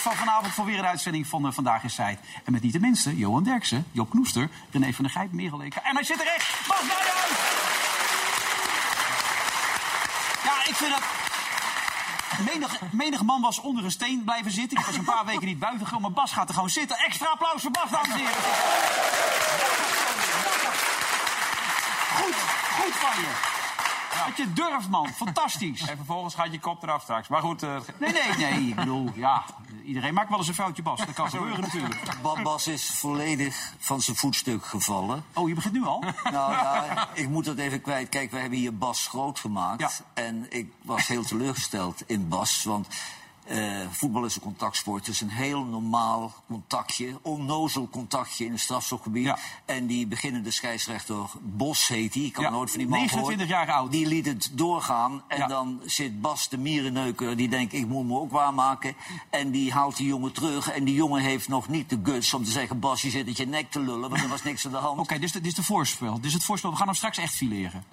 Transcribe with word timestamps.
van 0.00 0.16
vanavond 0.16 0.52
voor 0.52 0.64
weer 0.64 0.78
een 0.78 0.86
uitzending 0.86 1.26
van 1.26 1.46
eh, 1.46 1.52
Vandaag 1.52 1.84
is 1.84 1.94
Tijd. 1.94 2.18
En 2.44 2.52
met 2.52 2.62
niet 2.62 2.72
de 2.72 2.80
minste, 2.80 3.16
Johan 3.16 3.42
Derksen, 3.42 3.86
Joop 3.92 4.10
Knoester, 4.10 4.48
René 4.70 4.92
van 4.92 5.04
der 5.04 5.12
Gijp, 5.12 5.32
Merel. 5.32 5.60
En 5.60 5.94
hij 5.94 6.04
zit 6.04 6.20
er 6.20 6.26
echt, 6.26 6.66
Bas 6.68 6.80
Nijhuis! 6.80 7.30
Ja, 10.44 10.66
ik 10.68 10.74
vind 10.74 10.90
dat... 10.90 11.02
Menig, 12.54 12.80
menig 12.92 13.22
man 13.22 13.40
was 13.40 13.60
onder 13.60 13.84
een 13.84 13.90
steen 13.90 14.24
blijven 14.24 14.50
zitten. 14.50 14.78
Ik 14.78 14.84
was 14.84 14.96
een 14.96 15.04
paar 15.04 15.24
weken 15.24 15.46
niet 15.46 15.58
buiten 15.58 16.00
maar 16.00 16.12
Bas 16.12 16.32
gaat 16.32 16.48
er 16.48 16.54
gewoon 16.54 16.70
zitten. 16.70 16.96
Extra 16.96 17.26
applaus 17.26 17.62
voor 17.62 17.70
Bas, 17.70 17.90
dames 17.90 18.08
en 18.08 18.16
heren. 18.16 18.32
Goed, 22.16 22.36
goed 22.78 22.94
van 22.94 23.22
je. 23.22 23.55
Dat 24.26 24.36
je 24.36 24.52
durft, 24.52 24.88
man. 24.88 25.08
Fantastisch. 25.08 25.80
En 25.80 25.96
vervolgens 25.96 26.34
gaat 26.34 26.52
je 26.52 26.60
kop 26.60 26.82
eraf 26.82 27.02
straks. 27.02 27.28
Maar 27.28 27.40
goed, 27.42 27.62
eh, 27.62 27.76
Nee, 27.98 28.12
nee, 28.12 28.50
nee. 28.50 28.68
Ik 28.68 28.74
bedoel, 28.74 29.10
ja, 29.14 29.44
iedereen 29.84 30.14
maakt 30.14 30.28
wel 30.28 30.38
eens 30.38 30.48
een 30.48 30.54
foutje, 30.54 30.82
Bas. 30.82 30.98
Dat 30.98 31.12
kan 31.14 31.30
gebeuren 31.30 31.60
natuurlijk. 31.60 32.00
Ba- 32.22 32.42
Bas 32.42 32.66
is 32.66 32.90
volledig 32.90 33.72
van 33.78 34.00
zijn 34.00 34.16
voetstuk 34.16 34.64
gevallen. 34.64 35.24
Oh, 35.34 35.48
je 35.48 35.54
begint 35.54 35.74
nu 35.74 35.84
al? 35.84 36.04
Nou 36.30 36.52
ja, 36.52 37.08
ik 37.14 37.28
moet 37.28 37.44
dat 37.44 37.56
even 37.58 37.80
kwijt. 37.80 38.08
Kijk, 38.08 38.30
we 38.30 38.38
hebben 38.38 38.58
hier 38.58 38.76
Bas 38.76 39.06
groot 39.06 39.38
gemaakt. 39.38 39.80
Ja. 39.80 39.90
En 40.22 40.46
ik 40.48 40.72
was 40.82 41.06
heel 41.06 41.24
teleurgesteld 41.24 42.02
in 42.06 42.28
Bas. 42.28 42.64
Want 42.64 42.88
eh, 43.46 43.86
voetbal 43.90 44.24
is 44.24 44.34
een 44.36 44.40
contactsport. 44.42 45.06
Het 45.06 45.14
is 45.14 45.20
een 45.20 45.30
heel 45.30 45.64
normaal 45.64 46.34
contactje. 46.46 47.18
Onnozel 47.22 47.88
contactje 47.88 48.44
in 48.44 48.50
het 48.52 48.60
strafschopgebied. 48.60 49.24
Ja. 49.24 49.38
En 49.64 49.86
die 49.86 50.06
beginnende 50.06 50.50
scheidsrechter, 50.50 51.16
Bos 51.42 51.88
heet 51.88 52.14
hij. 52.14 52.22
Ik 52.22 52.40
Ja, 52.40 52.50
nooit 52.50 52.70
van 52.70 52.78
die 52.78 52.88
man 52.88 52.98
29 52.98 53.46
gehoord. 53.46 53.66
jaar 53.68 53.76
oud. 53.76 53.90
Die 53.90 54.06
liet 54.06 54.26
het 54.26 54.50
doorgaan. 54.52 55.22
En 55.28 55.38
Ja. 55.38 55.46
dan 55.46 55.80
zit 55.84 56.20
Bas 56.20 56.48
de 56.48 56.58
mierenneuker. 56.58 57.36
Die 57.36 57.48
denkt, 57.48 57.72
ik 57.72 57.86
moet 57.86 58.06
me 58.06 58.18
ook 58.18 58.30
waarmaken. 58.30 58.94
En 59.30 59.50
die 59.50 59.72
haalt 59.72 59.96
die 59.96 60.06
jongen 60.06 60.32
terug. 60.32 60.70
En 60.70 60.84
die 60.84 60.94
jongen 60.94 61.22
heeft 61.22 61.48
nog 61.48 61.68
niet 61.68 61.90
de 61.90 62.00
guts 62.02 62.34
om 62.34 62.44
te 62.44 62.50
zeggen... 62.50 62.78
Bas, 62.80 63.02
je 63.02 63.10
zit 63.10 63.26
met 63.26 63.36
je 63.36 63.46
nek 63.46 63.70
te 63.70 63.80
lullen. 63.80 64.10
Want 64.10 64.22
er 64.22 64.28
was 64.28 64.42
niks 64.42 64.66
aan 64.66 64.72
de 64.72 64.78
hand. 64.78 64.98
Oké, 65.06 65.18
de- 65.18 65.30
dit 65.32 65.46
is 65.46 65.54
de 65.54 65.62
voorspel. 65.64 66.18
Is 66.22 66.32
het 66.32 66.44
voorspel. 66.44 66.70
We 66.70 66.76
gaan 66.76 66.86
hem 66.86 66.96
straks 66.96 67.18
echt 67.18 67.34
fileren. 67.34 67.84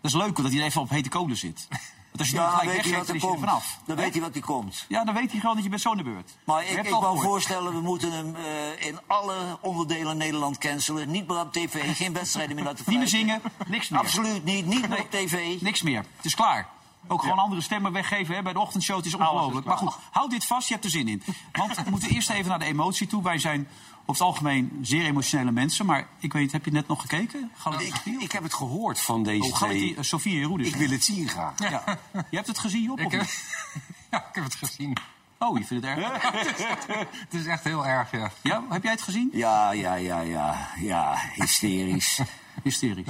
Dat 0.00 0.12
is 0.12 0.18
leuk, 0.18 0.36
dat 0.36 0.52
hij 0.52 0.62
even 0.62 0.80
op 0.80 0.90
hete 0.90 1.08
kolen 1.08 1.36
zit. 1.36 1.68
Want 2.14 2.26
als 2.26 2.34
je 2.34 2.42
Ja, 2.44 2.50
dan 2.50 2.58
gelijk 2.58 2.82
hij 2.82 2.90
weggeeft, 2.90 3.06
dan 3.06 3.16
is 3.16 3.22
hij 3.22 3.32
er 3.32 3.38
vanaf. 3.38 3.78
Dan 3.86 3.96
weet 3.96 4.12
hij 4.12 4.22
wat 4.22 4.34
er 4.34 4.40
komt. 4.40 4.84
Ja, 4.88 5.04
dan 5.04 5.14
weet 5.14 5.30
hij 5.30 5.40
gewoon 5.40 5.54
dat 5.54 5.64
je 5.64 5.70
bent 5.70 5.82
zo 5.82 5.90
in 5.90 5.96
de 5.96 6.02
beurt. 6.02 6.36
Maar 6.44 6.64
ik, 6.64 6.86
ik 6.86 6.90
wou 6.90 7.20
voorstellen, 7.20 7.72
we 7.72 7.80
moeten 7.80 8.12
hem 8.12 8.36
eh, 8.36 8.86
in 8.86 8.98
alle 9.06 9.58
onderdelen 9.60 10.16
Nederland 10.16 10.58
cancelen. 10.58 11.10
Niet 11.10 11.26
meer 11.28 11.40
op 11.40 11.52
tv, 11.52 11.96
geen 11.96 12.12
wedstrijden 12.12 12.54
meer 12.56 12.64
laten 12.64 12.84
Niet 12.88 12.98
meer 12.98 13.08
zingen, 13.08 13.42
niks 13.66 13.88
meer. 13.88 14.00
Absoluut 14.00 14.44
niet, 14.44 14.66
niet 14.66 14.80
meer 14.80 14.88
Nee. 14.88 15.00
op 15.00 15.10
tv. 15.10 15.60
Niks 15.60 15.82
meer. 15.82 16.04
Het 16.16 16.24
is 16.24 16.34
klaar. 16.34 16.68
Ook 17.08 17.22
gewoon 17.22 17.38
andere 17.38 17.60
stemmen 17.60 17.92
weggeven 17.92 18.34
hè, 18.34 18.42
bij 18.42 18.52
de 18.52 18.58
ochtendshow. 18.58 18.96
Het 18.96 19.06
is 19.06 19.14
ongelooflijk. 19.14 19.66
Maar 19.66 19.76
goed, 19.76 19.94
houd 20.10 20.30
dit 20.30 20.44
vast. 20.44 20.68
Je 20.68 20.72
hebt 20.72 20.84
er 20.86 20.92
zin 20.92 21.08
in. 21.08 21.22
Want 21.52 21.76
we 21.76 21.90
moeten 21.90 22.10
eerst 22.10 22.30
even 22.30 22.48
naar 22.48 22.58
de 22.58 22.64
emotie 22.64 23.06
toe. 23.06 23.22
Wij 23.22 23.38
zijn 23.38 23.68
op 24.06 24.14
het 24.14 24.20
algemeen 24.20 24.78
zeer 24.82 25.04
emotionele 25.04 25.52
mensen. 25.52 25.86
Maar 25.86 26.08
ik 26.18 26.32
weet, 26.32 26.52
heb 26.52 26.64
je 26.64 26.70
net 26.70 26.88
nog 26.88 27.00
gekeken? 27.00 27.50
Ik, 27.78 27.94
ik 28.18 28.32
heb 28.32 28.42
het 28.42 28.54
gehoord 28.54 29.00
van 29.00 29.22
deze 29.22 29.44
Oh, 29.44 29.56
twee. 29.56 29.96
Sofie. 30.00 30.40
Ik 30.58 30.76
wil 30.76 30.88
het 30.88 31.04
zien 31.04 31.28
graag. 31.28 31.58
Ja. 31.58 31.98
Je 32.12 32.36
hebt 32.36 32.46
het 32.46 32.58
gezien, 32.58 32.82
Job? 32.82 33.00
Ik 33.00 33.10
heb, 33.10 33.20
ja, 34.10 34.18
ik 34.28 34.34
heb 34.34 34.44
het 34.44 34.54
gezien. 34.54 34.96
Oh, 35.44 35.58
je 35.58 35.64
vindt 35.64 35.86
het 35.86 35.98
erg? 35.98 36.22
Het 37.24 37.34
is 37.34 37.46
echt 37.46 37.64
heel 37.64 37.86
erg, 37.86 38.10
ja. 38.10 38.30
Ja, 38.42 38.62
heb 38.68 38.82
jij 38.82 38.92
het 38.92 39.02
gezien? 39.02 39.30
Ja, 39.32 39.72
ja, 39.72 39.94
ja, 39.94 40.20
ja, 40.20 40.68
ja, 40.78 41.16
hysterisch. 41.34 42.20
Hysterisch. 42.62 43.06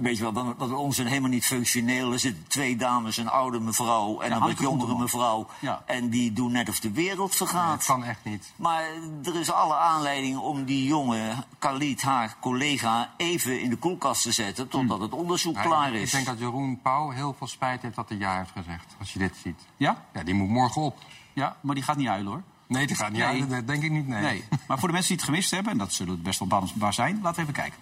Weet 0.00 0.16
je 0.16 0.22
wel, 0.22 0.32
wat, 0.32 0.54
wat 0.56 0.72
ons 0.72 0.96
helemaal 0.96 1.30
niet 1.30 1.44
functioneel. 1.44 2.12
Er 2.12 2.18
zitten 2.18 2.44
twee 2.48 2.76
dames, 2.76 3.16
een 3.16 3.28
oude 3.28 3.60
mevrouw 3.60 4.20
en 4.20 4.28
Ja, 4.28 4.36
een 4.36 4.42
wat 4.42 4.58
jongere 4.58 4.98
mevrouw. 4.98 5.46
Ja. 5.58 5.82
En 5.86 6.08
die 6.08 6.32
doen 6.32 6.52
net 6.52 6.68
of 6.68 6.80
de 6.80 6.90
wereld 6.90 7.34
vergaat. 7.34 7.76
Het 7.76 7.84
kan 7.84 8.04
echt 8.04 8.24
niet. 8.24 8.52
Maar 8.56 8.84
er 9.24 9.40
is 9.40 9.50
alle 9.50 9.76
aanleiding 9.76 10.38
om 10.38 10.64
die 10.64 10.86
jonge 10.86 11.44
Khalid, 11.58 12.02
haar 12.02 12.36
collega, 12.40 13.10
even 13.16 13.60
in 13.60 13.70
de 13.70 13.76
koelkast 13.76 14.22
te 14.22 14.32
zetten 14.32 14.68
totdat 14.68 15.00
het 15.00 15.12
onderzoek 15.12 15.54
Ja, 15.54 15.62
klaar 15.62 15.92
is. 15.92 16.04
Ik 16.04 16.10
denk 16.12 16.26
dat 16.26 16.38
Jeroen 16.38 16.80
Pauw 16.82 17.10
heel 17.10 17.34
veel 17.38 17.46
spijt 17.46 17.82
heeft 17.82 17.96
dat 17.96 18.08
hij 18.08 18.18
ja 18.18 18.36
heeft 18.38 18.52
gezegd. 18.56 18.96
Als 18.98 19.12
je 19.12 19.18
dit 19.18 19.36
ziet. 19.42 19.60
Ja? 19.76 20.04
Ja, 20.12 20.22
die 20.22 20.34
moet 20.34 20.48
morgen 20.48 20.82
op. 20.82 20.98
Ja, 21.38 21.56
maar 21.60 21.74
die 21.74 21.84
gaat 21.84 21.96
niet 21.96 22.06
huilen 22.06 22.32
hoor. 22.32 22.42
Nee, 22.66 22.86
die 22.86 22.96
gaat 22.96 23.10
niet 23.10 23.18
Nee. 23.20 23.40
uit. 23.40 23.50
Dat 23.50 23.66
denk 23.66 23.82
ik 23.82 23.90
niet, 23.90 24.06
nee. 24.08 24.22
Nee. 24.22 24.44
Maar 24.68 24.78
voor 24.78 24.88
de 24.88 24.94
mensen 24.94 25.12
die 25.12 25.20
het 25.20 25.30
gemist 25.30 25.50
hebben, 25.50 25.72
en 25.72 25.78
dat 25.78 25.92
zullen 25.92 26.12
het 26.12 26.22
best 26.22 26.38
wel 26.38 26.48
baar 26.74 26.94
zijn, 26.94 27.18
laten 27.22 27.34
we 27.36 27.42
even 27.42 27.62
kijken. 27.62 27.78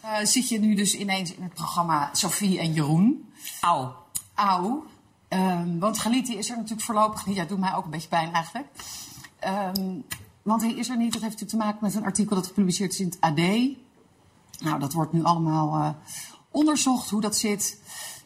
Eh, 0.00 0.26
zit 0.26 0.48
je 0.48 0.58
nu 0.60 0.74
dus 0.74 0.94
ineens 0.94 1.34
in 1.34 1.42
het 1.42 1.54
programma 1.54 2.10
Sophie 2.12 2.58
en 2.58 2.72
Jeroen. 2.72 3.32
Au. 3.60 3.88
Auw. 4.34 4.84
Ehm, 5.28 5.78
want 5.78 5.98
Galiti 5.98 6.36
is 6.38 6.50
er 6.50 6.56
natuurlijk 6.56 6.82
voorlopig 6.82 7.26
niet. 7.26 7.36
Ja, 7.36 7.44
doet 7.44 7.58
mij 7.58 7.74
ook 7.74 7.84
een 7.84 7.90
beetje 7.90 8.08
pijn 8.08 8.32
eigenlijk. 8.32 8.66
Ehm, 9.38 9.90
want 10.42 10.62
hij 10.62 10.72
is 10.72 10.88
er 10.88 10.96
niet. 10.96 11.12
Dat 11.12 11.22
heeft 11.22 11.40
natuurlijk 11.40 11.50
te 11.50 11.56
maken 11.56 11.78
met 11.80 11.94
een 11.94 12.04
artikel 12.04 12.36
dat 12.36 12.46
gepubliceerd 12.46 12.92
is 12.92 13.00
in 13.00 13.06
het 13.06 13.20
AD. 13.20 13.36
Nou, 14.60 14.78
dat 14.78 14.92
wordt 14.92 15.12
nu 15.12 15.24
allemaal 15.24 15.82
eh, 15.82 15.90
onderzocht 16.50 17.10
hoe 17.10 17.20
dat 17.20 17.36
zit. 17.36 17.80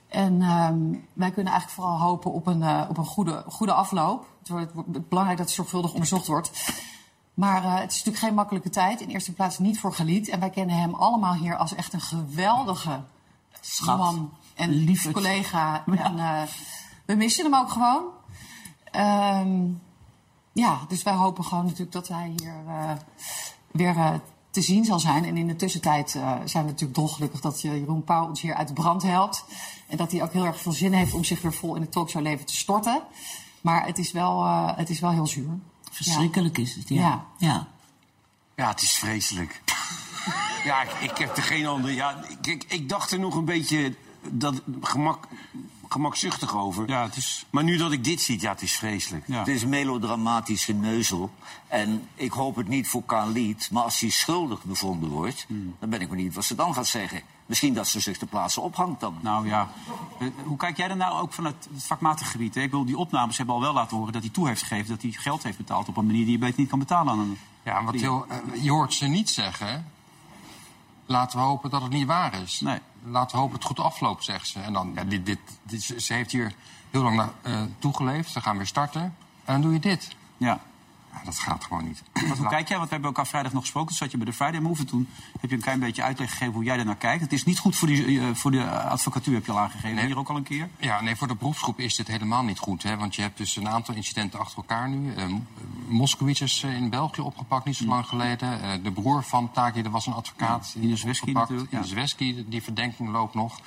En 0.09 0.43
ehm, 0.43 0.79
wij 1.13 1.31
kunnen 1.31 1.53
eigenlijk 1.53 1.71
vooral 1.81 1.99
hopen 1.99 2.33
op 2.33 2.47
een, 2.47 2.63
eh, 2.63 2.87
op 2.89 2.99
een 2.99 3.05
goede, 3.07 3.45
goede 3.49 3.73
afloop. 3.73 4.27
Het 4.49 4.73
wordt, 4.75 5.09
belangrijk 5.09 5.39
dat 5.39 5.47
het 5.47 5.57
zorgvuldig 5.57 5.93
onderzocht 5.93 6.27
wordt. 6.27 6.51
Maar 7.35 7.65
eh, 7.65 7.75
het 7.75 7.91
is 7.91 7.97
natuurlijk 7.97 8.25
geen 8.25 8.35
makkelijke 8.35 8.71
tijd. 8.71 9.01
In 9.01 9.09
eerste 9.09 9.33
plaats 9.33 9.59
niet 9.59 9.81
voor 9.81 9.95
Galit. 9.95 10.29
En 10.29 10.41
wij 10.41 10.51
kennen 10.51 10.77
hem 10.77 10.95
allemaal 10.95 11.35
hier 11.35 11.57
als 11.57 11.75
echt 11.75 11.93
een 11.93 12.01
geweldige 12.01 13.03
man 13.85 14.33
en 14.55 14.71
lief 14.71 15.11
collega. 15.11 15.85
En 15.87 16.19
eh, 16.19 16.43
we 17.05 17.15
missen 17.15 17.45
hem 17.45 17.55
ook 17.55 17.71
gewoon. 17.71 18.05
Ehm, 18.85 19.63
ja, 20.53 20.79
dus 20.89 21.03
wij 21.03 21.15
hopen 21.15 21.45
gewoon 21.45 21.65
natuurlijk 21.65 21.93
dat 21.93 22.09
hij 22.09 22.33
hier 22.37 22.57
eh, 22.67 22.91
weer 23.71 24.21
te 24.51 24.63
zien 24.63 24.85
zal 24.85 24.99
zijn. 24.99 25.25
En 25.25 25.37
in 25.37 25.47
de 25.47 25.57
tussentijd 25.57 26.11
zijn 26.45 26.65
we 26.65 26.71
natuurlijk 26.71 26.95
dolgelukkig 26.95 27.41
dat 27.41 27.61
Jeroen 27.61 28.05
Pauw 28.05 28.29
ons 28.29 28.41
hier 28.41 28.55
uit 28.55 28.69
de 28.69 28.75
brand 28.75 29.03
helpt. 29.03 29.45
En 29.89 29.97
dat 29.97 30.13
hij 30.13 30.23
ook 30.23 30.33
heel 30.33 30.45
erg 30.45 30.61
veel 30.61 30.73
zin 30.73 30.93
heeft 30.93 31.15
om 31.15 31.25
zich 31.25 31.43
weer 31.43 31.53
vol 31.53 31.75
in 31.75 31.81
het 31.81 31.93
talkshowleven 31.93 32.47
te 32.47 32.57
storten. 32.57 33.03
Maar 33.65 33.87
het 33.87 33.99
is 33.99 34.13
wel, 34.13 34.45
eh, 34.45 34.77
het 34.77 34.91
is 34.91 35.01
wel 35.01 35.11
heel 35.11 35.27
zuur. 35.27 35.49
Verschrikkelijk 35.91 36.59
is 36.59 36.75
het, 36.75 36.89
ja. 36.89 37.01
Ja. 37.01 37.27
ja. 37.39 37.67
Ja, 38.57 38.69
het 38.69 38.83
is 38.83 38.91
vreselijk. 38.91 39.63
ja, 40.65 40.83
ik, 40.83 41.11
ik 41.11 41.19
heb 41.19 41.37
er 41.37 41.43
geen 41.43 41.67
andere. 41.67 41.95
Ja, 41.95 42.25
ik, 42.29 42.47
ik, 42.47 42.65
ik 42.69 42.89
dacht 42.89 43.11
er 43.11 43.19
nog 43.19 43.35
een 43.35 43.45
beetje 43.45 43.95
dat 44.31 44.63
gemak, 44.81 45.29
gemakzuchtig 45.89 46.57
over. 46.57 46.89
Ja, 46.89 47.03
het 47.03 47.17
is... 47.17 47.47
Maar 47.51 47.65
nu 47.65 47.77
dat 47.77 47.93
ik 47.93 48.05
dit 48.05 48.21
zie, 48.21 48.41
ja, 48.41 48.51
het 48.51 48.63
is 48.63 48.77
vreselijk. 48.77 49.25
Ja. 49.27 49.39
Het 49.39 49.49
is 49.49 49.65
melodramatisch 49.65 50.65
geneuzel. 50.65 51.31
En 51.69 52.09
ik 52.15 52.33
hoop 52.33 52.57
het 52.57 52.69
niet 52.69 52.89
voor 52.89 53.05
Khalid. 53.05 53.69
Maar 53.71 53.83
als 53.83 54.01
hij 54.01 54.11
schuldig 54.11 54.65
bevonden 54.65 55.09
wordt, 55.11 55.45
Hmm. 55.49 55.77
dan 55.79 55.91
ben 55.91 56.01
ik 56.01 56.09
benieuwd 56.09 56.35
wat 56.35 56.45
ze 56.45 56.55
dan 56.55 56.75
gaat 56.75 56.87
zeggen. 56.87 57.23
Misschien 57.47 57.75
dat 57.75 57.89
ze 57.89 58.01
zich 58.01 58.19
te 58.19 58.27
plaatsen 58.27 58.63
ophangt 58.63 59.01
dan. 59.01 59.19
Nou 59.21 59.49
ja, 59.49 59.69
Eh, 60.19 60.29
hoe 60.45 60.57
kijk 60.57 60.77
jij 60.77 60.89
er 60.89 60.97
nou 60.97 61.21
ook 61.21 61.33
vanuit 61.33 61.69
het 61.75 61.85
vakmatig 61.85 62.31
gebied? 62.31 62.55
Hè? 62.55 62.61
Ik 62.61 62.71
bedoel, 62.71 62.85
die 62.85 62.99
opnames 62.99 63.37
hebben 63.37 63.55
al 63.55 63.61
wel 63.61 63.73
laten 63.73 63.97
horen 63.97 64.13
dat 64.13 64.23
hij 64.23 64.31
toe 64.31 64.47
heeft 64.47 64.63
gegeven... 64.63 64.89
dat 64.89 65.03
hij 65.03 65.11
geld 65.11 65.43
heeft 65.43 65.57
betaald 65.57 65.89
op 65.89 65.97
een 65.97 66.07
manier 66.07 66.25
die 66.25 66.33
je 66.33 66.39
beter 66.39 66.61
niet 66.61 66.69
kan 66.69 66.79
betalen 66.79 67.13
aan 67.13 67.19
een... 67.19 67.39
Ja, 67.63 67.85
wat 67.85 67.95
heel, 67.95 68.27
eh, 68.29 68.63
je 68.63 68.71
hoort 68.71 68.95
ze 68.95 69.07
niet 69.07 69.31
zeggen. 69.31 69.87
Laten 71.07 71.39
we 71.39 71.45
hopen 71.45 71.71
dat 71.71 71.83
het 71.83 71.91
niet 71.93 72.07
waar 72.07 72.43
is. 72.43 72.61
Nee. 72.61 72.79
Laten 73.05 73.37
we 73.37 73.43
hopen 73.43 73.61
dat 73.61 73.69
het 73.69 73.77
goed 73.77 73.87
afloopt, 73.87 74.25
zegt 74.25 74.49
ze. 74.49 74.61
En 74.61 74.73
dan, 74.73 74.93
ja, 74.95 75.05
dit, 75.05 75.27
dit, 75.27 75.39
dit, 75.63 75.83
ze 75.83 76.01
ze 76.01 76.13
heeft 76.15 76.33
hier 76.33 76.55
heel 76.91 77.03
lang 77.03 77.17
naar, 77.17 77.31
eh, 77.43 77.63
toegeleefd. 77.79 78.33
Ze 78.33 78.41
gaan 78.41 78.57
weer 78.57 78.67
starten. 78.67 79.03
En 79.03 79.53
dan 79.53 79.61
doe 79.61 79.73
je 79.73 79.81
dit. 79.81 80.17
Ja. 80.37 80.61
Ja, 81.15 81.21
dat 81.25 81.39
gaat 81.39 81.65
gewoon 81.65 81.85
niet. 81.85 82.03
Want 82.29 82.39
hoe 82.39 82.49
kijk 82.49 82.69
jij? 82.69 82.77
Want 82.77 82.89
we 82.89 82.95
hebben 82.95 83.11
elkaar 83.11 83.27
vrijdag 83.27 83.53
nog 83.53 83.63
gesproken. 83.63 83.89
Toen 83.89 83.97
zat 83.97 84.11
je 84.11 84.17
bij 84.17 84.27
de 84.27 84.33
Friday 84.33 84.61
Move. 84.61 84.81
En 84.81 84.87
toen 84.87 85.09
heb 85.41 85.51
je 85.51 85.57
een 85.57 85.63
klein 85.63 85.81
beetje 85.81 86.03
uitleg 86.03 86.31
gegeven 86.31 86.53
hoe 86.55 86.65
jij 86.65 86.79
er 86.79 86.85
naar 86.85 86.97
kijkt. 86.97 87.23
Het 87.23 87.33
is 87.33 87.45
niet 87.45 87.59
goed 87.59 87.77
voor, 87.77 87.89
die, 87.89 88.21
eh, 88.21 88.35
voor 88.35 88.51
de 88.51 88.71
advocatuur, 88.71 89.35
heb 89.35 89.47
je 89.47 89.53
al 89.53 89.59
aangegeven. 89.59 89.95
Nee. 89.95 90.07
Hier 90.07 90.19
ook 90.19 90.29
al 90.29 90.37
een 90.37 90.43
keer. 90.43 90.69
Ja, 90.79 91.01
nee, 91.01 91.17
voor 91.17 91.29
de 91.29 91.35
beroepsgroep 91.35 91.81
is 91.81 91.97
dit 91.97 92.07
helemaal 92.07 92.43
niet 92.43 92.59
goed. 92.59 92.83
Hè? 92.83 92.97
Want 92.97 93.15
je 93.15 93.23
hebt 93.23 93.39
dus 93.39 93.57
een 93.57 93.69
aantal 93.69 93.95
incidenten 93.95 94.39
achter 94.39 94.57
elkaar 94.57 94.89
nu. 94.89 95.15
Eh, 95.15 95.25
Moskowitz 95.87 96.41
is 96.41 96.63
in 96.63 96.91
België 96.91 97.21
opgepakt, 97.21 97.65
niet 97.65 97.77
zo 97.77 97.85
lang 97.85 98.07
geleden. 98.07 98.83
De 98.83 98.93
broer 98.93 99.23
van 99.23 99.51
Taki, 99.53 99.83
er 99.83 99.91
was 99.91 100.07
een 100.07 100.13
advocaat. 100.13 100.73
Ja, 100.75 100.81
Ines 100.81 101.03
Wesky 101.03 101.21
opgepakt. 101.21 101.49
natuurlijk, 101.49 101.73
ja. 101.73 101.79
Ines 101.79 101.93
Wesky, 101.93 102.45
die 102.47 102.63
verdenking 102.63 103.11
loopt 103.11 103.35
nog. 103.35 103.61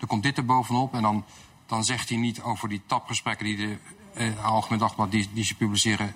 Er 0.00 0.06
komt 0.06 0.22
dit 0.22 0.36
er 0.36 0.44
bovenop 0.44 0.94
en 0.94 1.02
dan... 1.02 1.24
dan 1.66 1.84
zegt 1.84 2.08
hij 2.08 2.18
niet 2.18 2.42
over 2.42 2.68
die 2.68 2.82
tapgesprekken 2.86 3.46
die 3.46 3.56
de 3.56 3.78
uh, 4.18 4.44
Algemeen 4.44 4.78
Dagblad 4.78 5.10
die, 5.10 5.28
die 5.32 5.44
ze 5.44 5.54
publiceren. 5.54 6.14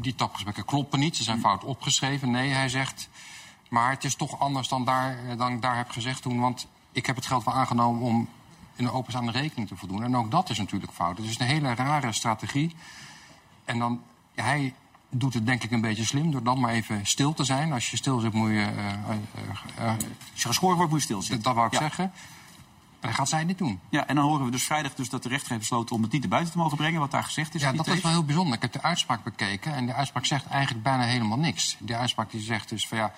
Die 0.00 0.14
tapgesprekken 0.14 0.64
kloppen 0.64 0.98
niet, 0.98 1.16
ze 1.16 1.22
zijn 1.22 1.40
fout 1.40 1.64
opgeschreven. 1.64 2.30
Nee, 2.30 2.50
hij 2.50 2.68
zegt. 2.68 3.08
Maar 3.68 3.90
het 3.90 4.04
is 4.04 4.14
toch 4.14 4.38
anders 4.38 4.68
dan, 4.68 4.84
daar, 4.84 5.18
eh, 5.28 5.38
dan 5.38 5.52
ik 5.52 5.62
daar 5.62 5.76
heb 5.76 5.90
gezegd 5.90 6.22
toen. 6.22 6.40
Want 6.40 6.66
ik 6.92 7.06
heb 7.06 7.16
het 7.16 7.26
geld 7.26 7.44
wel 7.44 7.54
aangenomen 7.54 8.02
om 8.02 8.28
in 8.76 8.84
een 8.84 8.92
openstaande 8.92 9.32
rekening 9.32 9.68
te 9.68 9.76
voldoen. 9.76 10.02
En 10.02 10.16
ook 10.16 10.30
dat 10.30 10.50
is 10.50 10.58
natuurlijk 10.58 10.92
fout. 10.92 11.16
Het 11.16 11.26
is 11.26 11.38
een 11.38 11.46
hele 11.46 11.74
rare 11.74 12.12
strategie. 12.12 12.74
En 13.64 13.78
dan, 13.78 14.02
hij 14.34 14.74
doet 15.10 15.34
het 15.34 15.46
denk 15.46 15.62
ik 15.62 15.70
een 15.70 15.80
beetje 15.80 16.04
slim 16.04 16.30
door 16.30 16.42
dan 16.42 16.60
maar 16.60 16.72
even 16.72 17.06
stil 17.06 17.34
te 17.34 17.44
zijn. 17.44 17.72
Als 17.72 17.90
je 17.90 17.96
stil 17.96 18.18
zit 18.18 18.32
moet 18.32 18.48
je... 18.48 18.54
Uh, 18.54 18.92
uh, 19.78 19.88
Als 20.32 20.42
je 20.42 20.48
geschoren 20.48 20.76
wordt 20.76 20.90
moet 20.90 21.00
je 21.00 21.06
stil 21.06 21.22
zitten. 21.22 21.42
Dat 21.42 21.54
wou 21.54 21.66
ik 21.66 21.78
zeggen. 21.78 22.12
Dat 23.00 23.14
gaat 23.14 23.28
zij 23.28 23.44
niet 23.44 23.58
doen. 23.58 23.80
Ja, 23.88 24.06
en 24.06 24.14
dan 24.14 24.24
horen 24.24 24.44
we 24.44 24.50
dus 24.50 24.64
vrijdag 24.64 24.94
dus 24.94 25.08
dat 25.08 25.22
de 25.22 25.28
rechter 25.28 25.48
heeft 25.48 25.60
besloten 25.60 25.96
om 25.96 26.02
het 26.02 26.12
niet 26.12 26.20
naar 26.20 26.30
buiten 26.30 26.52
te 26.52 26.58
mogen 26.58 26.76
brengen, 26.76 27.00
wat 27.00 27.10
daar 27.10 27.24
gezegd 27.24 27.54
is. 27.54 27.60
Ja, 27.60 27.72
dat 27.72 27.86
is 27.86 28.00
wel 28.00 28.12
heel 28.12 28.24
bijzonder. 28.24 28.54
Ik 28.54 28.62
heb 28.62 28.72
de 28.72 28.82
uitspraak 28.82 29.24
bekeken 29.24 29.74
en 29.74 29.86
de 29.86 29.94
uitspraak 29.94 30.24
zegt 30.24 30.46
eigenlijk 30.46 30.84
bijna 30.84 31.02
helemaal 31.02 31.38
niks. 31.38 31.76
De 31.80 31.96
uitspraak 31.96 32.30
die 32.30 32.40
zegt 32.40 32.68
dus 32.68 32.88
van 32.88 32.98
ja, 32.98 33.12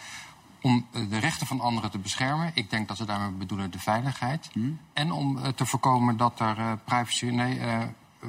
om 0.60 0.86
de 0.92 1.18
rechten 1.18 1.46
van 1.46 1.60
anderen 1.60 1.90
te 1.90 1.98
beschermen. 1.98 2.50
Ik 2.54 2.70
denk 2.70 2.88
dat 2.88 2.96
ze 2.96 3.04
daarmee 3.04 3.30
bedoelen 3.30 3.70
de 3.70 3.78
veiligheid. 3.78 4.48
Hmm. 4.52 4.78
En 4.92 5.12
om 5.12 5.54
te 5.54 5.66
voorkomen 5.66 6.16
dat 6.16 6.40
er 6.40 6.78
privacy, 6.84 7.26
nee, 7.26 7.60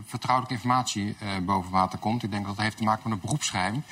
vertrouwelijke 0.06 0.56
informatie 0.56 1.16
boven 1.42 1.72
water 1.72 2.00
komt. 2.00 2.24
Ik 2.24 2.32
denk 2.32 2.46
dat 2.46 2.56
dat 2.56 2.64
heeft 2.64 2.78
te 2.78 2.84
maken 2.84 3.02
met 3.04 3.14
een 3.14 3.20
beroepsgeheim. 3.26 3.84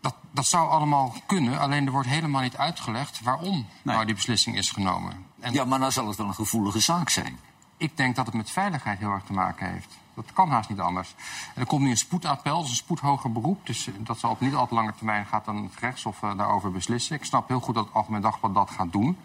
Dat, 0.00 0.14
dat 0.30 0.46
zou 0.46 0.70
allemaal 0.70 1.14
kunnen, 1.26 1.58
alleen 1.58 1.86
er 1.86 1.92
wordt 1.92 2.08
helemaal 2.08 2.42
niet 2.42 2.56
uitgelegd 2.56 3.20
waarom 3.20 3.66
nou 3.82 4.04
die 4.04 4.14
beslissing 4.14 4.56
is 4.56 4.70
genomen. 4.70 5.30
En 5.42 5.52
ja, 5.52 5.64
maar 5.64 5.78
dan 5.78 5.92
zal 5.92 6.06
het 6.06 6.16
wel 6.16 6.26
een 6.26 6.34
gevoelige 6.34 6.80
zaak 6.80 7.08
zijn. 7.08 7.38
Ik 7.76 7.96
denk 7.96 8.16
dat 8.16 8.26
het 8.26 8.34
met 8.34 8.50
veiligheid 8.50 8.98
heel 8.98 9.10
erg 9.10 9.24
te 9.24 9.32
maken 9.32 9.72
heeft. 9.72 9.88
Dat 10.14 10.32
kan 10.32 10.50
haast 10.50 10.68
niet 10.68 10.80
anders. 10.80 11.14
En 11.54 11.60
er 11.60 11.66
komt 11.66 11.82
nu 11.82 11.90
een 11.90 11.96
spoedappel, 11.96 12.60
een 12.60 12.66
spoedhoger 12.66 13.32
beroep. 13.32 13.66
Dus 13.66 13.86
eh, 13.86 13.94
dat 13.98 14.18
zal 14.18 14.30
op 14.30 14.40
niet 14.40 14.54
al 14.54 14.66
te 14.66 14.74
lange 14.74 14.94
termijn 14.94 15.26
gaat 15.26 15.44
dan 15.44 15.56
het 15.56 15.74
rechtshof 15.80 16.22
uh, 16.22 16.36
daarover 16.36 16.70
beslissen. 16.72 17.16
Ik 17.16 17.24
snap 17.24 17.48
heel 17.48 17.60
goed 17.60 17.74
dat 17.74 17.84
het 17.84 17.94
Algemeen 17.94 18.20
Dagblad 18.20 18.54
dat 18.54 18.70
gaat 18.70 18.92
doen. 18.92 19.16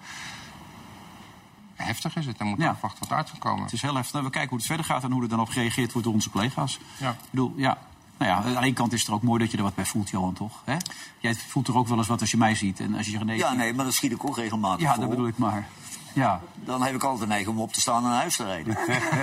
Heftig 1.76 2.16
is 2.16 2.26
het, 2.26 2.40
er 2.40 2.46
moet 2.46 2.60
ja. 2.60 2.70
afwachten 2.70 3.00
wat 3.08 3.18
uitgekomen. 3.18 3.64
Het 3.64 3.74
is 3.74 3.82
heel 3.82 3.96
heftig. 3.96 4.22
We 4.22 4.30
kijken 4.30 4.50
hoe 4.50 4.58
het 4.58 4.68
verder 4.68 4.86
gaat 4.86 5.04
en 5.04 5.12
hoe 5.12 5.22
er 5.22 5.30
dan 5.30 5.40
op 5.40 5.50
gereageerd 5.50 5.92
wordt 5.92 6.08
door 6.08 6.16
onze 6.16 6.30
collega's. 6.30 6.80
Ja. 6.98 7.10
Ik 7.10 7.30
bedoel, 7.30 7.54
ja, 7.56 7.78
nou 8.18 8.32
ja, 8.32 8.38
aan 8.38 8.54
de 8.54 8.68
ene 8.68 8.74
kant 8.74 8.94
is 8.94 9.00
het 9.00 9.08
er 9.08 9.14
ook 9.14 9.22
mooi 9.22 9.40
dat 9.40 9.52
je 9.52 9.58
er 9.58 9.64
wat 9.64 9.76
bij 9.76 9.86
voelt, 9.86 10.10
Johan, 10.10 10.34
toch? 10.34 10.62
Hè? 10.66 10.76
Jij 11.20 11.36
voelt 11.36 11.68
er 11.68 11.78
ook 11.78 11.88
wel 11.88 11.98
eens 11.98 12.08
wat 12.08 12.22
als 12.22 12.32
je 12.32 12.38
mij 12.38 12.56
ziet. 12.56 12.80
En 12.80 12.96
als 12.96 13.08
je 13.08 13.20
nee, 13.20 13.38
ja, 13.38 13.54
nee, 13.54 13.74
maar 13.74 13.86
dat 13.86 13.94
schiet 13.94 14.12
ik 14.12 14.26
ook 14.26 14.38
regelmatig 14.38 14.82
Ja, 14.82 14.96
dat 14.98 15.10
bedoel 15.10 15.28
ik 15.28 15.38
maar. 15.38 15.68
Ja. 16.14 16.42
Dan 16.56 16.82
heb 16.82 16.96
ik 16.96 17.04
altijd 17.04 17.30
neiging 17.30 17.56
om 17.56 17.62
op 17.62 17.74
te 17.74 17.82
staan 17.82 18.04
en 18.04 18.10
naar 18.10 18.20
huis 18.20 18.36
te 18.36 18.44
rijden. 18.44 18.78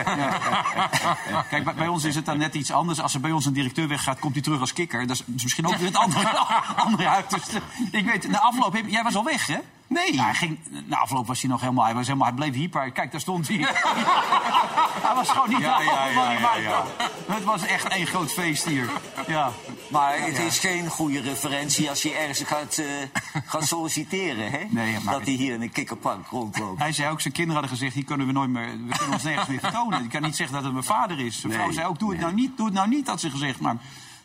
Ja. 0.05 1.43
Kijk, 1.51 1.75
bij, 1.77 1.89
ons 1.89 2.05
is 2.05 2.15
het 2.15 2.27
dan 2.27 2.39
net 2.39 2.55
iets 2.55 2.71
anders. 2.71 3.01
Als 3.01 3.15
er 3.15 3.21
bij 3.21 3.31
ons 3.31 3.47
een 3.47 3.53
directeur 3.53 3.89
weggaat, 3.89 4.19
komt 4.19 4.35
hij 4.35 4.43
terug 4.43 4.61
als 4.61 4.73
kikker. 4.73 5.07
Dat 5.07 5.17
is 5.17 5.43
misschien 5.43 5.67
ook 5.67 5.77
weer 5.77 5.87
het 5.87 5.97
andere, 5.97 6.29
andere 6.87 7.09
uit. 7.09 7.31
Dus, 7.31 7.43
ik 7.91 8.05
weet, 8.05 8.29
na 8.29 8.41
afloop, 8.41 8.83
jij 8.87 9.03
was 9.03 9.17
al 9.17 9.25
weg, 9.25 9.47
hè? 9.47 9.59
Nee. 9.87 10.21
hij 10.21 10.35
ging, 10.35 10.59
na 10.87 10.97
afloop 10.97 11.27
was 11.27 11.41
hij 11.41 11.51
nog 11.51 11.61
helemaal, 11.61 11.85
hij 11.85 11.95
was 11.95 12.07
helemaal, 12.07 12.27
hij 12.27 12.37
bleef 12.37 12.55
hyper. 12.55 12.93
Kijk, 12.93 13.13
daar 13.13 13.21
stond 13.21 13.49
hij. 13.49 13.57
hij 15.07 15.15
was 15.15 15.29
gewoon 15.29 15.49
niet 15.49 15.59
ja, 15.59 15.81
ja, 15.81 16.09
ja, 16.09 16.57
ja, 16.57 16.85
Het 17.27 17.45
was 17.45 17.67
echt 17.67 17.89
één 17.89 18.07
groot 18.07 18.33
feest 18.33 18.65
hier. 18.65 18.91
Ja. 19.27 19.51
Maar 19.89 20.19
het 20.19 20.39
is 20.39 20.59
geen 20.59 20.89
goede 20.89 21.21
referentie 21.21 21.89
als 21.89 22.03
je 22.03 22.15
ergens 22.15 22.43
gaat, 22.43 22.79
uh, 22.79 22.87
gaat 23.47 23.67
solliciteren, 23.67 24.51
hè? 24.51 24.65
Nee, 24.69 24.97
maar 25.03 25.15
dat 25.15 25.25
hij 25.25 25.35
hier 25.35 25.55
in 25.55 25.63
een 25.63 25.73
kikkerpark 25.73 26.27
rondloopt. 26.27 26.79
Hij 26.79 26.93
zei 26.93 27.11
ook, 27.11 27.21
zijn 27.21 27.35
kinderen 27.35 27.61
hadden 27.61 27.79
gezegd, 27.79 27.95
hier 27.95 28.05
kunnen 28.05 28.27
we 28.27 28.33
nooit 28.33 28.51
meer, 28.51 28.67
we 28.87 28.97
kunnen 28.97 29.13
ons 29.13 29.23
nergens 29.23 29.49
meer 29.49 29.61
vertonen. 29.61 30.05
Ik 30.05 30.11
kan 30.11 30.23
niet 30.23 30.37
zeggen 30.37 30.55
dat 30.55 30.65
het 30.65 30.73
mijn 30.73 30.85
vader 30.85 31.21
is. 31.21 31.41
Zijn 31.41 31.53
vrouw 31.53 31.73
zei 31.73 31.87
ook, 31.87 31.99
doe 31.99 32.11
het 32.11 32.21
nou 32.21 32.35
niet, 32.35 32.57
doe 32.57 32.67
het 32.67 32.75
nou 32.75 32.89
niet, 32.89 33.09
had 33.09 33.21
ze 33.21 33.31
gezegd. 33.31 33.61
Maar 33.61 33.77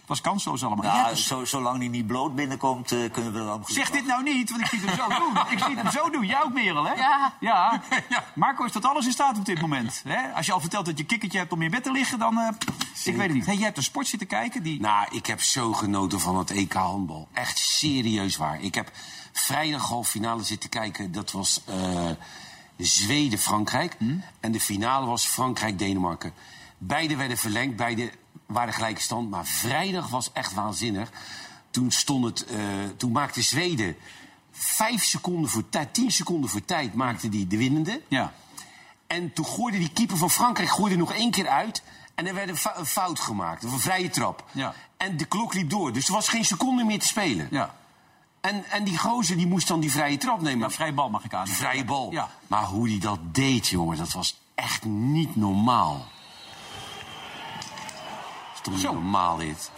was 0.10 0.22
kansloos 0.22 0.64
allemaal. 0.64 0.86
Ja, 0.86 1.16
zo, 1.16 1.46
zolang 1.46 1.78
hij 1.78 1.88
niet 1.88 2.08
bloot 2.08 2.36
binnenkomt, 2.36 2.92
uh, 2.92 3.12
kunnen 3.12 3.34
we 3.34 3.40
dan... 3.40 3.64
Zeg 3.66 3.90
dit 3.90 4.06
nou 4.06 4.24
niet, 4.24 4.50
want 4.50 4.62
ik 4.62 4.68
zie 4.68 4.80
hem 4.80 4.96
zo 4.96 5.08
doen. 5.08 5.38
Ik 5.58 5.60
zie 5.64 5.76
hem 5.76 5.92
zo 5.92 6.10
doen. 6.10 6.26
Jij 6.26 6.44
ook, 6.44 6.54
Merel, 6.54 6.86
hè? 6.86 6.94
Ja. 6.94 7.34
ja. 7.40 7.82
Marco 8.36 8.64
is 8.64 8.72
tot 8.72 8.86
alles 8.86 9.06
in 9.06 9.12
staat 9.12 9.38
op 9.38 9.46
dit 9.46 9.62
moment. 9.62 10.02
Hè? 10.08 10.34
Als 10.34 10.46
je 10.46 10.52
al 10.52 10.60
vertelt 10.60 10.86
dat 10.86 10.98
je 10.98 11.04
kikkertje 11.04 11.38
hebt 11.38 11.52
om 11.52 11.62
in 11.62 11.72
bed 11.72 11.84
te 11.84 11.92
liggen, 11.92 12.20
dan... 12.20 12.38
Uh, 12.38 12.48
ik 13.04 13.16
weet 13.16 13.26
het 13.26 13.34
niet. 13.34 13.46
Hey, 13.46 13.56
jij 13.56 13.64
hebt 13.64 13.78
een 13.78 13.84
sport 13.84 14.08
zitten 14.08 14.28
kijken 14.28 14.64
die... 14.64 14.80
Nou, 14.80 15.08
ik 15.12 15.26
heb 15.26 15.42
zo 15.42 15.74
genoten 15.74 16.20
van 16.20 16.38
het 16.38 16.52
EK 16.52 16.74
handbal. 16.74 17.28
Echt 17.34 17.58
serieus 17.58 18.38
waar. 18.38 18.62
Ik 18.62 18.76
heb 18.76 18.92
vrijdag 19.32 19.88
half 19.88 20.10
finale 20.10 20.44
zitten 20.44 20.70
kijken. 20.70 21.12
Dat 21.12 21.32
was 21.32 21.62
uh, 21.70 22.10
Zweden-Frankrijk. 22.78 23.96
Hm? 23.98 24.18
En 24.40 24.52
de 24.52 24.60
finale 24.60 25.06
was 25.06 25.26
Frankrijk-Denemarken. 25.26 26.34
Beide 26.78 27.16
werden 27.16 27.38
verlengd, 27.38 27.76
beide 27.76 28.12
waren 28.50 28.74
gelijke 28.74 29.02
stand. 29.02 29.30
Maar 29.30 29.46
vrijdag 29.46 30.08
was 30.08 30.32
echt 30.34 30.54
waanzinnig. 30.54 31.10
Toen, 31.70 31.92
stond 31.92 32.26
het, 32.26 32.52
uh, 32.52 32.60
toen 32.98 33.12
maakte 33.12 33.42
Zweden 33.42 33.96
vijf 34.52 35.04
seconden 35.04 35.50
voor 35.50 35.70
tijd, 35.70 35.94
tien 35.94 36.12
seconden 36.12 36.50
voor 36.50 36.66
tijd 36.66 36.94
maakte 36.94 37.30
die 37.30 37.48
de 37.48 37.58
winnende. 37.58 38.02
Ja. 38.08 38.34
En 39.08 39.34
toen 39.34 39.46
gooide 39.46 39.78
die 39.78 39.90
keeper 39.90 40.18
van 40.18 40.30
Frankrijk 40.30 40.70
gooide 40.70 40.96
nog 40.96 41.14
één 41.14 41.32
keer 41.32 41.48
uit. 41.48 41.84
En 42.16 42.28
er 42.28 42.34
werd 42.34 42.50
een, 42.50 42.86
fout 42.86 43.20
gemaakt, 43.20 43.64
een 43.64 43.80
vrije 43.80 44.10
trap. 44.10 44.44
Ja. 44.52 44.74
En 44.98 45.18
de 45.18 45.26
klok 45.26 45.54
liep 45.54 45.70
door, 45.70 45.94
dus 45.94 46.08
er 46.08 46.14
was 46.14 46.28
geen 46.28 46.46
seconde 46.46 46.84
meer 46.84 47.00
te 47.00 47.08
spelen. 47.08 47.48
Ja. 47.52 47.76
En, 48.42 48.64
en 48.70 48.84
die 48.84 48.98
gozer 48.98 49.38
die 49.38 49.48
moest 49.48 49.68
dan 49.68 49.80
die 49.80 49.92
vrije 49.92 50.18
trap 50.18 50.42
nemen. 50.42 50.60
Ja, 50.60 50.70
vrije 50.70 50.94
bal 50.94 51.10
mag 51.10 51.24
ik 51.24 51.34
aan. 51.34 51.48
Vrije 51.48 51.86
bal. 51.86 52.12
Ja. 52.12 52.30
Maar 52.48 52.64
hoe 52.64 52.88
die 52.88 53.00
dat 53.00 53.20
deed, 53.36 53.68
jongen, 53.68 53.98
dat 53.98 54.12
was 54.12 54.40
echt 54.56 54.86
niet 54.86 55.36
normaal 55.36 56.08
toch 58.62 58.80
zo. 58.80 58.94
normaal 58.94 59.38
dit. 59.38 59.72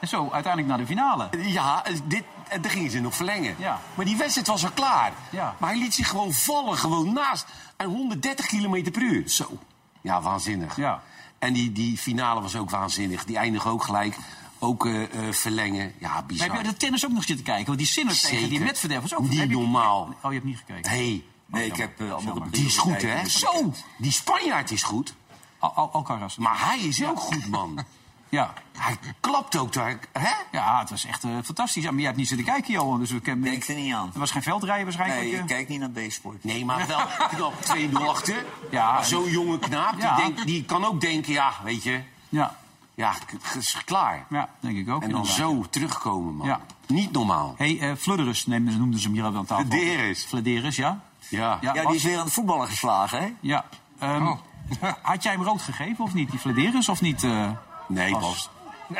En 0.00 0.08
zo 0.08 0.30
uiteindelijk 0.30 0.66
naar 0.66 0.78
de 0.78 0.86
finale. 0.86 1.28
Ja, 1.38 1.84
dit, 2.04 2.24
en 2.48 2.62
dan 2.62 2.70
gingen 2.70 2.90
ze 2.90 3.00
nog 3.00 3.14
verlengen. 3.14 3.54
Ja. 3.58 3.80
Maar 3.94 4.04
die 4.04 4.16
wedstrijd 4.16 4.46
was 4.46 4.64
al 4.64 4.70
klaar. 4.70 5.12
Ja. 5.30 5.56
Maar 5.58 5.70
hij 5.70 5.78
liet 5.78 5.94
zich 5.94 6.08
gewoon 6.08 6.32
vallen, 6.32 6.78
gewoon 6.78 7.12
naast. 7.12 7.46
En 7.76 7.86
130 7.86 8.46
km 8.46 8.90
per 8.90 9.02
uur. 9.02 9.28
Zo. 9.28 9.58
Ja, 10.00 10.22
waanzinnig. 10.22 10.76
Ja. 10.76 11.02
En 11.38 11.52
die, 11.52 11.72
die 11.72 11.98
finale 11.98 12.40
was 12.40 12.56
ook 12.56 12.70
waanzinnig. 12.70 13.24
Die 13.24 13.36
eindigde 13.36 13.68
ook 13.68 13.84
gelijk. 13.84 14.16
Ook 14.58 14.84
uh, 14.84 15.00
uh, 15.00 15.32
verlengen. 15.32 15.92
Ja, 15.98 16.22
bizar. 16.22 16.46
Maar 16.48 16.56
heb 16.56 16.66
je 16.66 16.72
de 16.72 16.78
tennis 16.78 17.04
ook 17.04 17.12
nog 17.12 17.24
zitten 17.24 17.44
kijken? 17.44 17.66
Want 17.66 17.78
die 17.78 17.86
Sinner 17.86 18.20
tegen 18.20 18.48
die 18.48 18.60
Medvedev 18.60 19.00
was 19.00 19.14
ook... 19.14 19.28
Niet 19.28 19.50
normaal. 19.50 20.02
Oh, 20.02 20.16
je 20.22 20.32
hebt 20.32 20.44
niet 20.44 20.58
gekeken? 20.58 20.90
Nee. 20.90 21.28
Nee, 21.46 21.66
ik 21.66 21.76
heb 21.76 22.00
uh. 22.00 22.16
Die 22.50 22.66
is 22.66 22.76
goed, 22.76 23.02
hè? 23.02 23.28
Zo! 23.28 23.72
Die 23.96 24.12
Spanjaard 24.12 24.70
is 24.70 24.82
goed. 24.82 25.14
Al 25.60 25.90
Alcaraz. 25.92 26.36
Maar 26.36 26.66
hij 26.68 26.78
is 26.78 27.04
ook 27.04 27.20
goed, 27.20 27.48
man. 27.48 27.78
Ja. 28.30 28.52
Hij 28.78 28.96
klapt 29.20 29.56
ook 29.56 29.72
daar. 29.72 29.98
Hè? 30.12 30.32
Ja, 30.52 30.78
het 30.78 30.90
was 30.90 31.04
echt 31.04 31.24
uh, 31.24 31.30
fantastisch. 31.44 31.84
Maar 31.84 31.94
jij 31.94 32.04
hebt 32.04 32.16
niet 32.16 32.28
zitten 32.28 32.46
kijken, 32.46 32.72
Johan. 32.72 32.98
Dus 32.98 33.10
we 33.10 33.20
kennen... 33.20 33.50
Kijk 33.50 33.68
er 33.68 33.74
niet 33.74 33.94
aan. 33.94 34.10
Er 34.12 34.18
was 34.18 34.30
geen 34.30 34.42
veldrijden 34.42 34.84
waarschijnlijk. 34.84 35.20
Nee, 35.20 35.30
je 35.30 35.44
kijkt 35.44 35.68
niet 35.68 35.80
naar 35.80 35.90
B-sport. 35.90 36.44
Nee, 36.44 36.64
maar 36.64 36.86
wel 36.86 37.00
knap 37.34 37.54
2-0 37.54 37.92
achter. 37.92 38.44
Ja. 38.70 39.02
Zo'n 39.02 39.30
jonge 39.30 39.58
knaap, 39.58 40.00
die, 40.00 40.14
denkt, 40.16 40.46
die 40.46 40.64
kan 40.64 40.84
ook 40.84 41.00
denken, 41.00 41.32
ja, 41.32 41.52
weet 41.64 41.82
je... 41.82 42.00
Ja. 42.28 42.56
Ja, 42.94 43.14
is 43.58 43.84
klaar. 43.84 44.26
Ja, 44.30 44.48
denk 44.60 44.76
ik 44.76 44.88
ook. 44.88 45.02
En 45.02 45.10
dan 45.10 45.26
zo 45.26 45.64
terugkomen, 45.70 46.34
man. 46.34 46.46
Ja. 46.46 46.60
Niet 46.86 47.12
normaal. 47.12 47.54
Hé, 47.56 47.76
hey, 47.76 47.90
uh, 47.90 47.96
Fludderus 47.96 48.46
noemden 48.46 49.00
ze 49.00 49.06
hem 49.06 49.12
hier 49.16 49.24
aan 49.24 49.44
tafel. 49.46 49.66
Flederis. 49.66 50.24
Flederis, 50.24 50.76
ja. 50.76 51.00
Ja. 51.28 51.58
ja. 51.60 51.74
Ja, 51.74 51.86
die 51.86 51.96
is 51.96 52.02
weer 52.02 52.18
aan 52.18 52.24
de 52.24 52.32
voetballen 52.32 52.66
geslagen, 52.66 53.20
hè? 53.20 53.32
Ja. 53.40 53.64
Um, 54.02 54.26
oh. 54.28 54.38
Had 55.02 55.22
jij 55.22 55.32
hem 55.32 55.42
rood 55.42 55.62
gegeven 55.62 56.04
of 56.04 56.14
niet, 56.14 56.30
die 56.30 56.40
Flederis, 56.40 56.88
of 56.88 57.00
niet? 57.00 57.22
Uh, 57.22 57.50
nee, 57.88 58.18
Bas. 58.18 58.50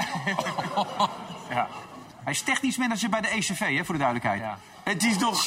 ja. 1.51 1.69
Hij 2.23 2.33
is 2.33 2.43
technisch 2.43 2.77
manager 2.77 3.11
bij 3.11 3.21
de 3.21 3.29
ECV, 3.29 3.77
hè, 3.77 3.85
voor 3.85 3.95
de 3.95 4.01
duidelijkheid. 4.01 4.41
Ja. 4.41 4.59
Het 4.83 5.05
is 5.05 5.17
toch... 5.17 5.47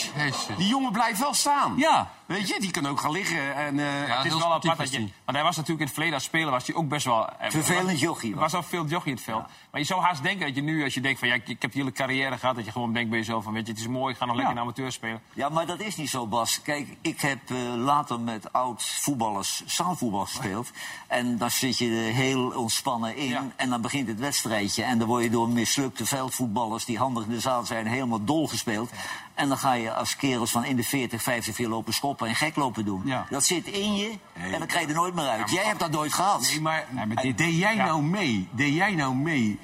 Die 0.58 0.68
jongen 0.68 0.92
blijft 0.92 1.20
wel 1.20 1.34
staan. 1.34 1.74
Ja. 1.78 2.12
Weet 2.26 2.48
je, 2.48 2.60
die 2.60 2.72
kan 2.72 2.86
ook 2.86 3.00
gaan 3.00 3.12
liggen. 3.12 3.56
En, 3.56 3.76
uh, 3.76 4.08
ja, 4.08 4.18
het 4.18 4.26
is 4.26 4.38
wel 4.38 4.54
apart 4.54 4.78
dat 4.78 4.92
je... 4.92 4.98
Want 5.00 5.38
hij 5.38 5.44
was 5.44 5.56
natuurlijk 5.56 5.80
in 5.80 5.86
het 5.86 5.94
verleden 5.94 6.14
als 6.14 6.24
speler 6.24 6.52
was 6.52 6.68
hij 6.68 6.76
ook 6.76 6.88
best 6.88 7.06
wel... 7.06 7.30
Eh, 7.30 7.50
Vervelend 7.52 8.00
jochie. 8.00 8.34
Er 8.34 8.40
was 8.40 8.54
al 8.54 8.64
veel 8.64 8.86
jochie 8.86 9.10
in 9.10 9.16
het 9.16 9.24
veld. 9.24 9.44
Maar 9.72 9.82
je 9.82 9.88
zou 9.88 10.02
haast 10.02 10.24
denken 10.24 10.46
dat 10.46 10.56
je 10.56 10.62
nu, 10.62 10.84
als 10.84 10.94
je 10.94 11.02
denkt 11.02 11.20
van... 11.20 11.28
Ja, 11.28 11.34
ik, 11.34 11.62
heb 11.62 11.72
die 11.72 11.82
hele 11.82 11.92
carrière 11.92 12.38
gehad, 12.38 12.56
dat 12.56 12.66
je 12.66 12.72
gewoon 12.72 12.94
denkt 12.94 13.10
bij 13.10 13.20
jezelf 13.20 13.44
van... 13.44 13.54
Weet 13.54 13.66
je, 13.66 13.72
het 13.72 13.82
is 13.82 13.88
mooi, 13.88 14.14
ik 14.14 14.20
ga 14.20 14.26
nog 14.26 14.36
lekker 14.36 14.54
in 14.54 14.62
amateur 14.62 14.92
spelen. 14.92 15.22
Ja, 15.34 15.50
maar 15.50 15.66
dat 15.66 15.80
is 15.80 15.96
niet 15.96 16.10
zo, 16.10 16.28
Bas. 16.28 16.62
Kijk, 16.62 16.88
ik 17.02 17.22
heb 17.22 17.50
uh, 17.50 17.58
later 17.76 18.20
met 18.20 18.54
oud 18.54 18.84
voetballers 18.84 19.64
zaalvoetbal 19.66 20.26
gespeeld. 20.26 20.72
En 21.08 21.38
dan 21.38 21.52
zit 21.52 21.78
je 21.78 21.90
er 21.90 22.14
heel 22.14 22.52
ontspannen 22.56 23.16
in. 23.16 23.52
En 23.56 23.70
dan 23.70 23.82
begint 23.82 24.08
het 24.08 24.20
wedstrijdje. 24.20 24.84
En 24.84 24.98
dan 24.98 25.08
word 25.08 25.24
je 25.24 25.30
door 25.30 25.50
mislukte 25.50 26.06
veldvoetballers... 26.06 26.86
die 26.86 26.98
handig 26.98 27.24
in 27.24 27.30
de 27.30 27.40
zaal 27.40 27.66
zijn, 27.66 27.88
helemaal 27.88 28.24
dol 28.24 28.48
gespeeld. 28.48 28.92
En 29.34 29.48
dan 29.48 29.58
ga 29.58 29.74
je 29.74 29.94
als 29.94 30.16
kerels 30.16 30.52
van 30.52 30.66
in 30.66 30.76
de 30.76 30.84
40, 30.84 31.24
50 31.24 31.56
veel 31.56 31.70
lopen 31.70 31.94
schoppen 31.94 32.28
en 32.28 32.36
gek 32.36 32.56
lopen 32.56 32.86
doen. 32.86 33.02
Ja. 33.06 33.26
Dat 33.30 33.46
zit 33.46 33.68
in 33.68 33.96
je 33.96 34.12
en 34.34 34.52
dan 34.60 34.68
krijg 34.68 34.84
je 34.86 34.90
er 34.90 34.98
nooit 35.00 35.14
meer 35.14 35.28
uit. 35.28 35.52
jij 35.52 35.64
hebt 35.64 35.80
dat 35.80 35.92
nooit 35.92 36.14
gehad. 36.14 36.42
Nee, 36.42 36.62
maar, 36.62 36.86
nee, 36.90 37.06
maar 37.06 37.36
deed 37.36 37.56
jij 37.58 37.76
nou 37.76 38.02
mee? 38.02 38.48
Deed 38.52 38.74
jij 38.74 38.96
nou 38.96 39.16
mee 39.16 39.60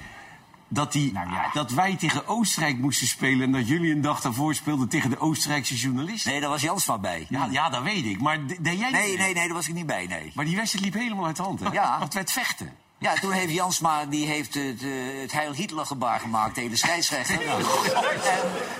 dat, 0.72 0.92
die, 0.92 1.12
Nou 1.12 1.30
ja. 1.30 1.50
dat 1.52 1.70
wij 1.70 1.96
tegen 1.96 2.26
Oostenrijk 2.26 2.78
moesten 2.78 3.06
spelen... 3.06 3.40
en 3.42 3.52
dat 3.52 3.68
jullie 3.68 3.92
een 3.92 4.00
dag 4.00 4.20
daarvoor 4.20 4.54
speelden 4.54 4.88
tegen 4.88 5.10
de 5.10 5.18
Oostenrijkse 5.18 5.76
journalisten. 5.76 6.30
Nee, 6.30 6.40
daar 6.40 6.50
was 6.50 6.60
Jansma 6.60 6.98
bij. 6.98 7.26
Ja, 7.28 7.48
ja, 7.50 7.70
dat 7.70 7.82
weet 7.82 8.04
ik. 8.04 8.20
Maar 8.20 8.46
deed 8.46 8.58
jij 8.62 8.74
Nee, 8.74 8.80
niet 8.80 8.92
nee, 8.92 9.16
mee? 9.16 9.34
nee, 9.34 9.46
daar 9.46 9.54
was 9.54 9.68
ik 9.68 9.74
niet 9.74 9.86
bij, 9.86 10.06
nee. 10.06 10.32
Maar 10.34 10.44
die 10.44 10.56
wedstrijd 10.56 10.84
liep 10.84 10.94
helemaal 10.94 11.26
uit 11.26 11.36
de 11.36 11.42
hand, 11.42 11.60
hè? 11.60 11.68
Ja. 11.70 11.98
Het 12.00 12.14
werd 12.14 12.32
vechten. 12.32 12.76
Ja, 13.00 13.14
toen 13.14 13.32
heeft 13.32 13.52
Jansma 13.52 14.04
die 14.04 14.26
heeft 14.26 14.54
het, 14.54 14.82
eh, 14.82 15.20
het 15.20 15.32
Heil 15.32 15.52
Hitler 15.52 15.86
gebaar 15.86 16.20
gemaakt 16.20 16.54
tegen 16.54 16.70
de 16.70 16.76
scheidsrechter. 16.76 17.38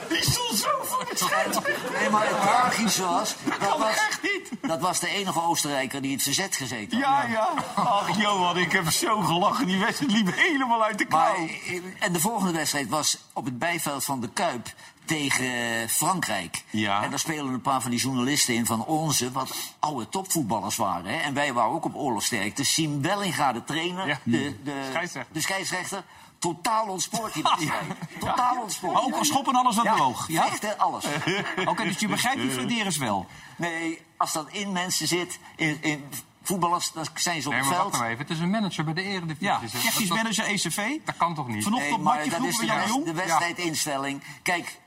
Die 0.09 0.23
stond 0.23 0.59
zo 0.59 0.69
voor 0.83 1.05
het 1.09 1.19
scherm. 1.19 1.51
nee, 1.99 2.11
maar 2.11 2.27
het 2.29 2.41
tragische 2.41 3.05
was, 3.05 3.35
dat 3.61 3.79
was, 3.79 3.95
echt 3.95 4.23
niet. 4.23 4.51
dat 4.61 4.81
was 4.81 5.01
de 5.01 5.09
enige 5.09 5.43
Oostenrijker 5.43 6.03
die 6.03 6.13
het 6.13 6.23
verzet 6.23 6.57
gezeten 6.57 7.03
had. 7.03 7.27
Ja, 7.27 7.33
ja. 7.33 7.49
Ach, 7.75 8.21
Johan, 8.21 8.59
ik 8.59 8.73
heb 8.73 8.91
zo 8.91 9.21
gelachen. 9.21 9.67
Die 9.67 9.79
wedstrijd 9.79 10.13
liep 10.13 10.35
helemaal 10.35 10.85
uit 10.85 10.99
de 10.99 11.07
Maar, 11.09 11.35
eh, 11.35 11.81
en 11.99 12.13
de 12.13 12.21
volgende 12.21 12.53
wedstrijd 12.53 12.89
was 12.89 13.19
op 13.33 13.45
het 13.45 13.59
bijveld 13.59 14.05
van 14.05 14.21
de 14.21 14.29
Kuip 14.29 14.75
tegen 15.17 15.89
Frankrijk. 15.89 16.65
Ja. 16.71 17.03
En 17.03 17.11
daar 17.11 17.19
spelen 17.19 17.53
een 17.53 17.61
paar 17.61 17.81
van 17.83 17.91
die 17.91 18.01
journalisten 18.01 18.55
in 18.55 18.67
van 18.67 18.85
onze, 18.85 19.33
wat 19.33 19.55
oude 19.79 20.09
topvoetballers 20.09 20.77
waren. 20.77 21.11
Hè? 21.13 21.17
En 21.17 21.35
wij 21.35 21.53
waren 21.53 21.71
ook 21.73 21.85
op 21.85 21.95
oorlogsterkte. 21.95 22.65
Siem 22.65 23.03
Wellinga, 23.03 23.53
de 23.53 23.65
trainer, 23.65 24.07
Ja. 24.07 24.19
de, 24.23 24.57
de, 24.65 24.87
Scheidsrechter. 24.91 25.33
de 25.35 25.41
scheidsrechter. 25.41 26.05
Totaal 26.39 26.87
ontspoord 26.87 27.33
die 27.33 27.43
wedstrijd. 27.43 27.85
Totaal 28.19 28.63
ontspoord. 28.63 28.93
Maar 28.93 29.03
ook 29.03 29.15
al 29.15 29.25
schoppen 29.25 29.55
alles 29.55 29.77
wat 29.77 29.85
ja, 29.85 29.93
bewoog. 29.97 30.29
Ja? 30.29 30.47
vechten, 30.49 30.79
alles. 30.79 31.05
Oké, 31.65 31.83
dus 31.85 31.99
je 31.99 32.09
begrijpt 32.09 32.41
die 32.41 32.51
Flederis 32.51 32.97
wel. 32.97 33.27
Nee, 33.57 34.01
als 34.17 34.33
dat 34.33 34.49
in 34.51 34.73
mensen 34.73 35.09
zit, 35.09 35.39
in, 35.57 35.79
in 35.81 36.05
voetballers, 36.43 36.93
dan 36.93 37.07
zijn 37.15 37.43
ze 37.43 37.49
op 37.49 37.55
Nee, 37.55 37.63
het 37.63 37.71
maar 37.71 37.79
wacht 37.79 37.91
veld. 37.91 38.03
maar 38.03 38.11
even. 38.13 38.23
Het 38.27 38.31
is 38.37 38.39
een 38.43 38.51
manager 38.51 38.85
bij 38.85 38.95
de 38.95 39.03
Eredivisie. 39.03 39.47
Ja, 39.47 39.61
technisch 39.83 40.09
manager 40.09 40.45
ECV. 40.45 40.99
Dat 41.05 41.17
kan 41.17 41.35
toch 41.35 41.49
niet? 41.49 41.63
Vanochtend 41.65 41.91
Nee, 41.91 41.99
op 41.99 42.05
Matje 42.05 42.31
dat 42.31 42.55
vroeg 42.55 42.89
Jong. 42.89 43.05
de 43.05 43.13
wedstrijdinstelling. 43.13 44.23
Kijk, 44.43 44.79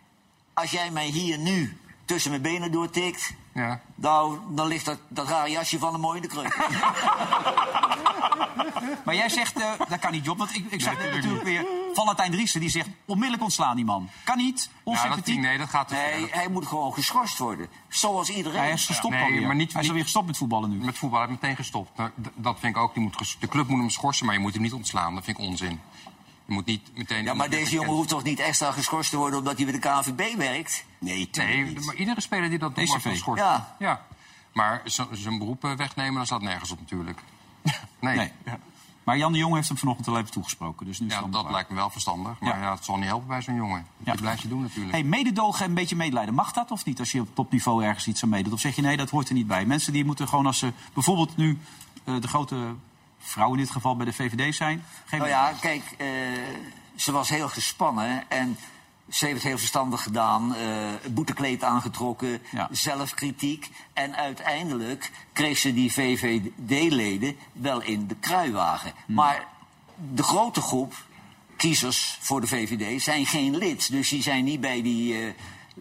als 0.53 0.72
jij 0.72 0.91
mij 0.91 1.05
hier 1.07 1.38
nu 1.38 1.77
tussen 2.05 2.29
mijn 2.31 2.41
benen 2.43 2.72
doortikt... 2.72 3.33
Ja. 3.53 3.81
Nou, 3.95 4.38
dan 4.50 4.67
ligt 4.67 4.86
dat, 4.86 4.98
dat 5.07 5.27
rare 5.27 5.50
jasje 5.50 5.79
van 5.79 5.93
een 5.93 6.00
mooi 6.00 6.15
in 6.15 6.22
de 6.22 6.27
kreuk. 6.27 6.57
Maar 9.05 9.15
jij 9.15 9.29
zegt, 9.29 9.60
eh, 9.62 9.72
dat 9.89 10.00
kan 10.00 10.12
niet, 10.12 10.25
Job. 10.25 10.38
Want 10.38 10.55
ik, 10.55 10.65
ik 10.69 10.81
zag 10.81 10.98
natuurlijk 10.98 11.43
weer 11.43 11.65
Valentijn 11.93 12.31
Driessen. 12.31 12.60
Die 12.60 12.69
zegt, 12.69 12.88
onmiddellijk 13.05 13.43
ontslaan 13.43 13.75
die 13.75 13.86
man. 13.86 14.10
Kan 14.24 14.38
niet, 14.38 14.62
Ja, 14.62 14.67
dat, 14.74 14.81
onsympathiek. 14.83 15.39
nee, 15.39 15.57
dat 15.57 15.69
gaat. 15.69 15.89
Nee, 15.89 16.27
hij 16.31 16.48
moet 16.50 16.67
gewoon 16.67 16.93
geschorst 16.93 17.38
worden. 17.38 17.67
Zoals 17.88 18.29
iedereen. 18.29 18.60
Hij 18.60 18.72
is 18.72 18.86
gestopt 18.86 19.13
Nee, 19.13 19.24
alweer. 19.24 19.48
maar 19.48 19.55
niet- 19.55 19.74
Hij 19.74 19.81
is 19.81 19.88
alweer 19.88 20.03
gestopt 20.03 20.25
met 20.27 20.38
voetballen 20.38 20.69
nu. 20.69 20.86
Met 20.86 20.98
voetbal 20.98 21.19
heb 21.22 21.29
ik 21.29 21.41
meteen 21.41 21.55
gestopt. 21.55 21.98
Nou, 21.98 22.10
d- 22.22 22.27
Dat 22.36 22.60
vind 22.60 22.75
ik 22.75 22.81
ook. 22.81 22.93
Die 22.93 23.03
moet 23.03 23.36
de 23.39 23.48
club 23.48 23.67
moet 23.67 23.79
hem 23.79 23.89
schorsen, 23.89 24.25
maar 24.25 24.36
je 24.36 24.41
moet 24.41 24.53
hem 24.53 24.62
niet 24.62 24.74
ontslaan. 24.74 25.15
Dat 25.15 25.24
vind 25.24 25.38
ik 25.38 25.43
onzin. 25.45 25.81
Je 26.45 26.53
moet 26.53 26.65
niet 26.65 26.89
meteen... 26.95 27.23
Ja, 27.23 27.33
maar 27.33 27.50
deze 27.50 27.73
jongen 27.73 27.91
hoeft 27.93 28.09
toch 28.09 28.23
niet 28.23 28.39
extra 28.39 28.71
geschorst 28.71 29.09
te 29.09 29.17
worden 29.17 29.39
omdat 29.39 29.57
hij 29.57 29.65
bij 29.65 29.73
de 29.73 29.79
KNVB 29.79 30.38
werkt? 30.38 30.85
Nee, 31.00 31.29
Nee, 31.31 31.63
niet. 31.63 31.85
maar 31.85 31.95
iedere 31.95 32.21
speler 32.21 32.50
die 32.50 32.59
dat 32.59 32.75
doet, 32.75 32.88
mag 32.88 33.03
wel 33.03 33.13
geschorst. 33.13 33.43
Ja. 33.43 33.75
ja. 33.79 34.05
Maar 34.53 34.81
zijn 35.12 35.38
beroep 35.38 35.63
eh, 35.63 35.71
wegnemen, 35.75 36.13
dan 36.13 36.25
staat 36.25 36.41
nergens 36.41 36.71
op 36.71 36.79
natuurlijk. 36.79 37.19
Nee. 38.00 38.15
Nee. 38.17 38.31
Maar 39.03 39.17
Jan 39.17 39.31
de 39.31 39.38
Jong 39.38 39.55
heeft 39.55 39.67
hem 39.67 39.77
vanochtend 39.77 40.07
al 40.07 40.17
even 40.17 40.31
toegesproken. 40.31 40.85
Dus 40.85 41.00
nu 41.00 41.07
Ja, 41.07 41.21
dat 41.21 41.51
lijkt 41.51 41.69
me 41.69 41.75
wel 41.75 41.89
verstandig. 41.89 42.39
Maar 42.39 42.57
Ja. 42.57 42.63
ja. 42.63 42.73
het 42.75 42.85
zal 42.85 42.95
niet 42.97 43.05
helpen 43.05 43.27
bij 43.27 43.41
zo'n 43.41 43.55
jongen. 43.55 43.85
Ja. 43.97 44.12
Dat 44.12 44.21
blijf 44.21 44.41
je 44.41 44.47
doen 44.47 44.62
natuurlijk. 44.62 44.91
Hey, 44.91 45.03
mededogen 45.03 45.62
en 45.63 45.69
een 45.69 45.75
beetje 45.75 45.95
medelijden. 45.95 46.33
Mag 46.33 46.51
dat 46.53 46.71
of 46.71 46.85
niet 46.85 47.00
als 47.00 47.12
je 47.12 47.19
op 47.21 47.35
topniveau 47.35 47.83
ergens 47.83 48.07
iets 48.07 48.23
aan 48.23 48.29
meedoet? 48.29 48.53
Of 48.53 48.59
zeg 48.59 48.75
je 48.75 48.81
nee, 48.81 48.97
dat 48.97 49.09
hoort 49.09 49.27
er 49.27 49.33
niet 49.33 49.47
bij? 49.47 49.65
Mensen 49.65 49.93
die 49.93 50.05
moeten 50.05 50.27
gewoon 50.27 50.45
als 50.45 50.57
ze 50.57 50.73
bijvoorbeeld 50.93 51.38
nu 51.38 51.57
eh, 52.03 52.21
de 52.21 52.27
grote 52.27 52.75
vrouw 53.24 53.51
in 53.51 53.58
dit 53.58 53.70
geval 53.72 53.96
bij 53.96 54.06
de 54.06 54.13
VVD 54.13 54.56
zijn. 54.56 54.84
Geen 55.06 55.20
Nou 55.20 55.32
ja, 55.32 55.53
kijk, 55.62 55.84
eh, 55.98 56.08
ze 56.96 57.12
was 57.12 57.30
heel 57.30 57.50
gespannen 57.50 58.24
en 58.30 58.58
ze 59.10 59.25
heeft 59.25 59.38
het 59.38 59.48
heel 59.48 59.58
verstandig 59.58 60.03
gedaan. 60.03 60.56
eh 60.56 60.62
boetekleed 61.10 61.63
aangetrokken, 61.63 62.42
Ja. 62.51 62.68
zelfkritiek. 62.72 63.70
En 63.94 64.15
uiteindelijk 64.15 65.12
kreeg 65.34 65.58
ze 65.58 65.74
die 65.74 65.92
VVD-leden 65.94 67.36
wel 67.53 67.82
in 67.82 68.08
de 68.08 68.15
kruiwagen. 68.15 68.94
Hmm. 69.06 69.15
Maar 69.15 69.46
de 70.13 70.24
grote 70.24 70.62
groep 70.62 70.94
kiezers 71.58 72.18
voor 72.22 72.42
de 72.42 72.48
VVD 72.48 73.01
zijn 73.01 73.25
geen 73.25 73.58
lid. 73.58 73.92
Dus 73.92 74.10
die 74.10 74.22
zijn 74.22 74.44
niet 74.44 74.62
bij 74.62 74.82
die, 74.82 75.13
eh, 75.22 75.34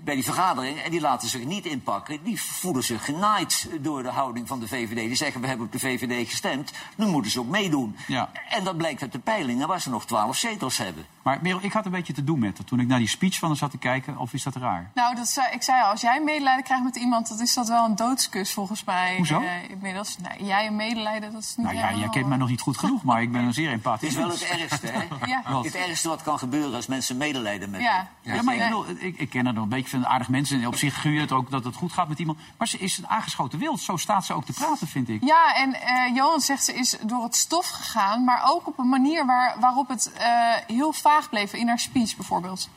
bij 0.04 0.14
die 0.14 0.24
vergadering 0.24 0.78
en 0.78 0.90
die 0.90 1.00
laten 1.00 1.28
zich 1.28 1.44
niet 1.44 1.66
inpakken. 1.66 2.18
Die 2.22 2.42
voelen 2.42 2.84
zich 2.84 3.04
genaaid 3.04 3.68
door 3.80 4.02
de 4.02 4.08
houding 4.08 4.48
van 4.48 4.60
de 4.60 4.68
VVD. 4.68 4.96
Die 4.96 5.14
zeggen, 5.14 5.40
we 5.40 5.46
hebben 5.46 5.66
op 5.66 5.72
de 5.72 5.78
VVD 5.78 6.28
gestemd, 6.28 6.72
nu 6.96 7.06
moeten 7.06 7.30
ze 7.30 7.40
ook 7.40 7.46
meedoen. 7.48 7.96
Ja. 8.06 8.30
En 8.48 8.64
dat 8.64 8.76
blijkt 8.76 9.02
uit 9.02 9.12
de 9.12 9.18
peilingen 9.18 9.68
waar 9.68 9.80
ze 9.80 9.90
nog 9.90 10.06
twaalf 10.06 10.36
zetels 10.36 10.76
hebben. 10.78 11.06
Maar 11.22 11.38
Merel, 11.42 11.58
ik 11.62 11.72
had 11.72 11.84
een 11.84 11.90
beetje 11.90 12.12
te 12.12 12.24
doen 12.24 12.38
met 12.38 12.58
het 12.58 12.66
toen 12.66 12.80
ik 12.80 12.86
naar 12.86 12.98
die 12.98 13.08
speech 13.08 13.38
van 13.38 13.48
haar 13.48 13.56
zat 13.58 13.70
te 13.70 13.78
kijken. 13.78 14.16
Of 14.18 14.32
is 14.32 14.42
dat 14.42 14.56
raar? 14.56 14.90
Nou, 14.94 15.14
dat 15.14 15.28
zei, 15.28 15.46
ik 15.52 15.62
zei 15.62 15.82
al, 15.82 15.90
als 15.90 16.00
jij 16.00 16.22
medelijden 16.24 16.64
krijgt 16.64 16.84
met 16.84 16.96
iemand, 16.96 17.28
dan 17.28 17.40
is 17.40 17.54
dat 17.54 17.68
wel 17.68 17.84
een 17.84 17.96
doodskus 17.96 18.52
volgens 18.52 18.84
mij. 18.84 19.16
Hoezo? 19.16 19.40
eh, 19.40 19.70
inmiddels. 19.70 20.16
Nee, 20.18 20.44
jij 20.48 20.66
een 20.66 20.76
medelijden, 20.76 21.32
dat 21.32 21.42
is 21.42 21.56
niet 21.56 21.66
Nou 21.66 21.78
ja, 21.78 21.94
jij 21.94 22.08
kent 22.08 22.26
mij 22.26 22.36
nog 22.36 22.48
niet 22.48 22.60
goed 22.60 22.78
genoeg, 22.78 23.02
maar 23.02 23.22
ik 23.22 23.32
ben 23.32 23.42
een 23.44 23.54
zeer 23.54 23.64
Het 23.64 23.74
empathisch 23.74 24.08
is 24.08 24.14
wel 24.16 24.28
het 24.28 24.42
ergste, 24.42 24.86
hè? 24.86 25.00
Ja. 25.26 25.62
Het 25.62 25.74
ergste 25.74 26.08
wat 26.08 26.22
kan 26.22 26.38
gebeuren 26.38 26.74
als 26.74 26.86
mensen 26.86 27.16
medelijden 27.16 27.70
met 27.70 27.80
Ja. 27.80 28.08
je. 28.20 28.32
Ja, 28.32 28.42
maar 28.42 28.54
ik, 28.54 28.62
bedoel, 28.62 28.84
ik, 28.98 29.18
ik 29.18 29.30
ken 29.30 29.44
haar 29.44 29.54
nog 29.54 29.62
een 29.62 29.68
beetje 29.68 29.90
van 30.00 30.06
aardig 30.06 30.28
mensen. 30.28 30.60
En 30.60 30.66
op 30.66 30.76
zich 30.76 31.00
gun 31.00 31.12
je 31.12 31.20
het 31.20 31.32
ook 31.32 31.50
dat 31.50 31.64
het 31.64 31.76
goed 31.76 31.92
gaat 31.92 32.08
met 32.08 32.18
iemand. 32.18 32.38
Maar 32.58 32.68
ze 32.68 32.78
is 32.78 32.98
een 32.98 33.08
aangeschoten 33.08 33.58
wild. 33.58 33.80
Zo 33.80 33.96
staat 33.96 34.24
ze 34.26 34.32
ook 34.32 34.44
te 34.44 34.52
praten, 34.52 34.86
vind 34.86 35.08
ik. 35.08 35.24
Ja, 35.24 35.54
en 35.54 35.74
eh, 35.74 36.14
Johan 36.14 36.40
zegt 36.40 36.64
ze 36.64 36.74
is 36.74 36.96
door 37.06 37.22
het 37.22 37.36
stof 37.36 37.68
gegaan, 37.68 38.24
maar 38.24 38.42
ook 38.50 38.66
op 38.66 38.78
een 38.78 38.88
manier 38.88 39.26
waar, 39.26 39.60
waarop 39.60 39.88
het 39.88 40.12
eh, 40.12 40.54
heel 40.66 40.92
vaag 40.92 41.28
bleef. 41.28 41.52
In 41.52 41.68
haar 41.68 41.78
speech 41.78 42.16
bijvoorbeeld. 42.16 42.68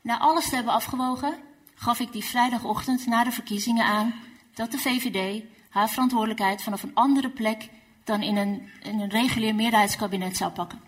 Na 0.00 0.18
alles 0.18 0.48
te 0.48 0.54
hebben 0.54 0.74
afgewogen, 0.74 1.34
gaf 1.74 2.00
ik 2.00 2.12
die 2.12 2.24
vrijdagochtend 2.24 3.06
na 3.06 3.24
de 3.24 3.32
verkiezingen 3.32 3.84
aan 3.84 4.14
dat 4.54 4.70
de 4.70 4.78
VVD 4.78 5.42
haar 5.70 5.88
verantwoordelijkheid 5.88 6.62
vanaf 6.62 6.82
een 6.82 6.94
andere 6.94 7.30
plek 7.30 7.68
dan 8.04 8.22
in 8.22 8.36
een, 8.36 8.68
in 8.82 9.00
een 9.00 9.10
regulier 9.10 9.54
meerderheidskabinet 9.54 10.36
zou 10.36 10.52
pakken. 10.52 10.80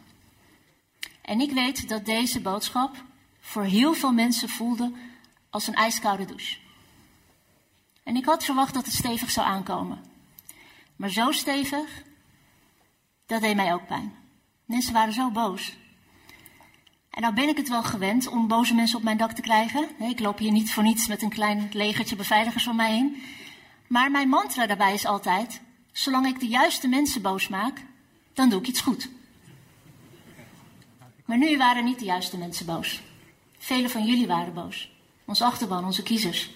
En 1.23 1.41
ik 1.41 1.53
weet 1.53 1.89
dat 1.89 2.05
deze 2.05 2.41
boodschap 2.41 3.05
voor 3.47 3.65
heel 3.65 3.95
veel 3.95 4.13
mensen 4.13 4.49
voelde 4.49 4.93
als 5.51 5.67
een 5.67 5.75
ijskoude 5.75 6.25
douche. 6.25 6.57
En 8.03 8.17
ik 8.17 8.25
had 8.25 8.45
verwacht 8.45 8.75
dat 8.75 8.85
het 8.85 8.95
stevig 8.95 9.31
zou 9.31 9.47
aankomen. 9.47 10.05
Maar 10.97 11.11
zo 11.11 11.33
stevig, 11.33 12.03
dat 13.27 13.41
deed 13.41 13.57
mij 13.57 13.73
ook 13.73 13.87
pijn. 13.87 14.15
Mensen 14.65 14.93
waren 14.93 15.13
zo 15.13 15.31
boos. 15.31 15.77
En 17.11 17.23
nou 17.23 17.35
ben 17.35 17.49
ik 17.49 17.57
het 17.57 17.69
wel 17.69 17.83
gewend 17.83 18.27
om 18.27 18.49
boze 18.49 18.75
mensen 18.75 18.99
op 18.99 19.05
mijn 19.05 19.17
dak 19.17 19.33
te 19.33 19.43
krijgen. 19.43 19.89
Ik 19.99 20.21
loop 20.21 20.39
hier 20.39 20.53
niet 20.53 20.73
voor 20.73 20.83
niets 20.83 21.07
met 21.07 21.23
een 21.23 21.29
klein 21.29 21.69
legertje 21.73 22.17
beveiligers 22.17 22.67
om 22.67 22.77
mij 22.77 22.93
heen. 22.93 23.23
Maar 23.87 24.11
mijn 24.11 24.29
mantra 24.29 24.67
daarbij 24.67 24.95
is 24.95 25.07
altijd: 25.07 25.61
zolang 25.93 26.27
ik 26.27 26.41
de 26.41 26.49
juiste 26.49 26.89
mensen 26.89 27.23
boos 27.23 27.49
maak, 27.49 27.83
dan 28.33 28.49
doe 28.49 28.61
ik 28.61 28.67
iets 28.67 28.81
goed. 28.81 29.09
Maar 31.25 31.39
nu 31.39 31.57
waren 31.57 31.85
niet 31.85 31.99
de 31.99 32.05
juiste 32.05 32.39
mensen 32.39 32.67
boos. 32.67 33.03
Velen 33.59 33.91
van 33.91 34.05
jullie 34.05 34.27
waren 34.27 34.55
boos. 34.55 34.91
Ons 35.25 35.43
achterban, 35.43 35.85
onze 35.85 36.03
kiezers. 36.03 36.51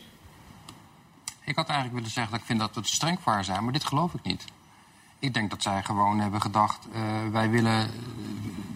Ik 1.45 1.57
had 1.57 1.67
eigenlijk 1.67 1.97
willen 1.97 2.11
zeggen 2.11 2.33
dat 2.33 2.41
ik 2.41 2.47
vind 2.47 2.59
dat 2.59 2.75
we 2.75 2.81
te 2.81 2.95
streng 2.95 3.19
voor 3.21 3.33
haar 3.33 3.45
zijn, 3.45 3.65
maar 3.65 3.73
dit 3.73 3.85
geloof 3.85 4.15
ik 4.15 4.23
niet. 4.23 4.45
Ik 5.19 5.35
denk 5.35 5.51
dat 5.51 5.63
zij 5.63 5.83
gewoon 5.83 6.21
hebben 6.21 6.41
gedacht, 6.41 6.87
eh, 6.93 7.03
wij 7.31 7.51
willen 7.51 7.91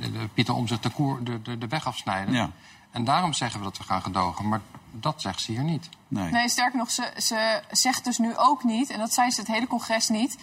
eh, 0.01 0.09
Pieter 0.35 0.55
om 0.55 0.67
zich 0.67 0.81
de, 0.81 0.91
koer, 0.91 1.25
de, 1.25 1.43
de, 1.43 1.59
de 1.59 1.69
weg 1.69 1.87
afsnijden. 1.87 2.35
Ja. 2.35 2.51
En 2.91 3.05
daarom 3.05 3.33
zeggen 3.33 3.59
we 3.59 3.65
dat 3.65 3.79
we 3.79 3.85
gaan 3.85 4.03
gedogen, 4.03 4.49
maar 4.49 4.61
dat 4.91 5.21
zegt 5.23 5.41
ze 5.41 5.53
hier 5.53 5.63
niet. 5.63 5.89
Nee. 6.09 6.31
Nee, 6.31 6.49
sterker 6.49 6.79
nog, 6.79 6.91
ze, 6.91 7.13
ze 7.17 7.63
zegt 7.71 8.05
dus 8.05 8.19
nu 8.19 8.37
ook 8.37 8.65
niet, 8.65 8.91
en 8.91 8.99
dat 8.99 9.13
zei 9.13 9.31
ze 9.31 9.41
het 9.41 9.49
hele 9.49 9.67
congres 9.67 10.09
niet. 10.09 10.39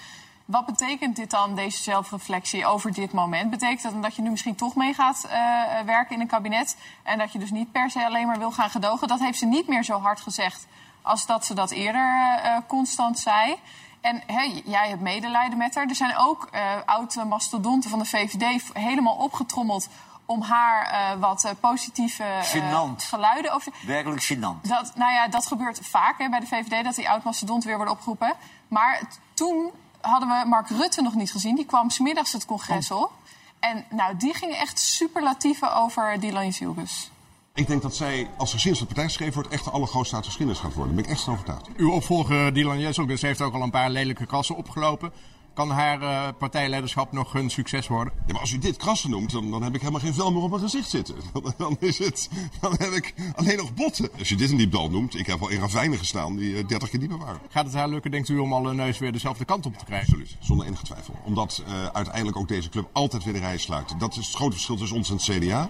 Wat 0.51 0.65
betekent 0.65 1.15
dit 1.15 1.29
dan, 1.29 1.55
deze 1.55 1.83
zelfreflectie 1.83 2.65
over 2.65 2.93
dit 2.93 3.11
moment? 3.11 3.49
Betekent 3.49 3.81
dat 3.81 4.03
dat 4.03 4.15
je 4.15 4.21
nu 4.21 4.29
misschien 4.29 4.55
toch 4.55 4.75
mee 4.75 4.93
gaat 4.93 5.23
eh, 5.29 5.39
werken 5.85 6.15
in 6.15 6.21
een 6.21 6.27
kabinet 6.27 6.77
en 7.03 7.17
dat 7.17 7.31
je 7.31 7.39
dus 7.39 7.51
niet 7.51 7.71
per 7.71 7.89
se 7.89 8.05
alleen 8.05 8.27
maar 8.27 8.37
wil 8.37 8.51
gaan 8.51 8.69
gedogen? 8.69 9.07
Dat 9.07 9.19
heeft 9.19 9.37
ze 9.37 9.45
niet 9.45 9.67
meer 9.67 9.83
zo 9.83 9.99
hard 9.99 10.21
gezegd 10.21 10.67
als 11.01 11.25
dat 11.25 11.45
ze 11.45 11.53
dat 11.53 11.71
eerder 11.71 12.39
eh, 12.43 12.57
constant 12.67 13.19
zei. 13.19 13.55
En 14.01 14.23
hè, 14.27 14.61
jij 14.65 14.89
hebt 14.89 15.01
medelijden 15.01 15.57
met 15.57 15.75
haar. 15.75 15.87
Er 15.87 15.95
zijn 15.95 16.17
ook 16.17 16.47
eh 16.51 16.61
oude 16.85 17.25
mastodonten 17.25 17.89
van 17.89 17.99
de 17.99 18.05
VVD 18.05 18.63
helemaal 18.73 19.15
opgetrommeld 19.15 19.89
om 20.31 20.41
haar 20.41 20.85
eh, 20.85 21.19
wat 21.19 21.43
eh, 21.43 21.51
positieve 21.59 22.23
eh, 22.23 22.95
geluiden 22.97 23.53
over. 23.53 23.73
Werkelijk 23.85 24.23
gênant. 24.23 24.61
Dat, 24.61 24.91
nou 24.95 25.13
ja, 25.13 25.27
dat 25.27 25.47
gebeurt 25.47 25.79
vaak 25.81 26.17
hè, 26.17 26.29
bij 26.29 26.39
de 26.39 26.47
VVD, 26.47 26.83
dat 26.83 26.95
die 26.95 27.09
oud-mastodont 27.09 27.63
weer 27.63 27.75
wordt 27.75 27.91
opgeroepen. 27.91 28.33
Maar 28.67 29.01
toen 29.33 29.71
hadden 30.01 30.29
we 30.29 30.43
Mark 30.47 30.69
Rutte 30.69 31.01
nog 31.01 31.15
niet 31.15 31.31
gezien. 31.31 31.55
Die 31.55 31.65
kwam 31.65 31.89
smiddags 31.89 32.33
het 32.33 32.45
congres 32.45 32.91
op. 32.91 33.11
En 33.59 33.85
nou, 33.89 34.17
die 34.17 34.33
ging 34.33 34.53
echt 34.53 34.79
superlatieven 34.79 35.75
over 35.75 36.19
Dylan 36.19 36.45
Jezielbus. 36.45 37.11
Ik 37.53 37.67
denk 37.67 37.81
dat 37.81 37.95
zij, 37.95 38.29
als 38.37 38.61
sinds 38.61 38.79
de 38.79 38.85
partij 38.85 39.03
geschreven 39.03 39.33
wordt, 39.33 39.49
echt 39.49 39.63
de 39.63 39.71
allergrootste 39.71 40.15
uit 40.15 40.23
de 40.23 40.29
geschiedenis 40.29 40.61
gaat 40.61 40.73
worden. 40.73 40.95
Daar 40.95 41.03
ben 41.03 41.11
ik 41.11 41.17
echt 41.17 41.25
van 41.25 41.33
overtuigd. 41.33 41.67
Uw 41.77 41.91
opvolger 41.91 42.53
Dylan 42.53 42.79
Jesselbus 42.79 43.21
heeft 43.21 43.41
ook 43.41 43.53
al 43.53 43.61
een 43.61 43.71
paar 43.71 43.89
lelijke 43.89 44.25
kassen 44.25 44.55
opgelopen. 44.55 45.13
Kan 45.53 45.69
haar 45.69 46.01
uh, 46.01 46.27
partijleiderschap 46.37 47.11
nog 47.11 47.33
hun 47.33 47.49
succes 47.49 47.87
worden? 47.87 48.13
Ja, 48.25 48.31
maar 48.31 48.41
als 48.41 48.51
u 48.51 48.57
dit 48.57 48.77
krassen 48.77 49.09
noemt, 49.09 49.31
dan, 49.31 49.51
dan 49.51 49.63
heb 49.63 49.73
ik 49.73 49.79
helemaal 49.79 50.01
geen 50.01 50.13
vel 50.13 50.31
meer 50.31 50.41
op 50.41 50.49
mijn 50.49 50.61
gezicht 50.61 50.89
zitten. 50.89 51.15
Dan, 51.33 51.53
dan, 51.57 51.77
is 51.79 51.97
het, 51.97 52.29
dan 52.59 52.71
heb 52.71 52.91
ik 52.91 53.13
alleen 53.35 53.57
nog 53.57 53.73
botten. 53.73 54.09
Als 54.19 54.29
je 54.29 54.35
dit 54.35 54.51
een 54.51 54.57
diepdal 54.57 54.89
noemt, 54.89 55.19
ik 55.19 55.27
heb 55.27 55.39
wel 55.39 55.49
in 55.49 55.59
ravijnen 55.59 55.97
gestaan 55.97 56.35
die 56.35 56.53
uh, 56.53 56.67
30 56.67 56.89
keer 56.89 56.99
dieper 56.99 57.17
waren. 57.17 57.39
Gaat 57.49 57.65
het 57.65 57.73
haar 57.73 57.89
lukken, 57.89 58.11
denkt 58.11 58.29
u, 58.29 58.37
om 58.37 58.53
alle 58.53 58.73
neus 58.73 58.97
weer 58.97 59.11
dezelfde 59.11 59.45
kant 59.45 59.65
op 59.65 59.77
te 59.77 59.85
krijgen? 59.85 60.07
Absoluut, 60.07 60.37
zonder 60.39 60.65
enige 60.65 60.83
twijfel. 60.83 61.15
Omdat 61.23 61.63
uh, 61.67 61.85
uiteindelijk 61.85 62.37
ook 62.37 62.47
deze 62.47 62.69
club 62.69 62.89
altijd 62.91 63.23
weer 63.23 63.33
de 63.33 63.39
rij 63.39 63.57
sluit. 63.57 63.99
Dat 63.99 64.17
is 64.17 64.25
het 64.25 64.35
grote 64.35 64.51
verschil 64.51 64.75
tussen 64.75 64.97
ons 64.97 65.09
en 65.09 65.15
het 65.15 65.23
CDA. 65.23 65.69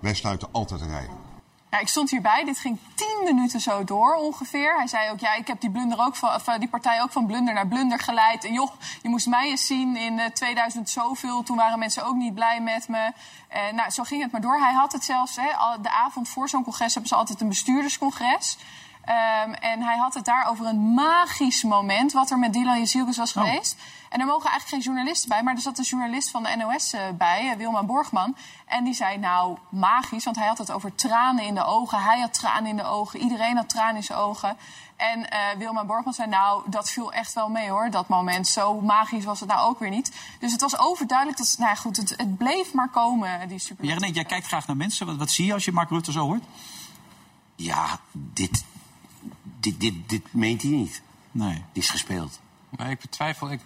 Wij 0.00 0.14
sluiten 0.14 0.48
altijd 0.52 0.80
de 0.80 0.86
rij. 0.86 1.08
Ja, 1.72 1.78
ik 1.78 1.88
stond 1.88 2.10
hierbij. 2.10 2.44
Dit 2.44 2.58
ging 2.58 2.78
tien 2.94 3.20
minuten 3.24 3.60
zo 3.60 3.84
door 3.84 4.14
ongeveer. 4.14 4.76
Hij 4.76 4.86
zei 4.86 5.10
ook, 5.10 5.20
ja, 5.20 5.34
ik 5.34 5.46
heb 5.46 5.60
die, 5.60 5.70
blunder 5.70 6.00
ook 6.00 6.16
van, 6.16 6.34
of, 6.34 6.44
die 6.44 6.68
partij 6.68 7.02
ook 7.02 7.12
van 7.12 7.26
blunder 7.26 7.54
naar 7.54 7.66
blunder 7.66 7.98
geleid. 7.98 8.44
En 8.44 8.52
joh, 8.52 8.70
je 9.02 9.08
moest 9.08 9.26
mij 9.26 9.48
eens 9.48 9.66
zien 9.66 9.96
in 9.96 10.18
uh, 10.18 10.24
2000 10.24 10.90
zoveel. 10.90 11.42
Toen 11.42 11.56
waren 11.56 11.78
mensen 11.78 12.04
ook 12.04 12.14
niet 12.14 12.34
blij 12.34 12.60
met 12.60 12.88
me. 12.88 13.12
Uh, 13.52 13.72
nou, 13.74 13.90
zo 13.90 14.02
ging 14.02 14.22
het 14.22 14.32
maar 14.32 14.40
door. 14.40 14.58
Hij 14.58 14.72
had 14.72 14.92
het 14.92 15.04
zelfs, 15.04 15.36
hè, 15.36 15.80
de 15.80 15.90
avond 15.90 16.28
voor 16.28 16.48
zo'n 16.48 16.64
congres 16.64 16.92
hebben 16.92 17.10
ze 17.10 17.16
altijd 17.16 17.40
een 17.40 17.48
bestuurderscongres. 17.48 18.56
Um, 19.08 19.54
en 19.54 19.82
hij 19.82 19.96
had 19.96 20.14
het 20.14 20.24
daar 20.24 20.46
over 20.48 20.66
een 20.66 20.94
magisch 20.94 21.62
moment... 21.62 22.12
wat 22.12 22.30
er 22.30 22.38
met 22.38 22.52
Dylan 22.52 22.78
Jezielkes 22.78 23.16
was 23.16 23.36
Oh. 23.36 23.42
geweest. 23.44 23.76
En 24.12 24.20
er 24.20 24.26
mogen 24.26 24.50
eigenlijk 24.50 24.68
geen 24.68 24.92
journalisten 24.92 25.28
bij... 25.28 25.42
maar 25.42 25.54
er 25.54 25.60
zat 25.60 25.78
een 25.78 25.84
journalist 25.84 26.30
van 26.30 26.42
de 26.42 26.56
NOS 26.56 26.94
uh, 26.94 27.00
bij, 27.18 27.50
uh, 27.50 27.56
Wilma 27.56 27.82
Borgman. 27.82 28.36
En 28.66 28.84
die 28.84 28.94
zei, 28.94 29.18
nou, 29.18 29.58
magisch, 29.68 30.24
want 30.24 30.36
hij 30.36 30.46
had 30.46 30.58
het 30.58 30.70
over 30.70 30.94
tranen 30.94 31.44
in 31.44 31.54
de 31.54 31.64
ogen. 31.64 32.02
Hij 32.02 32.20
had 32.20 32.34
tranen 32.34 32.70
in 32.70 32.76
de 32.76 32.84
ogen, 32.84 33.20
iedereen 33.20 33.56
had 33.56 33.68
tranen 33.68 33.96
in 33.96 34.02
zijn 34.02 34.18
ogen. 34.18 34.56
En 34.96 35.18
uh, 35.18 35.26
Wilma 35.58 35.84
Borgman 35.84 36.12
zei, 36.12 36.28
nou, 36.28 36.70
dat 36.70 36.90
viel 36.90 37.12
echt 37.12 37.32
wel 37.32 37.48
mee, 37.48 37.68
hoor, 37.68 37.90
dat 37.90 38.08
moment. 38.08 38.48
Zo 38.48 38.80
magisch 38.80 39.24
was 39.24 39.40
het 39.40 39.48
nou 39.48 39.68
ook 39.68 39.78
weer 39.78 39.90
niet. 39.90 40.12
Dus 40.38 40.52
het 40.52 40.60
was 40.60 40.78
overduidelijk, 40.78 41.38
dat, 41.38 41.54
nou 41.58 41.70
ja, 41.70 41.76
goed, 41.76 41.96
het, 41.96 42.14
het 42.16 42.36
bleef 42.36 42.72
maar 42.72 42.88
komen, 42.88 43.48
die 43.48 43.58
super. 43.58 43.84
Ja, 43.84 43.94
René, 43.94 44.12
jij 44.12 44.24
kijkt 44.24 44.46
graag 44.46 44.66
naar 44.66 44.76
mensen. 44.76 45.06
Wat, 45.06 45.16
wat 45.16 45.30
zie 45.30 45.46
je 45.46 45.52
als 45.52 45.64
je 45.64 45.72
Mark 45.72 45.90
Rutte 45.90 46.12
zo 46.12 46.26
hoort? 46.26 46.44
Ja, 47.56 48.00
dit, 48.12 48.64
dit, 49.60 49.80
dit, 49.80 50.08
dit 50.08 50.32
meent 50.32 50.62
hij 50.62 50.70
niet. 50.70 51.02
Nee. 51.30 51.64
Die 51.72 51.82
is 51.82 51.90
gespeeld. 51.90 52.40
Maar 52.76 52.90
ik 52.90 53.00
betwijfel. 53.00 53.50
Ik, 53.50 53.60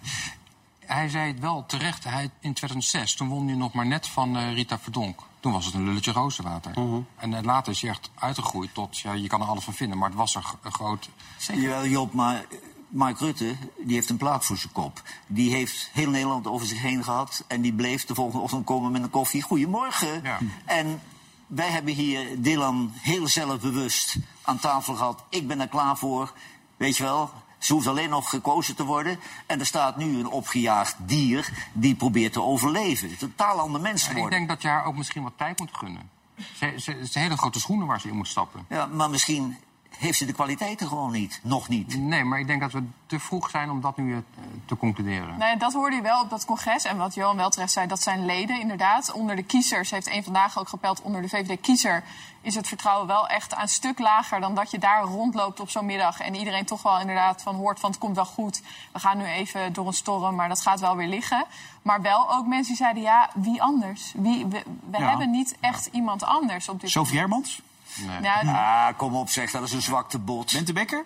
hij 0.87 1.09
zei 1.09 1.31
het 1.31 1.39
wel 1.39 1.65
terecht. 1.65 2.03
Hij, 2.03 2.23
in 2.23 2.53
2006, 2.53 3.15
toen 3.15 3.27
won 3.27 3.47
hij 3.47 3.55
nog 3.55 3.73
maar 3.73 3.85
net 3.85 4.07
van 4.07 4.37
uh, 4.37 4.53
Rita 4.53 4.79
Verdonk. 4.79 5.19
Toen 5.39 5.51
was 5.51 5.65
het 5.65 5.73
een 5.73 5.83
lulletje 5.83 6.11
rozenwater. 6.11 6.73
-huh. 6.73 6.97
En 7.15 7.31
uh, 7.31 7.39
later 7.41 7.71
is 7.71 7.81
hij 7.81 7.89
echt 7.89 8.09
uitgegroeid 8.15 8.73
tot, 8.73 8.97
ja, 8.97 9.13
je 9.13 9.27
kan 9.27 9.41
er 9.41 9.47
alles 9.47 9.63
van 9.63 9.73
vinden, 9.73 9.97
maar 9.97 10.09
het 10.09 10.17
was 10.17 10.35
een, 10.35 10.43
een 10.61 10.73
groot... 10.73 11.09
Jawel, 11.37 11.85
Job, 11.85 12.13
maar 12.13 12.45
Mark 12.87 13.19
Rutte, 13.19 13.55
die 13.77 13.95
heeft 13.95 14.09
een 14.09 14.17
plaat 14.17 14.45
voor 14.45 14.57
zijn 14.57 14.73
kop. 14.73 15.01
Die 15.27 15.53
heeft 15.53 15.89
heel 15.93 16.09
Nederland 16.09 16.47
over 16.47 16.67
zich 16.67 16.81
heen 16.81 17.03
gehad. 17.03 17.43
En 17.47 17.61
die 17.61 17.73
bleef 17.73 18.05
de 18.05 18.15
volgende 18.15 18.43
ochtend 18.43 18.65
komen 18.65 18.91
met 18.91 19.03
een 19.03 19.09
koffie. 19.09 19.41
Goedemorgen. 19.41 20.21
Ja. 20.23 20.39
En 20.65 21.01
wij 21.47 21.69
hebben 21.69 21.93
hier 21.93 22.41
Dylan 22.41 22.91
heel 22.95 23.27
zelfbewust 23.27 24.17
aan 24.41 24.59
tafel 24.59 24.95
gehad. 24.95 25.23
Ik 25.29 25.47
ben 25.47 25.59
er 25.59 25.67
klaar 25.67 25.97
voor. 25.97 26.33
Weet 26.77 26.97
je 26.97 27.03
wel, 27.03 27.31
ze 27.57 27.73
hoeft 27.73 27.87
alleen 27.87 28.09
nog 28.09 28.29
gekozen 28.29 28.75
te 28.75 28.83
worden. 28.83 29.19
En 29.45 29.59
er 29.59 29.65
staat 29.65 29.97
nu 29.97 30.19
een 30.19 30.27
opgejaagd 30.27 30.95
dier 30.99 31.49
die 31.73 31.95
probeert 31.95 32.33
te 32.33 32.41
overleven. 32.41 33.09
Een 33.09 33.17
totaal 33.17 33.59
ander 33.59 33.81
mens 33.81 34.03
geworden. 34.03 34.25
Ik 34.25 34.37
denk 34.37 34.49
dat 34.49 34.61
je 34.61 34.67
haar 34.67 34.85
ook 34.85 34.95
misschien 34.95 35.23
wat 35.23 35.33
tijd 35.37 35.59
moet 35.59 35.77
gunnen. 35.77 36.09
Ze, 36.55 36.73
ze, 36.77 36.91
het 36.91 37.11
zijn 37.11 37.23
hele 37.23 37.37
grote 37.37 37.59
schoenen 37.59 37.87
waar 37.87 38.01
ze 38.01 38.07
in 38.07 38.15
moet 38.15 38.27
stappen. 38.27 38.65
Ja, 38.69 38.85
maar 38.85 39.09
misschien 39.09 39.57
heeft 39.97 40.17
ze 40.17 40.25
de 40.25 40.33
kwaliteiten 40.33 40.87
gewoon 40.87 41.11
niet. 41.11 41.39
Nog 41.43 41.67
niet. 41.67 41.97
Nee, 41.99 42.23
maar 42.23 42.39
ik 42.39 42.47
denk 42.47 42.61
dat 42.61 42.71
we 42.71 42.83
te 43.05 43.19
vroeg 43.19 43.49
zijn 43.49 43.69
om 43.69 43.81
dat 43.81 43.97
nu 43.97 44.11
uh, 44.11 44.17
te 44.65 44.77
concluderen. 44.77 45.37
Nee, 45.37 45.57
dat 45.57 45.73
hoorde 45.73 45.95
je 45.95 46.01
wel 46.01 46.21
op 46.21 46.29
dat 46.29 46.45
congres. 46.45 46.83
En 46.83 46.97
wat 46.97 47.13
Johan 47.13 47.37
wel 47.37 47.49
terecht 47.49 47.71
zei, 47.71 47.87
dat 47.87 48.01
zijn 48.01 48.25
leden 48.25 48.59
inderdaad. 48.59 49.11
Onder 49.11 49.35
de 49.35 49.43
kiezers, 49.43 49.91
heeft 49.91 50.07
één 50.07 50.23
vandaag 50.23 50.59
ook 50.59 50.69
gepeld, 50.69 51.01
onder 51.01 51.21
de 51.21 51.29
VVD-kiezer... 51.29 52.03
is 52.41 52.55
het 52.55 52.67
vertrouwen 52.67 53.07
wel 53.07 53.27
echt 53.27 53.57
een 53.61 53.67
stuk 53.67 53.99
lager 53.99 54.39
dan 54.39 54.55
dat 54.55 54.71
je 54.71 54.79
daar 54.79 55.03
rondloopt 55.03 55.59
op 55.59 55.69
zo'n 55.69 55.85
middag... 55.85 56.19
en 56.19 56.35
iedereen 56.35 56.65
toch 56.65 56.81
wel 56.81 56.99
inderdaad 56.99 57.41
van 57.41 57.55
hoort 57.55 57.79
van 57.79 57.89
het 57.89 57.99
komt 57.99 58.15
wel 58.15 58.25
goed. 58.25 58.61
We 58.91 58.99
gaan 58.99 59.17
nu 59.17 59.25
even 59.25 59.73
door 59.73 59.87
een 59.87 59.93
storm, 59.93 60.35
maar 60.35 60.47
dat 60.49 60.61
gaat 60.61 60.79
wel 60.79 60.95
weer 60.95 61.07
liggen. 61.07 61.45
Maar 61.81 62.01
wel 62.01 62.33
ook 62.33 62.45
mensen 62.45 62.67
die 62.67 62.75
zeiden, 62.75 63.03
ja, 63.03 63.29
wie 63.33 63.61
anders? 63.61 64.13
Wie, 64.15 64.45
we 64.45 64.63
we 64.89 64.97
Ja. 64.97 65.09
hebben 65.09 65.31
niet 65.31 65.55
echt 65.59 65.89
iemand 65.91 66.23
anders 66.23 66.69
op 66.69 66.81
dit 66.81 66.89
Sofie 66.89 67.17
Hermans? 67.19 67.61
Nee. 67.95 68.21
Ja, 68.21 68.87
Ah, 68.87 68.97
kom 68.97 69.15
op 69.15 69.29
zeg, 69.29 69.51
dat 69.51 69.63
is 69.63 69.71
een 69.73 69.81
zwakte 69.81 70.19
bot. 70.19 70.51
Bent 70.53 70.67
de 70.67 70.73
Bekker? 70.73 71.03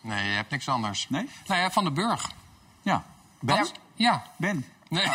nee, 0.00 0.28
je 0.30 0.34
hebt 0.36 0.50
niks 0.50 0.68
anders. 0.68 1.06
Nee? 1.08 1.28
Nou 1.46 1.60
ja, 1.60 1.70
Van 1.70 1.84
den 1.84 1.94
Burg. 1.94 2.30
Ja. 2.82 3.04
Ben? 3.40 3.58
Wat? 3.58 3.72
Ja. 3.94 4.22
Ben. 4.36 4.64
Nee. 4.88 5.06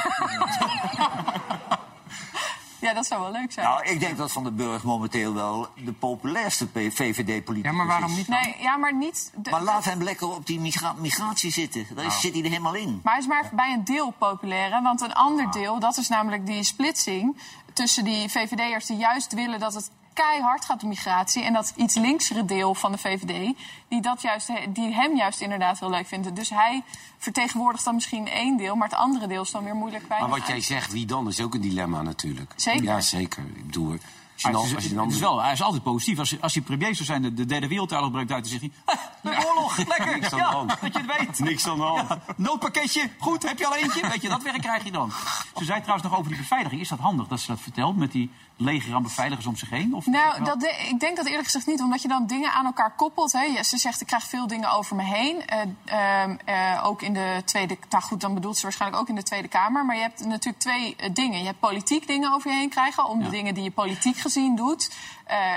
ja, 2.79 2.93
dat 2.93 3.05
zou 3.05 3.21
wel 3.21 3.31
leuk 3.31 3.51
zijn. 3.51 3.65
Nou, 3.65 3.83
ik 3.85 3.99
denk 3.99 4.17
dat 4.17 4.31
Van 4.31 4.43
den 4.43 4.55
Burg 4.55 4.83
momenteel 4.83 5.33
wel 5.33 5.67
de 5.75 5.93
populairste 5.93 6.67
VVD-politicus 6.73 7.63
Ja, 7.71 7.71
maar 7.71 7.87
waarom 7.87 8.11
is. 8.11 8.17
niet? 8.17 8.27
Nee, 8.27 8.55
ja, 8.59 8.77
maar 8.77 8.95
niet... 8.95 9.31
de- 9.35 9.49
Maar 9.49 9.61
laat 9.61 9.85
hem 9.85 10.03
lekker 10.03 10.27
op 10.27 10.45
die 10.45 10.59
migra 10.59 10.93
migratie 10.93 11.51
zitten. 11.51 11.87
Daar 11.95 12.05
is- 12.05 12.19
zit 12.21 12.33
hij 12.33 12.43
er 12.43 12.49
helemaal 12.49 12.73
in. 12.75 12.99
Maar 13.03 13.13
hij 13.13 13.21
is 13.21 13.27
maar 13.27 13.49
bij 13.53 13.73
een 13.73 13.83
deel 13.83 14.11
populair. 14.11 14.71
Hè? 14.73 14.81
Want 14.81 15.01
een 15.01 15.13
ander 15.13 15.51
deel, 15.51 15.79
dat 15.79 15.97
is 15.97 16.07
namelijk 16.07 16.45
die 16.45 16.63
splitsing 16.63 17.37
tussen 17.73 18.03
die 18.03 18.29
VVD'ers 18.29 18.85
die 18.85 18.97
juist 18.97 19.33
willen 19.33 19.59
dat 19.59 19.73
het 19.73 19.89
keihard 20.15 20.65
gaat 20.65 20.83
om 20.83 20.89
migratie. 20.89 21.43
En 21.43 21.53
dat 21.53 21.73
iets 21.75 21.95
linksere 21.95 22.45
deel 22.45 22.75
van 22.75 22.91
de 22.91 22.97
VVD, 22.97 23.53
die, 23.87 24.01
dat 24.01 24.21
juist, 24.21 24.49
die 24.69 24.93
hem 24.93 25.15
juist 25.15 25.41
inderdaad 25.41 25.79
heel 25.79 25.89
leuk 25.89 26.07
vinden. 26.07 26.33
Dus 26.33 26.49
hij 26.49 26.83
vertegenwoordigt 27.17 27.85
dan 27.85 27.93
misschien 27.95 28.27
één 28.27 28.57
deel, 28.57 28.75
maar 28.75 28.87
het 28.89 28.97
andere 28.97 29.27
deel 29.27 29.41
is 29.41 29.51
dan 29.51 29.63
weer 29.63 29.75
moeilijk 29.75 30.07
bij 30.07 30.19
Maar 30.19 30.29
wat 30.29 30.47
jij 30.47 30.61
zegt, 30.61 30.91
wie 30.91 31.05
dan, 31.05 31.27
is 31.27 31.41
ook 31.41 31.53
een 31.53 31.61
dilemma 31.61 32.01
natuurlijk. 32.01 32.53
Zeker. 32.55 32.83
Ja, 32.83 33.01
zeker. 33.01 33.43
Ik 33.55 33.65
bedoel, 33.65 33.91
je 33.91 34.47
het 34.47 34.63
is, 34.65 34.75
als 34.75 34.83
je 34.83 34.93
dan 34.93 35.05
het 35.05 35.13
is 35.13 35.19
wel, 35.19 35.41
hij 35.41 35.51
is 35.51 35.61
altijd 35.61 35.83
positief. 35.83 36.19
Als, 36.19 36.29
hij- 36.29 36.39
als 36.41 36.53
hij 36.53 36.63
premier 36.63 36.93
zou 36.95 37.05
zijn, 37.05 37.21
de, 37.21 37.33
de 37.33 37.45
derde 37.45 37.67
wereldoorlog 37.67 38.11
breekt 38.11 38.31
uit, 38.31 38.49
dan 38.49 38.59
zegt 38.59 38.61
hij... 38.61 38.71
"Ah, 38.95 39.01
de 39.21 39.45
oorlog, 39.47 39.77
lekker, 39.97 40.05
Niks 40.19 40.25
aan 40.31 40.37
de 40.39 40.43
ja, 40.45 40.51
hand. 40.51 40.69
dat 40.81 40.93
je 40.93 40.99
het 40.99 41.17
weet. 41.19 41.39
Niks 41.39 41.67
aan 41.67 41.77
de 41.77 41.83
hand. 41.83 42.09
Ja, 42.09 42.19
noodpakketje, 42.37 43.09
goed, 43.19 43.43
heb 43.43 43.57
je 43.59 43.65
al 43.67 43.75
eentje? 43.75 44.07
Weet 44.09 44.21
je, 44.21 44.29
dat 44.29 44.43
werk 44.43 44.61
krijg 44.61 44.83
je 44.83 44.91
dan. 44.91 45.11
Ze 45.57 45.63
zei 45.65 45.79
trouwens 45.81 46.09
nog 46.09 46.17
over 46.19 46.31
die 46.31 46.39
beveiliging. 46.39 46.81
Is 46.81 46.89
dat 46.89 46.99
handig 46.99 47.27
dat 47.27 47.39
ze 47.39 47.47
dat 47.47 47.59
vertelt 47.59 47.97
met 47.97 48.11
die 48.11 48.31
leger 48.57 48.93
aan 48.93 49.03
beveiligers 49.03 49.45
om 49.45 49.55
zich 49.55 49.69
heen? 49.69 49.93
Of 49.93 50.05
Nou, 50.05 50.43
dat 50.43 50.59
de- 50.59 50.87
ik 50.89 50.99
denk 50.99 51.15
dat 51.17 51.25
eerlijk 51.25 51.45
gezegd 51.45 51.65
niet, 51.65 51.81
omdat 51.81 52.01
je 52.01 52.07
dan 52.07 52.27
dingen 52.27 52.51
aan 52.51 52.65
elkaar 52.65 52.95
koppelt. 52.95 53.31
Hè. 53.31 53.63
Ze 53.63 53.77
zegt, 53.77 54.01
ik 54.01 54.07
krijg 54.07 54.23
veel 54.23 54.47
dingen 54.47 54.71
over 54.71 54.95
me 54.95 55.03
heen. 55.03 55.47
Eh, 55.47 55.61
ehm, 55.85 56.35
eh, 56.45 56.81
ook 56.85 57.01
in 57.01 57.13
de 57.13 57.41
Tweede... 57.45 57.77
Nou 57.89 58.03
goed, 58.03 58.21
dan 58.21 58.33
bedoelt 58.33 58.55
ze 58.57 58.63
waarschijnlijk 58.63 59.01
ook 59.01 59.09
in 59.09 59.15
de 59.15 59.23
Tweede 59.23 59.47
Kamer. 59.47 59.85
Maar 59.85 59.95
je 59.95 60.01
hebt 60.01 60.25
natuurlijk 60.25 60.63
twee 60.63 60.95
eh, 60.95 61.09
dingen. 61.13 61.39
Je 61.39 61.45
hebt 61.45 61.59
politiek 61.59 62.07
dingen 62.07 62.33
over 62.33 62.51
je 62.51 62.57
heen 62.57 62.69
krijgen... 62.69 63.05
om 63.05 63.23
de 63.23 63.29
dingen 63.29 63.53
die 63.53 63.63
je 63.63 63.71
politiek 63.71 64.17
gezien 64.17 64.55
doet. 64.55 64.95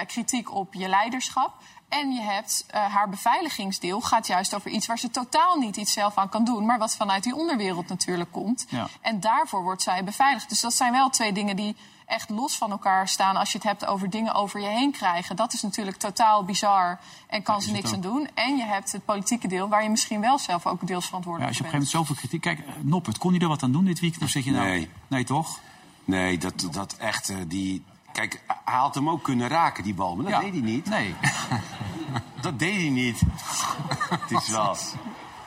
Kritiek 0.07 0.55
op 0.55 0.75
je 0.75 0.89
leiderschap. 0.89 1.55
En 1.89 2.13
je 2.13 2.21
hebt 2.21 2.65
eh, 2.67 2.95
haar 2.95 3.09
beveiligingsdeel 3.09 4.01
gaat 4.01 4.27
juist 4.27 4.55
over 4.55 4.71
iets 4.71 4.87
waar 4.87 4.99
ze 4.99 5.11
totaal 5.11 5.59
niet 5.59 5.77
iets 5.77 5.93
zelf 5.93 6.17
aan 6.17 6.29
kan 6.29 6.45
doen, 6.45 6.67
maar 6.67 6.79
wat 6.79 6.97
vanuit 6.97 7.23
die 7.23 7.35
onderwereld 7.35 7.89
natuurlijk 7.89 8.33
komt. 8.33 8.67
Ja. 8.69 8.89
En 9.01 9.21
daarvoor 9.21 9.63
wordt 9.63 9.83
zij 9.83 10.05
beveiligd. 10.05 10.49
Dus 10.49 10.61
dat 10.61 10.75
zijn 10.75 10.93
wel 10.93 11.11
twee 11.11 11.33
dingen 11.33 11.57
die 11.57 11.77
echt 12.07 12.29
los 12.31 12.57
van 12.57 12.71
elkaar 12.71 13.09
staan 13.09 13.37
als 13.37 13.53
je 13.53 13.59
het 13.59 13.67
hebt 13.67 13.87
over 13.87 14.11
dingen 14.11 14.35
over 14.35 14.61
je 14.61 14.67
heen 14.67 14.93
krijgen. 14.93 15.37
Dat 15.37 15.53
is 15.53 15.63
natuurlijk 15.63 15.97
totaal 15.97 16.45
bizar 16.45 16.99
en 17.27 17.43
kan 17.43 17.63
ze 17.63 17.73
niks 17.73 17.93
aan 17.93 18.01
doen. 18.01 18.29
En 18.35 18.57
je 18.57 18.65
hebt 18.65 18.93
het 18.93 19.05
politieke 19.05 19.49
deel 19.49 19.69
waar 19.69 19.83
je 19.83 19.91
misschien 19.91 20.21
wel 20.21 20.39
zelf 20.39 20.67
ook 20.67 20.87
deels 20.87 21.03
Ja, 21.03 21.07
verantwoordelijk 21.07 21.49
als 21.49 21.59
je 21.59 21.65
op 21.65 21.73
een 21.73 21.81
gegeven 21.81 21.99
moment 21.99 22.09
zoveel 22.09 22.15
kritiek... 22.15 22.41
Kijk, 22.41 22.59
eh, 22.59 22.83
Noppert, 22.85 23.19
kon 23.19 23.35
je 23.35 23.41
er 23.41 23.49
wat 23.49 23.63
aan 23.63 23.73
doen 23.73 23.85
dit 23.85 24.01
weekend? 24.01 24.23
Of 24.23 24.29
zeg 24.29 24.45
je 24.45 24.51
nou... 24.51 24.67
Nee. 24.67 24.89
Nee, 25.07 25.25
toch? 25.25 25.61
Nee, 26.05 26.39
dat, 26.39 26.69
dat 26.71 26.97
echt, 26.99 27.29
eh, 27.29 27.37
die... 27.47 27.85
Kijk, 28.19 28.41
hij 28.65 28.79
had 28.79 28.95
hem 28.95 29.11
ook 29.11 29.23
kunnen 29.23 29.49
raken, 29.49 29.85
die 29.85 29.95
bal. 29.95 30.15
Maar 30.17 30.25
dat 30.25 30.33
Ja. 30.35 30.41
deed 30.41 30.53
hij 30.53 30.61
niet. 30.63 30.87
Nee. 30.89 31.15
Dat 32.41 32.59
deed 32.59 32.75
hij 32.77 32.89
niet. 32.89 33.21
Het 34.21 34.31
is 34.31 34.49
wel... 34.49 34.77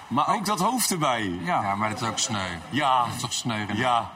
Maar 0.07 0.27
ook 0.35 0.45
dat 0.45 0.59
hoofd 0.59 0.91
erbij. 0.91 1.23
Ja. 1.23 1.61
Ja, 1.61 1.75
maar 1.75 1.89
dat 1.89 2.01
is 2.01 2.07
ook 2.07 2.17
sneu. 2.19 2.49
Ja. 2.69 3.05
Dat 3.05 3.13
is 3.15 3.21
toch 3.21 3.33
sneu? 3.33 3.65
Ja. 3.73 4.11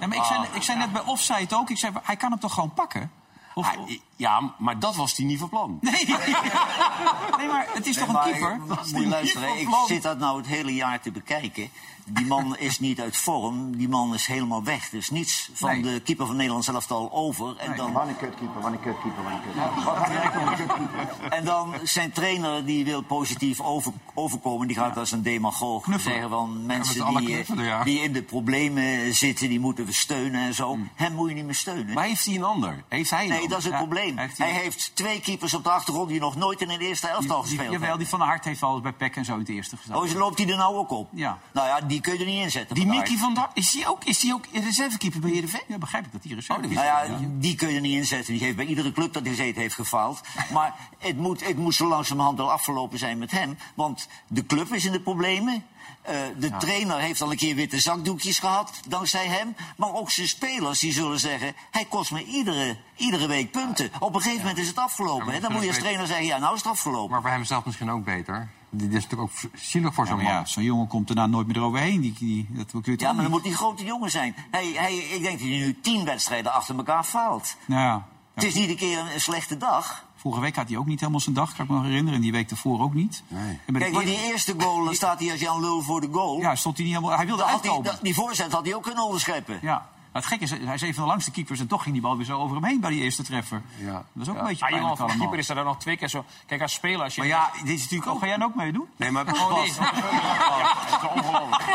Maar 0.00 0.16
ik, 0.16 0.22
zei, 0.24 0.40
ik 0.52 0.62
zei 0.62 0.78
net 0.78 0.92
bij 0.92 1.02
offside 1.04 1.56
ook, 1.56 1.70
ik 1.70 1.78
zei, 1.78 1.92
hij 2.02 2.16
kan 2.16 2.30
hem 2.30 2.40
toch 2.40 2.54
gewoon 2.54 2.72
pakken? 2.72 3.10
Of, 3.54 3.66
Hij- 3.74 4.00
ja, 4.16 4.54
maar 4.58 4.78
dat 4.78 4.96
was 4.96 5.16
hij 5.16 5.26
niet 5.26 5.38
van 5.38 5.48
plan. 5.48 5.78
nee. 5.80 6.06
nee, 7.38 7.46
maar 7.48 7.66
het 7.72 7.86
is 7.86 7.96
toch 7.96 8.08
een 8.08 8.14
ik- 8.14 8.32
keeper? 8.32 8.60
Moet 8.66 8.90
je 8.90 9.06
luisteren, 9.06 9.58
ik 9.60 9.68
zit 9.86 10.02
dat 10.02 10.18
nou 10.18 10.36
het 10.36 10.46
hele 10.46 10.74
jaar 10.74 11.00
te 11.00 11.10
bekijken. 11.10 11.70
Die 12.06 12.26
man 12.26 12.56
is 12.56 12.80
niet 12.80 13.00
uit 13.00 13.16
vorm, 13.16 13.76
die 13.76 13.88
man 13.88 14.14
is 14.14 14.26
helemaal 14.26 14.64
weg. 14.64 14.92
Is 14.92 15.10
niets 15.10 15.50
van 15.52 15.70
Nee. 15.80 15.82
de 15.94 16.00
keeper 16.00 16.26
van 16.26 16.36
Nederland 16.36 16.64
zelf 16.64 16.90
al 16.90 17.12
over. 17.12 17.56
En 17.56 17.76
dan, 17.76 17.92
Wat 17.92 18.08
een 18.08 18.16
kutkeeper, 18.16 18.60
wat 18.62 18.72
een 18.72 18.80
kutkeeper, 18.80 19.22
wat 19.22 19.32
een 19.32 19.40
kutkeeper. 19.42 20.54
Kutkeeper? 20.56 21.32
en 21.32 21.44
dan 21.44 21.74
zijn 21.82 22.12
trainer 22.12 22.64
die 22.64 22.84
wil 22.84 23.02
positief 23.02 23.60
over, 23.60 23.92
overkomen. 24.14 24.66
Die 24.66 24.76
gaat 24.76 24.96
als 24.96 25.12
een 25.12 25.22
demagoog 25.22 25.82
Knuffelen. 25.82 26.12
zeggen 26.12 26.30
van 26.30 26.66
mensen 26.66 27.06
die, 27.06 27.24
knuffelen, 27.26 27.64
ja. 27.64 27.84
die 27.84 27.98
in 28.00 28.12
de 28.12 28.22
problemen 28.22 29.14
zitten, 29.14 29.48
die 29.48 29.60
moeten 29.60 29.84
we 29.86 29.92
steunen 29.92 30.40
en 30.46 30.54
zo. 30.54 30.78
Hem 30.94 31.12
moet 31.14 31.28
je 31.28 31.34
niet 31.34 31.44
meer 31.44 31.54
steunen. 31.54 31.94
Maar 31.94 32.04
heeft 32.04 32.24
hij 32.24 32.34
een 32.34 32.44
ander? 32.44 32.84
Heeft 32.88 33.10
hij 33.10 33.22
een 33.22 33.28
Nee, 33.28 33.38
Nee, 33.38 33.48
dat 33.48 33.58
is 33.58 33.64
het 33.64 33.72
Ja, 33.72 33.78
probleem. 33.78 34.18
heeft 34.18 34.38
Hij 34.38 34.50
hij- 34.52 34.60
heeft 34.62 34.90
twee 34.96 35.20
keepers 35.20 35.54
op 35.54 35.64
de 35.64 35.70
achtergrond 35.70 36.08
die 36.08 36.20
nog 36.20 36.36
nooit 36.36 36.60
in 36.60 36.70
een 36.70 36.80
eerste 36.80 37.08
elftal 37.08 37.40
gespeeld 37.40 37.62
Jawel, 37.62 37.80
hebben. 37.80 37.98
die 37.98 38.08
Van 38.08 38.18
der 38.18 38.28
Hart 38.28 38.44
heeft 38.44 38.62
al 38.62 38.72
eens 38.72 38.82
bij 38.82 38.92
PEC 38.92 39.16
en 39.16 39.24
zo 39.24 39.32
in 39.32 39.38
het 39.38 39.48
eerste 39.48 39.76
gestaan. 39.76 39.96
Oh, 39.96 40.12
loopt 40.12 40.38
hij 40.38 40.48
er 40.48 40.56
nou 40.56 40.76
ook 40.76 40.90
op? 40.90 41.08
Ja. 41.12 41.38
Nou 41.52 41.66
ja, 41.66 41.80
die 41.80 41.93
kun 42.00 42.12
je 42.12 42.18
er 42.18 42.26
niet 42.26 42.42
inzetten. 42.42 42.74
Die 42.74 42.86
Mickey 42.86 43.16
van. 43.16 43.46
Is 43.54 43.70
die 43.70 43.88
ook, 43.88 44.04
is 44.04 44.20
die 44.20 44.34
ook 44.34 44.44
reservekeeper 44.52 45.20
bij 45.20 45.30
Heerenveen? 45.30 45.62
Ja, 45.66 45.78
begrijp 45.78 46.06
ik 46.06 46.12
dat 46.12 46.22
die 46.22 46.34
reserve 46.34 46.66
Oh, 46.66 46.72
Nou 46.72 46.86
ja, 46.86 47.18
die 47.38 47.54
kun 47.54 47.68
je 47.68 47.74
er 47.74 47.80
niet 47.80 47.96
inzetten. 47.96 48.32
Die 48.32 48.42
heeft 48.42 48.56
bij 48.56 48.66
iedere 48.66 48.92
club 48.92 49.12
dat 49.12 49.22
hij 49.22 49.34
gezeten 49.34 49.60
heeft 49.60 49.74
gefaald. 49.74 50.20
Maar 50.52 50.74
het 50.98 51.16
moet, 51.16 51.46
het 51.46 51.56
moet 51.56 51.74
zo 51.74 51.88
langzamerhand 51.88 52.38
wel 52.38 52.52
afgelopen 52.52 52.98
zijn 52.98 53.18
met 53.18 53.30
hem. 53.30 53.58
Want 53.74 54.08
de 54.28 54.46
club 54.46 54.72
is 54.72 54.84
in 54.84 54.92
de 54.92 55.00
problemen. 55.00 55.64
Eh, 56.02 56.16
de 56.38 56.56
trainer 56.56 56.98
heeft 56.98 57.20
al 57.20 57.30
een 57.30 57.36
keer 57.36 57.54
witte 57.54 57.80
zakdoekjes 57.80 58.38
gehad, 58.38 58.80
dankzij 58.88 59.26
hem. 59.26 59.56
Maar 59.76 59.94
ook 59.94 60.10
zijn 60.10 60.28
spelers 60.28 60.78
die 60.78 60.92
zullen 60.92 61.20
zeggen... 61.20 61.54
hij 61.70 61.84
kost 61.84 62.10
me 62.10 62.24
iedere, 62.24 62.76
iedere 62.96 63.26
week 63.26 63.50
punten. 63.50 63.90
Op 63.98 64.14
een 64.14 64.20
gegeven 64.20 64.40
moment 64.40 64.58
is 64.58 64.68
het 64.68 64.78
afgelopen. 64.78 65.26
Ja, 65.26 65.32
hè? 65.32 65.32
maar 65.32 65.40
Dan 65.40 65.52
moet 65.52 65.62
je 65.62 65.68
als 65.68 65.78
trainer 65.78 66.06
zeggen... 66.06 66.26
ja, 66.26 66.38
nou 66.38 66.54
is 66.54 66.62
het 66.62 66.70
afgelopen. 66.70 67.10
Maar 67.10 67.20
voor 67.20 67.30
hem 67.30 67.44
zelf 67.44 67.64
misschien 67.64 67.90
ook 67.90 68.04
beter. 68.04 68.48
Dit 68.74 68.88
is 68.92 69.02
natuurlijk 69.02 69.22
ook 69.22 69.50
zielig 69.54 69.94
voor 69.94 70.06
zo'n 70.06 70.16
maar 70.16 70.24
man. 70.24 70.34
ja, 70.34 70.44
zo'n 70.44 70.62
jongen 70.62 70.86
komt 70.86 71.06
daarna 71.06 71.26
nooit 71.26 71.46
meer 71.46 71.56
eroverheen. 71.56 72.00
Die, 72.00 72.12
die, 72.18 72.46
dat 72.50 72.70
kun 72.70 72.80
je 72.84 72.90
toch 72.96 73.08
Ja, 73.08 73.12
maar 73.12 73.22
dan 73.22 73.32
moet 73.32 73.42
die 73.42 73.54
grote 73.56 73.84
jongen 73.84 74.10
zijn. 74.10 74.34
Hij, 74.50 74.72
hij, 74.76 74.96
ik 74.96 75.22
denk 75.22 75.38
dat 75.38 75.48
hij 75.48 75.56
nu 75.58 75.80
tien 75.80 76.04
wedstrijden 76.04 76.52
achter 76.52 76.76
elkaar 76.76 77.04
faalt. 77.04 77.56
Nou 77.64 77.80
ja. 77.82 78.06
Het 78.34 78.44
is 78.44 78.54
niet 78.54 78.68
een 78.68 78.76
keer 78.76 78.98
een, 78.98 79.14
een 79.14 79.20
slechte 79.20 79.56
dag. 79.56 80.04
Vorige 80.16 80.40
week 80.40 80.56
had 80.56 80.68
hij 80.68 80.76
ook 80.78 80.86
niet 80.86 81.00
helemaal 81.00 81.20
zijn 81.20 81.34
dag, 81.34 81.54
kan 81.54 81.64
ik 81.64 81.70
me 81.70 81.76
nog 81.76 81.84
herinneren. 81.86 82.14
En 82.14 82.20
die 82.20 82.32
week 82.32 82.48
daarvoor 82.48 82.80
ook 82.80 82.94
niet. 82.94 83.22
De 83.28 83.72
Kijk, 83.78 83.92
maar 83.92 84.04
die 84.04 84.22
eerste- 84.22 84.54
goal, 84.58 84.84
dan 84.84 84.94
staat 84.94 85.20
hij 85.20 85.30
als 85.30 85.40
Jan 85.40 85.60
Lul 85.60 85.82
voor 85.82 86.00
de 86.00 86.08
goal. 86.12 86.40
Ja, 86.40 86.54
stond 86.54 86.76
hij 86.76 86.86
niet 86.86 86.94
helemaal... 86.94 87.16
Hij 87.16 87.26
wilde 87.26 87.44
uitkomen. 87.44 87.82
dat- 87.84 87.98
die 88.02 88.14
voorzet 88.14 88.52
had 88.52 88.64
hij 88.64 88.74
ook 88.74 88.82
kunnen 88.82 89.04
onderscheppen. 89.04 89.58
Ja. 89.62 89.88
Maar 90.14 90.22
het 90.22 90.32
gekke 90.32 90.44
is, 90.44 90.50
hij 90.66 90.74
is 90.74 90.82
een 90.82 90.94
van 90.94 91.02
de 91.02 91.08
langste 91.08 91.30
keepers 91.30 91.60
en 91.60 91.66
toch 91.66 91.82
ging 91.82 91.94
die 91.94 92.02
bal 92.02 92.16
weer 92.16 92.26
zo 92.26 92.38
over 92.38 92.56
hem 92.56 92.64
heen 92.64 92.80
bij 92.80 92.90
die 92.90 93.02
eerste 93.02 93.22
treffer. 93.22 93.62
Ja. 93.76 93.92
Dat 93.92 94.22
is 94.22 94.28
ook 94.28 94.38
een 94.38 94.44
beetje 94.46 94.64
Ah, 94.64 94.70
jongen, 94.70 94.70
pijnlijk 94.70 94.98
allemaal. 95.00 95.16
keeper 95.18 95.38
is 95.38 95.48
er 95.48 95.54
dan 95.54 95.64
nog 95.64 95.78
twee 95.78 95.96
keer 95.96 96.08
zo... 96.08 96.24
Kijk, 96.46 96.62
als 96.62 96.72
speler... 96.72 97.02
Als 97.02 97.14
je 97.14 97.20
Maar 97.20 97.28
ja, 97.30 97.50
dit 97.64 97.74
is 97.74 97.82
natuurlijk 97.82 98.10
ook... 98.10 98.18
Ga 98.20 98.26
jij 98.26 98.36
dan 98.36 98.46
ook 98.48 98.54
meedoen? 98.54 98.86
Nee, 98.96 99.10
maar... 99.10 99.24
Oh, 99.26 99.52
nee. 99.54 99.72
Dat 99.74 101.02
is 101.02 101.08
ongelooflijk. 101.14 101.62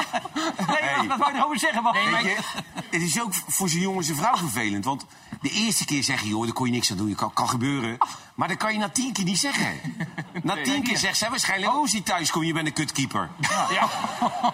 Nee, 0.82 1.08
wat 1.08 1.18
wou 1.18 1.32
je 1.32 1.38
erover 1.38 1.60
zeggen? 1.60 1.84
Wacht. 1.84 1.96
Nee, 1.96 2.10
maar- 2.10 2.24
Weet 2.24 2.36
je, 2.36 2.62
het 2.90 3.02
is 3.02 3.22
ook 3.22 3.34
voor 3.34 3.70
zijn 3.70 3.82
jongens 3.82 4.10
en 4.10 4.16
vrouw 4.16 4.36
vervelend. 4.38 4.86
Want 4.86 5.06
de 5.42 5.50
eerste 5.50 5.86
keer 5.86 6.04
zeg 6.04 6.22
je, 6.22 6.28
joh, 6.28 6.44
daar 6.44 6.54
kon 6.54 6.66
je 6.66 6.72
niks 6.72 6.92
aan 6.92 6.98
doen. 6.98 7.08
Je 7.10 7.16
kan, 7.16 7.34
kan 7.34 7.50
gebeuren. 7.50 7.98
Maar 8.36 8.48
dat 8.48 8.58
kan 8.58 8.74
je 8.74 8.80
na 8.80 8.90
tien 8.90 9.14
keer 9.14 9.24
niet 9.26 9.40
zeggen. 9.40 9.74
Na 10.44 10.62
tien 10.64 10.84
keer 10.84 10.98
zegt 10.98 11.18
zij 11.18 11.30
waarschijnlijk, 11.30 11.72
oh, 11.74 11.78
als 11.82 11.92
hij 11.92 12.02
thuis 12.02 12.32
komt, 12.32 12.46
je 12.46 12.54
bent 12.54 12.68
een 12.68 12.74
kutkeeper. 12.74 13.30
Ja. 13.72 13.90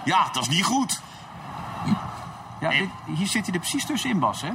Ja, 0.05 0.29
dat 0.31 0.41
is 0.41 0.49
niet 0.49 0.63
goed. 0.63 1.01
Ja, 2.59 2.69
dit- 2.69 2.89
hier 3.15 3.27
zit 3.27 3.45
hij 3.45 3.53
er 3.53 3.59
precies 3.59 3.85
tussenin, 3.85 4.19
Bas, 4.19 4.41
hè? 4.41 4.51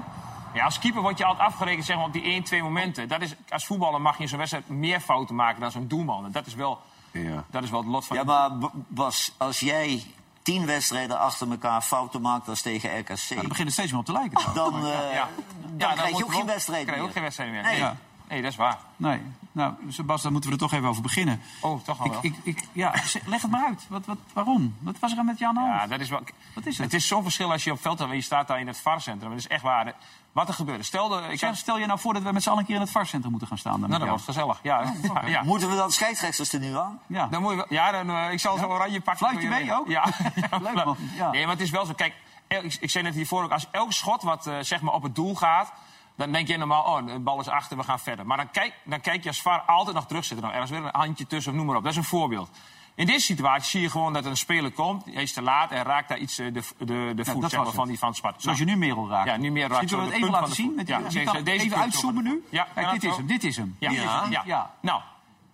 Ja, 0.55 0.65
als 0.65 0.79
keeper 0.79 1.03
word 1.03 1.19
je 1.19 1.25
altijd 1.25 1.49
afgerekend 1.49 1.85
zeg 1.87 1.97
maar, 1.97 2.05
op 2.05 2.13
die 2.13 2.23
1, 2.25 2.43
2 2.43 2.63
momenten. 2.63 3.09
Dat 3.09 3.21
is, 3.21 3.35
als 3.49 3.67
voetballer 3.67 4.01
mag 4.01 4.17
je 4.17 4.23
in 4.23 4.29
zo'n 4.29 4.39
wedstrijd 4.39 4.69
meer 4.69 5.01
fouten 5.01 5.35
maken 5.35 5.61
dan 5.61 5.71
zo'n 5.71 5.87
doelman. 5.89 6.25
En 6.25 6.33
dat 6.33 6.47
is 6.47 6.55
wel, 6.55 6.81
Ja. 7.11 7.45
dat 7.51 7.63
is 7.63 7.71
wel 7.71 7.81
het 7.81 7.89
lot 7.89 8.07
van... 8.07 8.17
Ja, 8.17 8.25
maar 8.25 8.51
Bas, 8.89 9.33
als 9.37 9.61
jij 9.61 10.05
tien 10.43 10.67
wedstrijden 10.67 11.19
achter 11.19 11.51
elkaar 11.51 11.81
fouten 11.83 12.21
maakt 12.21 12.49
als 12.49 12.61
tegen 12.63 12.99
RKC... 12.99 13.07
Nou, 13.07 13.41
dan 13.41 13.49
begint 13.49 13.59
het 13.67 13.73
steeds 13.73 13.91
meer 13.91 14.01
op 14.01 14.07
te 14.07 14.13
lijken. 14.13 14.55
dan, 14.55 14.75
eh, 14.87 15.13
Ja. 15.15 15.29
dan 15.61 15.75
Ja, 15.79 15.93
krijg 15.93 16.17
je 16.17 16.25
ook 16.25 16.33
geen 16.33 16.47
wedstrijd 16.47 16.83
krijg 16.85 16.99
je 17.01 17.07
ook 17.09 17.15
meer. 17.15 17.15
geen 17.15 17.23
wedstrijd 17.23 17.51
meer. 17.51 17.63
Nee. 17.63 17.91
Nee. 18.31 18.43
Dat 18.43 18.51
is 18.51 18.57
waar. 18.57 18.79
Nee. 18.97 19.21
Nou, 19.53 19.75
Bas, 20.05 20.23
daar 20.23 20.33
moeten 20.33 20.51
we 20.51 20.57
er 20.57 20.63
toch 20.63 20.73
even 20.73 20.89
over 20.89 21.03
beginnen. 21.03 21.41
Oh, 21.61 21.85
toch 21.85 22.01
al 22.01 22.07
Ik, 22.07 22.13
wel. 22.13 22.21
ik, 22.23 22.35
ik, 22.43 22.65
ja, 22.73 22.95
leg 23.27 23.43
het 23.43 23.51
maar 23.51 23.65
uit. 23.65 23.87
Wat, 23.89 24.07
wat, 24.07 24.19
waarom? 24.33 24.77
Wat 24.79 24.99
was 24.99 25.13
er 25.13 25.19
aan 25.19 25.25
met 25.25 25.39
je 25.39 25.47
aan 25.47 25.55
de 25.55 25.61
hand? 25.61 25.73
Ja, 25.81 25.87
dat 25.87 26.01
is 26.01 26.09
wel... 26.09 26.21
Wat 26.55 26.67
is 26.67 26.77
het? 26.77 26.85
Het 26.85 26.95
is 26.95 27.07
zo'n 27.07 27.23
verschil 27.23 27.53
als 27.53 27.65
je 27.65 27.73
op 27.73 27.81
veld 27.81 27.97
staat 27.97 28.09
en 28.09 28.15
je 28.15 28.23
staat 28.23 28.49
daar 28.49 28.61
in 28.61 28.67
het 28.67 28.81
VAR-centrum. 28.81 29.31
Het 29.31 29.41
is 29.41 29.49
echt 29.49 29.63
waar. 29.63 29.95
Wat 30.33 30.49
er 30.49 30.55
gebeurde. 30.55 30.83
Stel, 30.83 31.09
de, 31.09 31.17
ik 31.17 31.39
Zeg, 31.39 31.49
heb, 31.49 31.59
stel 31.59 31.79
je 31.79 31.87
nou 31.87 31.99
voor 31.99 32.15
dat 32.15 32.23
we 32.23 32.33
met 32.33 32.43
z'n 32.43 32.49
allen 32.49 32.61
een 32.61 32.67
keer 32.67 32.75
in 32.75 32.81
het 32.81 32.91
varcentrum 32.91 33.31
moeten 33.31 33.49
gaan 33.49 33.59
staan. 33.59 33.81
Dan 33.81 33.89
nou, 33.89 34.01
dat 34.01 34.09
wordt 34.09 34.25
gezellig. 34.25 34.61
Ja, 34.63 34.83
ja, 35.15 35.27
ja. 35.27 35.43
Moeten 35.43 35.71
we 35.71 35.77
dan 35.77 35.91
scheidsrechters 35.93 36.53
er 36.53 36.61
nu 36.61 36.77
aan? 36.77 37.01
Ja. 37.07 37.27
Dan 37.27 37.43
moet 37.43 37.51
je 37.51 37.57
wel, 37.57 37.67
ja, 37.69 37.91
dan, 37.91 38.11
eh, 38.11 38.33
ik 38.33 38.41
zal 38.41 38.59
zo'n 38.59 38.71
oranje 38.71 39.01
pakken. 39.01 39.27
Fluit 39.27 39.43
je 39.43 39.49
mee 39.49 39.75
ook? 39.75 39.89
Ja. 39.89 40.05
Leuk, 40.63 40.85
man. 40.85 40.97
Ja. 41.17 41.31
Nee, 41.31 41.43
maar 41.43 41.55
het 41.55 41.65
is 41.65 41.71
wel 41.71 41.85
zo. 41.85 41.93
Kijk, 41.93 42.15
ik, 42.49 42.77
ik 42.81 42.91
zei 42.91 43.05
net 43.05 43.15
hiervoor 43.15 43.43
ook, 43.45 43.53
als 43.53 43.67
elk 43.71 43.93
schot 43.93 44.23
wat 44.23 44.47
eh, 44.47 44.57
zeg 44.61 44.81
maar 44.81 44.95
op 44.95 45.03
het 45.03 45.15
doel 45.15 45.35
gaat... 45.35 45.73
dan 46.21 46.33
denk 46.33 46.49
je 46.49 46.57
normaal, 46.57 46.83
oh, 46.85 47.07
de 47.07 47.19
bal 47.19 47.41
is 47.41 47.49
achter, 47.49 47.77
we 47.77 47.83
gaan 47.83 47.99
verder. 48.01 48.27
Maar 48.27 48.37
dan 48.37 48.51
kijk, 48.51 48.75
dan 48.85 49.01
kijk 49.01 49.23
je 49.23 49.29
als 49.29 49.43
VAR 49.43 49.61
altijd 49.61 49.95
nog 49.97 50.07
terug 50.07 50.25
zitten. 50.25 50.47
Nou, 50.47 50.59
er 50.59 50.65
is 50.65 50.71
weer 50.71 50.85
een 50.85 50.91
handje 50.93 51.27
tussen, 51.27 51.53
of 51.53 51.59
noem 51.59 51.67
maar 51.67 51.77
op. 51.77 51.83
Dat 51.83 51.93
is 51.93 51.99
een 51.99 52.05
voorbeeld. 52.05 52.51
In 52.95 53.07
deze 53.07 53.25
situatie 53.25 53.71
zie 53.71 53.81
je 53.81 53.91
gewoon 53.91 54.13
dat 54.13 54.25
er 54.25 54.31
een 54.31 54.37
speler 54.37 54.71
komt. 54.73 55.05
Hij 55.05 55.23
is 55.23 55.33
te 55.33 55.43
laat 55.43 55.71
en 55.71 55.83
raakt 55.83 56.09
daar 56.09 56.19
iets 56.19 56.39
eh, 56.39 56.53
de, 56.53 56.63
de, 56.79 57.13
de 57.17 57.25
voet 57.25 57.51
zeg 57.51 57.63
maar, 57.63 57.73
van 57.73 57.89
die 57.89 57.99
van 57.99 58.15
Sparta. 58.15 58.41
Zoals 58.41 58.59
je 58.59 58.65
nu 58.65 58.77
Merel 58.77 59.09
raakt. 59.09 59.29
Ja, 59.29 59.37
nu 59.37 59.51
meer 59.51 59.69
raakt. 59.69 59.89
Zullen 59.89 60.05
we 60.05 60.11
het 60.11 60.21
even 60.21 60.33
laten 60.33 60.55
zien? 60.55 60.75
Met 60.75 60.91
voet. 60.93 61.11
die- 61.11 61.21
Ja, 61.23 61.41
deze- 61.41 61.65
even 61.65 61.77
uitzoomen 61.77 62.25
nu? 62.25 62.45
Ja, 62.51 62.67
Kijk, 62.75 62.91
dit 62.91 63.05
is 63.05 63.17
hem. 63.17 63.27
Dit 63.27 63.45
is 63.45 63.57
hem. 63.57 63.77
Ja, 63.79 63.89
Dit 63.89 63.99
is 63.99 64.05
hem. 64.05 64.31
ja. 64.31 64.43
ja. 64.45 64.71
Nou, 64.81 65.01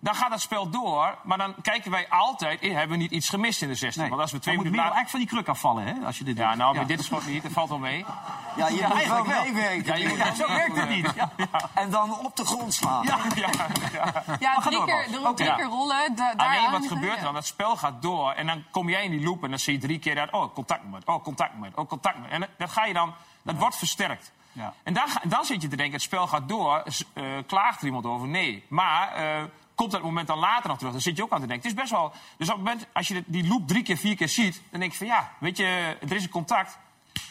dan 0.07 0.15
gaat 0.15 0.31
het 0.31 0.41
spel 0.41 0.69
door, 0.69 1.17
maar 1.23 1.37
dan 1.37 1.55
kijken 1.61 1.91
wij 1.91 2.09
altijd... 2.09 2.59
eh, 2.61 2.71
hebben 2.73 2.97
we 2.97 3.03
niet 3.03 3.11
iets 3.11 3.29
gemist 3.29 3.61
in 3.61 3.67
de 3.67 3.75
16? 3.75 4.01
Nee. 4.01 4.09
Want 4.09 4.21
als 4.21 4.31
we 4.31 4.39
twee 4.39 4.57
minuten 4.57 4.77
later... 4.77 4.93
eigenlijk 4.95 5.09
van 5.09 5.19
die 5.35 5.43
kruk 5.43 5.55
afvallen, 5.55 5.83
hè? 5.83 6.05
Als 6.05 6.17
je 6.17 6.23
dit 6.23 6.37
Ja, 6.37 6.47
doet. 6.49 6.57
nou, 6.57 6.75
maar 6.75 6.87
dit 6.87 6.99
is 6.99 7.07
gewoon 7.07 7.23
niet. 7.25 7.43
Dat 7.43 7.51
valt 7.51 7.69
wel 7.69 7.77
mee. 7.77 8.05
Ja, 8.57 8.67
je 8.67 8.75
Ja, 8.75 8.87
moet 8.87 9.05
wel 9.05 9.23
meewerken. 9.43 9.85
Ja, 9.85 9.95
je 9.95 10.07
moet- 10.07 10.17
Ja, 10.17 10.33
zo 10.33 10.47
werkt 10.47 10.75
het 10.75 10.89
niet. 10.89 11.13
Ja. 11.15 11.29
En 11.73 11.89
dan 11.89 12.19
op 12.19 12.35
de 12.35 12.45
grond 12.45 12.73
slaan. 12.73 13.03
Ja. 13.03 13.17
Ja, 13.35 14.23
ja. 14.39 14.59
Drie 14.59 14.83
keer, 14.85 14.95
er- 14.95 15.33
drie 15.35 15.55
keer 15.55 15.65
rollen. 15.65 16.15
da- 16.15 16.33
daar 16.35 16.47
Alleen 16.57 16.71
wat 16.71 16.87
gebeurt 16.87 17.17
er 17.17 17.23
dan? 17.23 17.33
Dat 17.33 17.45
spel 17.45 17.77
gaat 17.77 18.01
door 18.01 18.31
en 18.31 18.47
dan 18.47 18.63
kom 18.71 18.89
jij 18.89 19.03
in 19.03 19.11
die 19.11 19.23
loop 19.23 19.43
en 19.43 19.49
dan 19.49 19.59
zie 19.59 19.73
je 19.73 19.79
drie 19.79 19.99
keer 19.99 20.15
dat... 20.15 20.31
Oh, 20.31 20.53
contact 20.53 20.83
met, 20.91 21.05
oh, 21.05 21.23
contact 21.23 21.57
met, 21.59 21.75
oh, 21.75 21.87
contact 21.87 22.19
met. 22.21 22.29
En 22.31 22.47
dat- 22.57 22.69
ga 22.69 22.85
je 22.85 22.93
dan... 22.93 23.13
Dat 23.43 23.55
wordt 23.55 23.75
versterkt. 23.77 24.31
Ja. 24.51 24.73
En 24.83 24.93
dan, 24.93 25.05
dan 25.23 25.45
zit 25.45 25.61
je 25.61 25.67
te 25.67 25.75
denken, 25.75 25.93
het 25.93 26.01
spel 26.01 26.27
gaat 26.27 26.49
door. 26.49 26.83
eh, 27.13 27.23
klaagt 27.47 27.79
er 27.79 27.85
iemand 27.85 28.05
over? 28.05 28.27
Nee. 28.27 28.65
Maar 28.67 29.11
eh, 29.13 29.43
komt 29.77 29.91
dat 29.91 30.01
moment 30.01 30.27
dan 30.27 30.37
later 30.39 30.67
nog 30.69 30.77
terug? 30.77 30.91
Dan 30.93 31.01
zit 31.01 31.17
je 31.17 31.23
ook 31.23 31.31
aan 31.31 31.41
te 31.41 31.47
denken. 31.47 31.69
Het 31.69 31.77
is 31.77 31.81
best 31.81 31.91
wel... 31.93 32.11
Dus 32.37 32.47
op 32.49 32.55
het 32.55 32.63
moment, 32.63 32.87
als 32.93 33.07
je 33.07 33.23
die 33.25 33.47
loop 33.47 33.67
drie 33.67 33.83
keer, 33.83 33.97
vier 33.97 34.15
keer 34.15 34.29
ziet... 34.29 34.61
dan 34.71 34.79
denk 34.79 34.91
je 34.91 34.97
van 34.97 35.07
ja, 35.07 35.31
weet 35.39 35.57
je, 35.57 35.97
er 36.09 36.15
is 36.15 36.23
een 36.23 36.29
contact. 36.29 36.77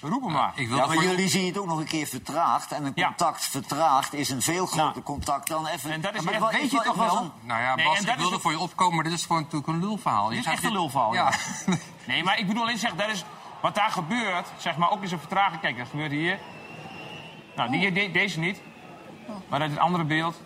Roep 0.00 0.22
hem 0.22 0.32
maar. 0.32 0.52
Ik 0.54 0.68
wil 0.68 0.76
Ja, 0.76 0.86
maar 0.86 0.94
voor- 0.94 1.04
jullie 1.04 1.28
zien 1.28 1.46
het 1.46 1.58
ook 1.58 1.66
nog 1.66 1.78
een 1.78 1.86
keer 1.86 2.06
vertraagd. 2.06 2.72
En 2.72 2.84
een 2.84 2.92
Ja. 2.94 3.06
contact 3.06 3.44
vertraagd 3.44 4.12
is 4.14 4.30
een 4.30 4.42
veel 4.42 4.66
groter 4.66 4.84
Nou, 4.92 5.02
contact 5.02 5.48
dan 5.48 5.66
even... 5.66 5.90
en 5.90 6.00
dat 6.00 6.14
is 6.14 6.20
Maar 6.22 6.50
weet 6.52 6.70
je 6.70 6.80
toch 6.80 6.94
wel? 6.94 7.16
een- 7.16 7.30
Nou 7.40 7.60
ja, 7.62 7.74
Nee, 7.74 7.84
Bas, 7.84 7.94
en 7.94 8.00
ik 8.00 8.06
dat 8.06 8.14
is 8.14 8.20
wilde 8.20 8.34
het- 8.34 8.42
voor 8.42 8.52
je 8.52 8.58
opkomen, 8.58 8.94
maar 8.94 9.04
dit 9.04 9.12
is 9.12 9.22
gewoon 9.26 9.42
natuurlijk 9.42 9.66
een 9.72 9.80
lulverhaal. 9.80 10.28
Dit 10.28 10.38
is 10.38 10.44
Je 10.44 10.50
echt 10.50 10.64
een 10.64 10.72
lulverhaal, 10.72 11.14
Ja. 11.14 11.32
Nee, 12.06 12.24
maar 12.24 12.38
ik 12.38 12.46
bedoel 12.46 12.62
alleen 12.62 12.78
zeggen, 12.78 12.98
dat 12.98 13.08
is 13.08 13.24
wat 13.62 13.74
daar 13.74 13.90
gebeurt, 13.90 14.48
zeg 14.56 14.76
maar, 14.76 14.90
ook 14.90 15.02
in 15.02 15.08
zo'n 15.08 15.18
vertraging. 15.18 15.60
Kijk, 15.60 15.76
dat 15.78 15.88
gebeurt 15.88 16.10
hier. 16.10 16.38
Nou, 17.56 17.70
die, 17.70 17.92
de- 17.92 18.10
deze 18.10 18.38
niet. 18.38 18.60
Maar 19.48 19.58
dat 19.58 19.68
is 19.68 19.74
het 19.74 19.84
andere 19.84 20.04
beeld. 20.04 20.40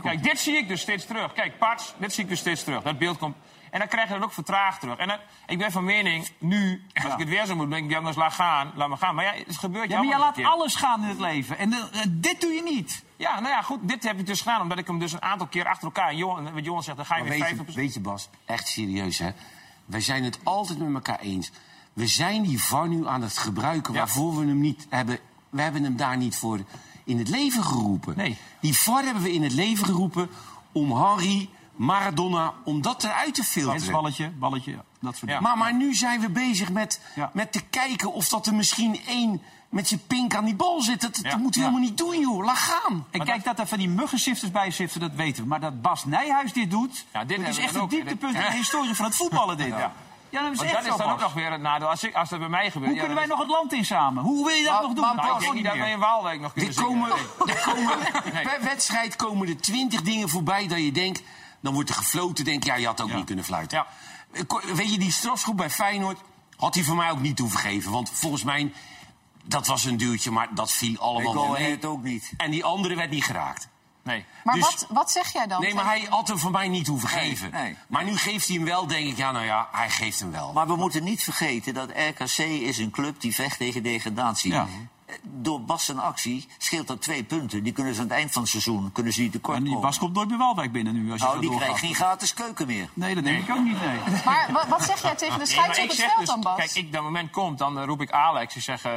Kijk, 0.00 0.22
dit 0.22 0.38
zie 0.40 0.56
ik 0.56 0.68
dus 0.68 0.80
steeds 0.80 1.06
terug. 1.06 1.32
Kijk, 1.32 1.58
Pats, 1.58 1.94
dit 1.98 2.12
zie 2.12 2.22
ik 2.24 2.28
dus 2.30 2.38
steeds 2.38 2.64
terug. 2.64 2.82
Dat 2.82 2.98
beeld 2.98 3.18
komt. 3.18 3.36
En 3.70 3.78
dan 3.78 3.88
krijg 3.88 4.08
je 4.08 4.14
dat 4.14 4.22
ook 4.22 4.32
vertraagd 4.32 4.80
terug. 4.80 4.96
En 4.96 5.08
dan, 5.08 5.16
ik 5.46 5.58
ben 5.58 5.72
van 5.72 5.84
mening, 5.84 6.28
nu, 6.38 6.86
als 7.04 7.12
ik 7.12 7.18
het 7.18 7.28
weer 7.28 7.46
zo 7.46 7.54
moet, 7.56 7.70
denk 7.70 7.84
ik, 7.84 7.90
jongens, 7.90 8.16
laat 8.16 8.32
gaan, 8.32 8.72
laat 8.74 8.88
maar 8.88 8.98
gaan. 8.98 9.14
Maar 9.14 9.24
ja, 9.24 9.32
het 9.46 9.58
gebeurt 9.58 9.90
Ja, 9.90 9.96
maar 9.96 10.04
allemaal 10.06 10.24
laat 10.26 10.34
keer. 10.34 10.46
alles 10.46 10.74
gaan 10.74 11.02
in 11.02 11.08
het 11.08 11.18
leven. 11.20 11.58
En 11.58 11.72
eh, 11.72 11.78
dit 12.08 12.40
doe 12.40 12.50
je 12.52 12.62
niet. 12.62 13.04
Ja, 13.16 13.40
nou 13.40 13.48
ja, 13.54 13.62
goed, 13.62 13.88
dit 13.88 14.02
heb 14.02 14.18
ik 14.18 14.26
dus 14.26 14.38
gedaan, 14.38 14.60
omdat 14.60 14.78
ik 14.78 14.86
hem 14.86 14.98
dus 14.98 15.12
een 15.12 15.22
aantal 15.22 15.46
keer 15.46 15.66
achter 15.66 15.84
elkaar... 15.84 16.08
En 16.08 16.16
Johan, 16.16 16.52
wat 16.54 16.64
Johan 16.64 16.82
zegt, 16.82 16.96
dan 16.96 17.06
ga 17.06 17.16
je 17.16 17.20
Maar 17.22 17.30
weer 17.30 17.40
weet, 17.40 17.48
je, 17.48 17.56
50 17.56 17.74
weet 17.74 17.94
je, 17.94 18.00
Bas, 18.00 18.28
echt 18.44 18.68
serieus, 18.68 19.18
hè? 19.18 19.30
Wij 19.84 20.00
zijn 20.00 20.24
het 20.24 20.38
altijd 20.42 20.78
met 20.78 20.94
elkaar 20.94 21.18
eens. 21.20 21.50
We 21.92 22.06
zijn 22.06 22.42
die 22.42 22.62
VAR 22.62 22.88
nu 22.88 23.06
aan 23.06 23.22
het 23.22 23.38
gebruiken 23.38 23.92
Ja. 23.92 23.98
waarvoor 23.98 24.38
we 24.38 24.46
hem 24.46 24.60
niet 24.60 24.86
hebben. 24.90 25.18
We 25.50 25.62
hebben 25.62 25.82
hem 25.82 25.96
daar 25.96 26.16
niet 26.16 26.36
voor 26.36 26.60
in 27.04 27.18
het 27.18 27.28
leven 27.28 27.64
geroepen. 27.64 28.16
Nee. 28.16 28.36
Die 28.60 28.76
VAR 28.76 29.04
hebben 29.04 29.22
we 29.22 29.32
in 29.32 29.42
het 29.42 29.52
leven 29.52 29.84
geroepen 29.86 30.28
om 30.72 30.92
Harry, 30.92 31.48
Maradona, 31.76 32.52
om 32.64 32.82
dat 32.82 33.04
eruit 33.04 33.34
te 33.34 33.44
filteren. 33.44 33.76
Hensballetje, 33.80 34.30
balletje, 34.30 34.70
ja, 34.70 34.84
dat 35.00 35.16
soort 35.16 35.20
Ja. 35.20 35.26
dingen. 35.26 35.42
Maar, 35.42 35.58
maar 35.58 35.74
nu 35.74 35.94
zijn 35.94 36.20
we 36.20 36.28
bezig 36.30 36.70
met, 36.72 37.00
Ja. 37.14 37.30
met 37.34 37.52
te 37.52 37.60
kijken 37.70 38.12
of 38.12 38.28
dat 38.28 38.46
er 38.46 38.54
misschien 38.54 39.00
één 39.06 39.42
met 39.68 39.88
zijn 39.88 40.00
pink 40.06 40.34
aan 40.34 40.44
die 40.44 40.54
bal 40.54 40.82
zit. 40.82 41.00
Dat, 41.00 41.14
dat 41.14 41.24
Ja. 41.24 41.36
we 41.38 41.42
Ja. 41.44 41.48
helemaal 41.60 41.80
niet 41.80 41.98
doen, 41.98 42.20
joh. 42.20 42.44
Laat 42.44 42.56
gaan. 42.56 43.06
En 43.10 43.24
kijk 43.24 43.44
dat 43.44 43.58
er 43.58 43.66
van 43.66 43.78
die 43.78 43.88
muggensifters 43.88 44.50
bij 44.50 44.70
zitten, 44.70 45.00
dat 45.00 45.12
weten 45.14 45.42
we. 45.42 45.48
Maar 45.48 45.60
dat 45.60 45.82
Bas 45.82 46.04
Nijhuis 46.04 46.52
dit 46.52 46.70
doet, 46.70 47.04
Ja, 47.12 47.24
dit 47.24 47.38
dat 47.38 47.48
is 47.48 47.58
echt 47.58 47.74
een 47.74 47.88
dieptepunt 47.88 48.34
in 48.34 48.40
de 48.40 48.52
historie 48.56 48.94
van 48.94 49.04
het 49.04 49.16
voetballen 49.16 49.56
dit. 49.56 49.74
Ja, 50.32 50.42
dat 50.42 50.52
is 50.52 50.58
Want 50.58 50.70
dat 50.72 50.84
is 50.86 50.96
dan 50.96 51.10
ook 51.10 51.20
nog 51.20 51.32
weer 51.32 51.50
het 51.52 51.60
nadeel. 51.60 51.88
Als, 51.88 52.04
ik, 52.04 52.14
als 52.14 52.28
dat 52.28 52.38
bij 52.38 52.48
mij 52.48 52.70
gebeurt... 52.70 52.84
Hoe 52.84 52.94
ja, 52.94 52.98
kunnen 52.98 53.18
wij 53.18 53.26
nog 53.26 53.38
het 53.38 53.48
land 53.48 53.72
in 53.72 53.84
samen? 53.84 54.22
Hoe 54.22 54.46
wil 54.46 54.54
je 54.56 54.62
dat 54.64 54.72
Maar- 54.72 54.82
nog 54.82 54.92
doen? 54.92 55.04
maar- 55.04 55.14
Nou, 55.14 55.26
kan 55.28 55.36
ik 55.36 55.42
denk 55.42 55.54
niet 55.54 55.64
dat 55.64 55.76
wij 55.76 55.90
in 55.90 55.98
Waalwijk 55.98 56.40
nog 56.40 56.52
kunnen 56.52 56.74
Er 56.76 56.82
komen, 56.84 57.08
Nee. 57.08 57.54
er 57.56 57.62
komen, 57.62 57.98
Nee. 58.32 58.42
Per 58.42 58.58
wedstrijd 58.62 59.16
komen 59.16 59.48
er 59.48 59.56
twintig 59.60 60.02
dingen 60.02 60.28
voorbij 60.28 60.66
dat 60.66 60.78
je 60.78 60.92
denkt... 60.92 61.22
dan 61.60 61.74
wordt 61.74 61.88
er 61.88 61.94
gefloten, 61.94 62.44
denk 62.44 62.64
ja, 62.64 62.74
je 62.74 62.86
had 62.86 63.00
ook 63.00 63.08
Ja. 63.08 63.16
niet 63.16 63.24
kunnen 63.26 63.44
fluiten. 63.44 63.78
Ja. 63.78 63.86
Eh, 64.32 64.74
Weet 64.74 64.92
je, 64.92 64.98
die 64.98 65.12
strafschop 65.12 65.56
bij 65.56 65.70
Feyenoord 65.70 66.20
had 66.56 66.74
hij 66.74 66.84
voor 66.84 66.96
mij 66.96 67.10
ook 67.10 67.20
niet 67.20 67.36
toevergeven. 67.36 67.92
Want 67.92 68.10
volgens 68.12 68.42
mij, 68.42 68.72
dat 69.44 69.66
was 69.66 69.84
een 69.84 69.96
duwtje, 69.96 70.30
maar 70.30 70.48
dat 70.54 70.72
viel 70.72 70.92
Ik 70.92 70.98
allemaal 71.00 71.46
mee. 71.48 71.64
ahead 71.66 71.84
ook 71.84 72.02
niet. 72.02 72.32
En 72.36 72.50
die 72.50 72.64
andere 72.64 72.94
werd 72.94 73.10
niet 73.10 73.24
geraakt. 73.24 73.68
Nee. 74.04 74.24
Maar 74.44 74.54
Dus- 74.54 74.64
wat, 74.64 74.86
wat 74.88 75.10
zeg 75.10 75.32
jij 75.32 75.46
dan? 75.46 75.60
Nee, 75.60 75.74
maar 75.74 75.84
hij 75.84 76.06
had 76.10 76.28
hem 76.28 76.38
voor 76.38 76.50
mij 76.50 76.68
niet 76.68 76.86
hoeven 76.86 77.08
geven. 77.08 77.50
nee. 77.50 77.76
Maar 77.86 78.04
nu 78.04 78.16
geeft 78.16 78.46
hij 78.46 78.56
hem 78.56 78.64
wel, 78.64 78.86
denk 78.86 79.06
ik, 79.08 79.16
ja, 79.16 79.32
nou 79.32 79.44
ja, 79.44 79.68
hij 79.72 79.90
geeft 79.90 80.20
hem 80.20 80.30
wel. 80.30 80.52
Maar 80.52 80.66
we 80.66 80.76
moeten 80.76 81.04
niet 81.04 81.22
vergeten 81.22 81.74
dat 81.74 81.90
RKC 81.90 82.38
is 82.38 82.78
een 82.78 82.90
club 82.90 83.20
die 83.20 83.34
vecht 83.34 83.58
tegen 83.58 83.82
degradatie. 83.82 84.52
Ja. 84.52 84.66
door 85.22 85.60
Bas 85.62 85.84
zijn 85.84 85.98
actie 85.98 86.48
scheelt 86.58 86.86
dat 86.86 87.02
twee 87.02 87.22
punten. 87.24 87.62
Die 87.62 87.72
kunnen 87.72 87.94
ze 87.94 88.00
aan 88.00 88.06
het 88.06 88.16
eind 88.16 88.32
van 88.32 88.42
het 88.42 88.50
seizoen 88.50 88.92
kunnen 88.92 89.12
ze 89.12 89.20
niet 89.20 89.32
tekort 89.32 89.56
En 89.56 89.62
die 89.62 89.72
komen. 89.72 89.88
Bas 89.88 89.98
komt 89.98 90.14
nooit 90.14 90.28
meer 90.28 90.38
Waalwijk 90.38 90.72
binnen 90.72 90.94
nu. 90.94 91.10
Als 91.12 91.20
je 91.20 91.26
Nou, 91.26 91.40
die 91.40 91.48
doorgaat. 91.50 91.66
krijgt 91.68 91.84
geen 91.84 91.94
gratis 91.94 92.34
keuken 92.34 92.66
meer. 92.66 92.88
Nee, 92.94 93.14
dat 93.14 93.24
denk 93.24 93.48
ik 93.48 93.54
ook 93.56 93.64
niet, 93.64 93.80
nee. 93.80 93.98
Maar 94.24 94.48
wa- 94.52 94.68
wat 94.68 94.84
zeg 94.84 95.02
jij 95.02 95.14
tegen 95.14 95.38
de 95.38 95.46
scheids 95.46 95.78
op 95.78 95.88
het 95.88 95.96
veld 95.96 96.18
dus- 96.18 96.26
dan, 96.28 96.40
Bas? 96.40 96.56
Kijk, 96.56 96.74
ik, 96.74 96.92
dat 96.92 97.02
moment 97.02 97.30
komt, 97.30 97.58
dan 97.58 97.84
roep 97.84 98.00
ik 98.00 98.10
Alex. 98.10 98.56
Ik 98.56 98.62
zeg, 98.62 98.84
eh, 98.84 98.92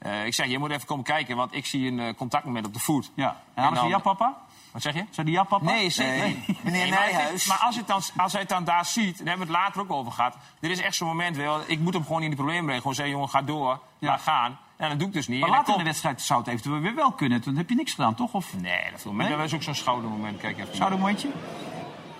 eh, 0.00 0.26
ik 0.26 0.34
zeg, 0.34 0.46
je 0.46 0.58
moet 0.58 0.70
even 0.70 0.86
komen 0.86 1.04
kijken, 1.04 1.36
want 1.36 1.54
ik 1.54 1.66
zie 1.66 1.90
een 1.90 2.00
eh, 2.00 2.14
contactmoment 2.14 2.66
op 2.66 2.72
de 2.74 2.80
voet. 2.80 3.10
Ja. 3.14 3.36
En 3.54 3.68
ze 3.68 3.74
dan- 3.74 3.88
ja, 3.88 3.98
papa? 3.98 4.36
Wat 4.72 4.82
zeg 4.82 4.94
je? 4.94 5.04
Zijn 5.10 5.26
die 5.26 5.34
ja, 5.34 5.42
papa? 5.44 5.64
Nee, 5.64 5.90
zeker 5.90 6.16
Nee. 6.18 6.42
niet. 6.46 6.62
Meneer 6.64 6.88
Nijhuis. 6.88 7.46
maar 7.46 7.58
als, 7.58 7.76
het 7.76 7.86
dan, 7.86 8.00
als 8.16 8.32
hij 8.32 8.40
het 8.40 8.50
dan 8.50 8.64
daar 8.64 8.84
ziet, 8.84 9.18
daar 9.18 9.26
hebben 9.26 9.46
we 9.46 9.52
het 9.52 9.62
later 9.62 9.80
ook 9.80 9.92
over 9.92 10.12
gehad. 10.12 10.36
Er 10.60 10.70
is 10.70 10.80
echt 10.80 10.94
zo'n 10.96 11.08
moment, 11.08 11.36
wel, 11.36 11.60
ik 11.66 11.78
moet 11.78 11.94
hem 11.94 12.04
gewoon 12.04 12.22
in 12.22 12.30
de 12.30 12.36
problemen 12.36 12.62
brengen. 12.62 12.80
Gewoon 12.80 12.96
zeggen, 12.96 13.14
jongen, 13.14 13.28
ga 13.30 13.42
door, 13.42 13.78
Ja. 13.98 14.08
laat 14.08 14.20
gaan. 14.20 14.58
En 14.76 14.88
dat 14.88 14.98
doe 14.98 15.08
ik 15.08 15.14
dus 15.14 15.28
niet. 15.28 15.40
Maar 15.40 15.48
En 15.48 15.54
dan 15.54 15.58
later 15.64 15.72
in 15.74 15.78
de 15.78 15.84
wedstrijd 15.90 16.22
zou 16.22 16.38
het 16.40 16.48
eventueel 16.48 16.80
weer 16.80 16.94
wel 16.94 17.12
kunnen. 17.12 17.40
Toen 17.40 17.56
heb 17.56 17.68
je 17.68 17.74
niks 17.74 17.94
gedaan, 17.94 18.14
toch? 18.14 18.32
Of 18.32 18.54
Nee, 18.56 18.90
dat, 18.90 19.00
viel 19.00 19.12
mee. 19.12 19.26
Nee? 19.28 19.36
dat 19.36 19.44
was 19.44 19.54
ook 19.54 19.62
zo'n 19.62 19.74
schoudermoment. 19.74 20.40
Kijk 20.40 20.58
even. 20.58 20.74
schoudermomentje? 20.74 21.28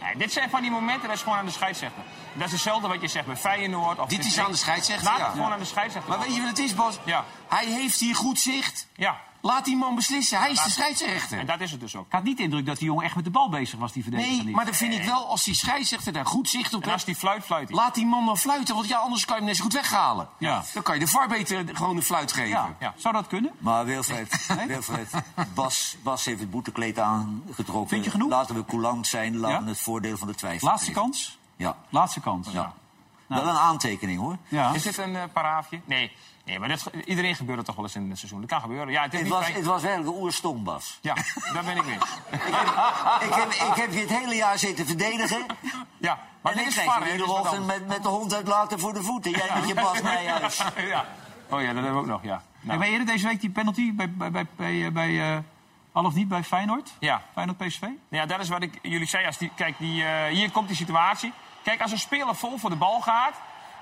Nee, 0.03 0.17
dit 0.17 0.33
zijn 0.33 0.51
van 0.51 0.63
die 0.63 0.71
momenten, 0.71 1.09
dat 1.09 1.17
is 1.17 1.23
gewoon 1.23 1.39
aan 1.39 1.45
de 1.47 1.51
scheidsrechter. 1.51 2.03
Dat 2.33 2.47
is 2.47 2.53
hetzelfde 2.53 2.89
wat 2.89 3.01
je 3.01 3.09
zegt 3.09 3.27
bij 3.27 3.37
Feyenoord. 3.37 3.99
Of 3.99 4.09
Dit 4.09 4.25
is 4.25 4.39
aan 4.39 4.51
de 4.51 4.57
scheidsrechter, 4.57 5.07
Laat 5.07 5.19
ja. 5.19 5.25
het 5.25 5.33
gewoon 5.33 5.53
aan 5.53 5.59
de 5.59 5.65
scheidsrechter. 5.65 6.11
Maar 6.11 6.21
weet 6.21 6.35
je 6.35 6.41
wat 6.41 6.51
het 6.51 6.59
is, 6.59 6.75
Bas? 6.75 6.99
Ja. 7.05 7.25
Hij 7.49 7.67
heeft 7.67 8.01
hier 8.01 8.17
goed 8.17 8.39
zicht. 8.39 8.87
Ja, 8.95 9.21
Laat 9.43 9.65
die 9.65 9.77
man 9.77 9.95
beslissen. 9.95 10.39
Hij 10.39 10.51
is 10.51 10.57
de 10.59 10.65
en 10.65 10.71
scheidsrechter. 10.71 11.47
dat 11.47 11.61
is 11.61 11.71
het 11.71 11.81
dus 11.81 11.97
ook. 11.97 12.07
Ik 12.07 12.13
had 12.13 12.23
niet 12.23 12.37
de 12.37 12.43
indruk 12.43 12.67
dat 12.67 12.79
die 12.79 12.87
jongen 12.87 13.05
echt 13.05 13.15
met 13.15 13.25
de 13.25 13.31
bal 13.31 13.49
bezig 13.49 13.79
was, 13.79 13.93
die 13.93 14.03
verdediger. 14.03 14.35
Nee, 14.37 14.45
niet. 14.45 14.55
maar 14.55 14.65
dan 14.65 14.75
vind 14.75 14.93
ik 14.95 15.03
wel, 15.03 15.27
als 15.27 15.45
die 15.45 15.55
scheidsrechter 15.55 16.13
daar 16.13 16.27
goed 16.27 16.49
zicht 16.49 16.75
op 16.75 16.83
En 16.83 16.85
als 16.85 16.93
heeft... 16.93 17.07
die 17.07 17.15
fluit, 17.15 17.45
fluit 17.45 17.69
hij. 17.69 17.77
Laat 17.77 17.95
die 17.95 18.07
man 18.07 18.27
dan 18.27 18.39
fluiten, 18.39 18.75
want 18.75 18.89
ja, 18.89 18.99
anders 18.99 19.25
kan 19.25 19.35
je 19.35 19.41
hem 19.41 19.49
net 19.51 19.57
zo 19.59 19.63
goed 19.65 19.73
weghalen. 19.73 20.29
Ja. 20.39 20.65
Dan 20.75 20.83
kan 20.83 20.95
je 20.95 21.01
de 21.01 21.07
VAR 21.07 21.29
beter 21.29 21.77
gewoon 21.77 21.97
een 21.97 22.03
fluit 22.03 22.33
geven. 22.33 22.49
ja. 22.49 22.77
Ja. 22.81 22.95
Zou 22.97 23.15
dat 23.15 23.27
kunnen? 23.27 23.51
Maar 23.59 23.85
Wilfred, 23.85 24.47
Wilfred 24.67 25.11
Bas, 25.55 25.97
Bas 26.03 26.25
heeft 26.25 26.41
het 26.41 26.51
boetekleed 26.51 26.99
aangetrokken. 26.99 27.89
Vind 27.89 28.05
je 28.05 28.11
genoeg? 28.11 28.31
Laten 28.31 28.55
we 28.55 28.65
coulant 28.65 29.07
zijn, 29.07 29.37
laten 29.37 29.57
Ja? 29.59 29.63
we 29.65 29.69
het 29.69 29.81
voordeel 29.81 30.17
van 30.17 30.27
de 30.29 30.35
twijfel 30.35 30.69
Laatste 30.69 30.87
geven. 30.87 31.03
kans? 31.03 31.39
Ja, 31.57 31.77
Laatste 31.89 32.21
kans. 32.21 32.49
ja. 32.53 32.73
Nou. 33.27 33.45
Wel 33.45 33.53
een 33.53 33.59
aantekening 33.61 34.21
hoor. 34.21 34.37
Ja. 34.49 34.73
Is 34.73 34.83
dit 34.83 34.99
een 34.99 35.17
eh, 35.17 35.23
paraafje? 35.33 35.81
Nee. 35.85 36.13
Nee 36.51 36.59
maar 36.59 36.79
iedereen 37.05 37.35
gebeurt 37.35 37.57
het 37.57 37.67
toch 37.67 37.75
wel 37.77 37.85
eens 37.85 37.95
in 37.95 38.11
het 38.11 38.19
seizoen. 38.19 38.41
Dat 38.41 38.51
kan 38.51 38.61
gebeuren. 38.61 38.93
Ja, 38.93 39.03
het 39.03 39.13
is 39.13 39.19
Het 39.19 39.29
niet 39.29 39.39
was, 39.39 39.53
het 39.53 39.65
was 39.65 39.83
werkelijk 39.83 40.11
een 40.17 40.23
oerstom, 40.23 40.65
Bas. 40.65 40.99
Ja, 41.01 41.15
daar 41.53 41.65
ben 41.65 41.77
ik 41.77 41.85
mee. 41.85 41.95
Ik 41.95 42.01
heb, 42.41 43.29
ik, 43.29 43.35
heb, 43.35 43.51
ik 43.53 43.75
heb 43.75 43.93
je 43.93 44.01
het 44.01 44.11
hele 44.11 44.35
jaar 44.35 44.59
zitten 44.59 44.87
verdedigen. 44.87 45.47
Ja, 45.99 46.19
maar 46.41 46.53
en 46.53 46.59
dit 46.59 46.67
ik 46.67 46.67
is 46.67 46.75
krijg 46.75 46.93
VAR, 46.93 47.11
iedere 47.11 47.33
ochtend 47.33 47.67
met, 47.67 47.87
met 47.87 48.03
de 48.03 48.09
hond 48.09 48.35
uitlaten 48.35 48.79
voor 48.81 48.95
de 48.95 49.03
voeten. 49.03 49.31
Jij 49.31 49.51
met 49.55 49.69
je 49.69 49.75
Bas 49.75 50.03
Nijhuis. 50.13 50.63
ja. 50.77 51.07
Oh 51.51 51.61
ja, 51.61 51.73
dat 51.73 51.83
hebben 51.83 51.93
we 51.93 51.99
ook 51.99 52.07
nog, 52.07 52.23
ja. 52.23 52.35
En 52.35 52.67
Nou, 52.67 52.79
ben 52.79 52.87
je 52.87 52.93
eerder 52.93 53.13
deze 53.15 53.27
week 53.27 53.41
die 53.41 53.51
penalty 53.51 53.95
bij, 53.95 54.11
bij, 54.11 54.31
bij, 54.31 54.47
bij, 54.57 54.87
eh, 54.87 54.93
bij 54.93 55.35
eh, 55.35 55.39
al 55.93 56.05
of 56.05 56.15
niet 56.15 56.29
bij 56.29 56.45
Feyenoord? 56.45 56.91
ja. 56.99 57.23
Feyenoord 57.33 57.59
PSV? 57.59 57.83
ja, 58.09 58.27
dat 58.27 58.41
is 58.41 58.49
wat 58.49 58.63
ik 58.63 58.79
jullie 58.83 59.07
zei. 59.07 59.27
Als 59.27 59.39
die, 59.39 59.51
kijk, 59.55 59.79
die, 59.79 60.05
eh, 60.05 60.33
hier 60.33 60.51
komt 60.51 60.67
die 60.67 60.77
situatie. 60.77 61.33
Kijk, 61.63 61.81
als 61.81 61.93
een 61.93 61.99
speler 61.99 62.37
vol 62.37 62.59
voor 62.59 62.71
de 62.71 62.77
bal 62.77 63.01
gaat... 63.01 63.35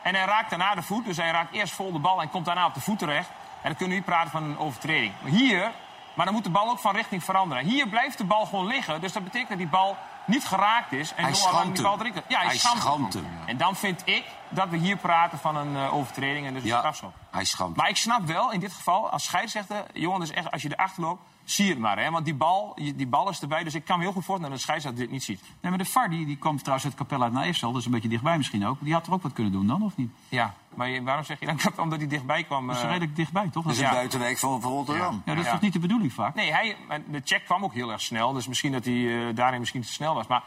en 0.08 0.14
hij 0.14 0.24
raakt 0.24 0.50
daarna 0.50 0.74
de 0.74 0.82
voet... 0.82 1.04
dus 1.04 1.16
hij 1.16 1.30
raakt 1.30 1.52
eerst 1.54 1.72
vol 1.74 1.92
de 1.92 1.98
bal 1.98 2.20
en 2.22 2.30
komt 2.30 2.44
daarna 2.44 2.66
op 2.66 2.74
de 2.74 2.80
voet 2.80 2.98
terecht... 2.98 3.28
en 3.28 3.34
dan 3.62 3.74
kunnen 3.76 3.88
we 3.88 3.94
niet 3.94 4.04
praten 4.04 4.30
van 4.30 4.42
een 4.42 4.58
overtreding. 4.58 5.12
Maar 5.22 5.30
hier... 5.30 5.70
Maar 6.14 6.26
dan 6.26 6.36
moet 6.36 6.44
de 6.44 6.50
bal 6.50 6.70
ook 6.70 6.78
van 6.78 6.94
richting 6.94 7.24
veranderen. 7.24 7.64
Hier 7.64 7.88
blijft 7.88 8.18
de 8.18 8.24
bal 8.24 8.46
gewoon 8.46 8.66
liggen. 8.66 9.00
Dus 9.00 9.12
dat 9.12 9.24
betekent 9.24 9.48
dat 9.48 9.58
die 9.58 9.66
bal 9.68 9.96
niet 10.26 10.44
geraakt 10.46 10.92
is. 10.92 11.14
En 11.14 11.24
Hij 11.24 11.34
schampt 11.34 11.74
die 11.74 11.82
bal 11.82 11.96
komt. 11.96 12.14
Ja, 12.28 12.38
hij, 12.38 12.46
Hij 12.46 12.56
schampt 12.58 13.14
hem. 13.14 13.26
En 13.46 13.56
dan 13.56 13.76
vind 13.76 14.02
ik 14.04 14.24
dat 14.48 14.68
we 14.68 14.76
hier 14.76 14.96
praten 14.96 15.38
van 15.38 15.56
een 15.56 15.76
eh, 15.76 15.94
overtreding 15.94 16.46
en 16.46 16.52
dus 16.54 16.62
een 16.62 16.68
Ja, 16.68 16.78
strafschop. 16.78 17.14
hij 17.30 17.44
schampt. 17.44 17.76
Maar 17.76 17.88
ik 17.88 17.96
snap 17.96 18.26
wel 18.26 18.52
in 18.52 18.60
dit 18.60 18.72
geval, 18.72 19.10
als 19.10 19.24
scheidsrechter, 19.24 19.84
jongen, 19.92 20.20
dus 20.20 20.30
echt, 20.30 20.50
als 20.50 20.62
je 20.62 20.68
erachter 20.72 21.02
loopt, 21.02 21.22
zie 21.50 21.64
je 21.64 21.70
het 21.70 21.80
maar. 21.80 21.98
Hè? 21.98 22.10
Want 22.10 22.24
die 22.24 22.34
bal, 22.34 22.76
die 22.94 23.06
bal 23.06 23.28
is 23.28 23.40
erbij, 23.40 23.64
dus 23.64 23.74
ik 23.74 23.84
kan 23.84 23.96
me 23.98 24.04
heel 24.04 24.12
goed 24.12 24.24
voorstellen 24.24 24.50
dat 24.50 24.58
de 24.60 24.64
scheidsrechter 24.66 25.02
dit 25.02 25.10
niet 25.12 25.24
ziet. 25.24 25.40
Nee, 25.40 25.70
maar 25.70 25.78
de 25.78 25.84
VAR 25.90 26.10
die, 26.10 26.26
die 26.26 26.36
kwam 26.36 26.56
trouwens 26.58 26.84
uit 26.84 26.94
Capella 26.96 27.28
naar 27.28 27.44
Eersel, 27.44 27.72
dus 27.72 27.84
een 27.84 27.90
beetje 27.90 28.08
dichtbij 28.08 28.36
misschien 28.36 28.66
ook. 28.66 28.76
Die 28.80 28.92
had 28.92 29.06
er 29.06 29.12
ook 29.12 29.22
wat 29.22 29.32
kunnen 29.32 29.52
doen 29.52 29.66
dan, 29.66 29.82
of 29.82 29.96
niet? 29.96 30.10
Ja, 30.28 30.54
maar 30.74 31.02
waarom 31.02 31.24
zeg 31.24 31.40
je 31.40 31.46
dan 31.46 31.58
dat? 31.64 31.78
Omdat 31.78 31.98
hij 31.98 32.08
dichtbij 32.08 32.44
kwam? 32.44 32.66
Dat 32.66 32.76
is 32.76 32.82
eh, 32.82 32.88
redelijk 32.88 33.16
dichtbij, 33.16 33.48
toch? 33.52 33.64
Dat 33.64 33.72
is 33.72 33.78
ja. 33.78 33.88
een 33.88 33.94
buitenwijk 33.94 34.38
van, 34.38 34.60
van 34.60 34.70
Rotterdam. 34.72 35.22
ja, 35.24 35.32
dat 35.34 35.38
is 35.38 35.44
Ja. 35.44 35.52
toch 35.52 35.60
niet 35.60 35.72
de 35.72 35.78
bedoeling 35.78 36.12
vaak? 36.12 36.34
Nee, 36.34 36.52
hij, 36.52 36.76
de 37.06 37.20
check 37.24 37.44
kwam 37.44 37.64
ook 37.64 37.74
heel 37.74 37.92
erg 37.92 38.00
snel, 38.00 38.32
dus 38.32 38.48
misschien 38.48 38.72
dat 38.72 38.84
hij 38.84 39.28
eh, 39.28 39.34
daarin 39.34 39.58
misschien 39.60 39.82
te 39.82 39.92
snel 39.92 40.14
was. 40.14 40.26
Maar 40.26 40.42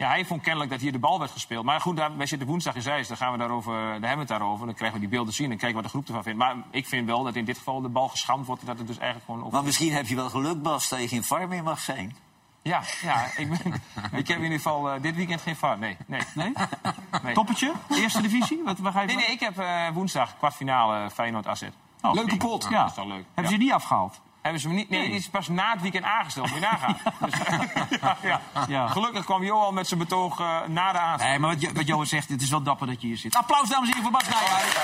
ja, 0.00 0.08
hij 0.08 0.24
vond 0.24 0.42
kennelijk 0.42 0.70
dat 0.70 0.80
hier 0.80 0.92
de 0.92 0.98
bal 0.98 1.18
werd 1.18 1.30
gespeeld. 1.30 1.64
Maar 1.64 1.80
goed, 1.80 1.96
daar, 1.96 2.16
wij 2.16 2.26
zitten 2.26 2.48
woensdag 2.48 2.74
in 2.74 2.82
Zeist, 2.82 3.08
dan, 3.08 3.16
gaan 3.16 3.32
we 3.32 3.38
daarover, 3.38 3.72
daar 3.72 3.90
hebben 3.90 4.10
we 4.10 4.18
het 4.18 4.28
daarover. 4.28 4.66
Dan 4.66 4.74
krijgen 4.74 4.96
we 5.00 5.06
die 5.06 5.14
beelden 5.16 5.34
zien 5.34 5.50
en 5.50 5.56
kijken 5.56 5.74
wat 5.74 5.84
de 5.84 5.90
groep 5.90 6.06
ervan 6.06 6.22
vindt. 6.22 6.38
Maar 6.38 6.56
ik 6.70 6.86
vind 6.86 7.06
wel 7.06 7.22
dat 7.22 7.34
in 7.34 7.44
dit 7.44 7.56
geval 7.58 7.80
de 7.80 7.88
bal 7.88 8.08
geschamd 8.08 8.46
wordt, 8.46 8.66
dat 8.66 8.78
het 8.78 8.86
dus 8.86 8.96
eigenlijk 8.98 9.26
gewoon... 9.26 9.40
Over... 9.40 9.52
Maar 9.52 9.64
misschien 9.64 9.92
heb 9.92 10.06
je 10.06 10.14
wel 10.14 10.30
geluk, 10.30 10.62
Bas, 10.62 10.88
dat 10.88 11.00
je 11.00 11.08
geen 11.08 11.24
VAR 11.24 11.48
meer 11.48 11.62
mag 11.62 11.80
zijn. 11.80 12.16
Ja, 12.62 12.82
ja 13.02 13.24
ik, 13.36 13.48
ben, 13.48 13.72
ik 14.20 14.28
heb 14.28 14.36
in 14.36 14.42
ieder 14.42 14.56
geval 14.58 14.90
eh, 14.90 15.02
dit 15.02 15.14
weekend 15.16 15.40
geen 15.40 15.56
VAR. 15.56 15.78
Nee, 15.78 15.96
nee. 16.06 16.20
Nee? 16.34 16.52
nee. 17.22 17.34
Toppetje? 17.34 17.72
Eerste 17.88 18.22
divisie? 18.22 18.60
Wat, 18.64 18.78
waar 18.78 18.92
ga 18.92 19.00
je 19.00 19.06
Nee, 19.06 19.16
nee, 19.16 19.26
ik 19.26 19.40
heb 19.40 19.58
eh, 19.58 19.88
woensdag 19.92 20.36
kwartfinale 20.36 21.10
Feyenoord 21.10 21.46
AZ. 21.46 21.62
Oh, 22.00 22.12
Leuke 22.12 22.36
pot. 22.36 22.66
Ja. 22.70 22.80
Dat 22.82 22.90
is 22.90 22.96
wel 22.96 23.06
leuk. 23.06 23.24
Hebben 23.34 23.44
Ja. 23.44 23.50
ze 23.50 23.56
die 23.56 23.58
niet 23.58 23.72
afgehaald? 23.72 24.20
Hebben 24.40 24.60
ze 24.60 24.68
me 24.68 24.74
niet? 24.74 24.88
Nee, 24.88 25.06
die 25.06 25.16
is 25.18 25.28
pas 25.28 25.48
na 25.48 25.72
het 25.72 25.80
weekend 25.80 26.04
aangesteld. 26.04 26.46
Moet 26.46 26.54
je 26.54 26.60
nagaan. 26.60 26.96
Dus, 27.24 27.34
ja, 28.00 28.16
ja. 28.22 28.40
Ja. 28.68 28.88
Gelukkig 28.88 29.24
kwam 29.24 29.44
Johan 29.44 29.74
met 29.74 29.88
zijn 29.88 30.00
betoog 30.00 30.40
eh, 30.40 30.62
na 30.66 30.92
de 30.92 30.98
aanstelling. 30.98 31.40
Nee, 31.40 31.48
maar 31.48 31.58
wat, 31.60 31.72
wat 31.72 31.86
Johan 31.86 32.06
zegt, 32.06 32.28
het 32.28 32.42
is 32.42 32.50
wel 32.50 32.62
dapper 32.62 32.86
dat 32.86 33.00
je 33.00 33.06
hier 33.06 33.16
zit. 33.16 33.34
Applaus, 33.34 33.68
dames 33.68 33.88
en 33.88 33.94
heren, 33.94 34.02
voor 34.02 34.20
Bas 34.20 34.28
Nijhuis. 34.28 34.74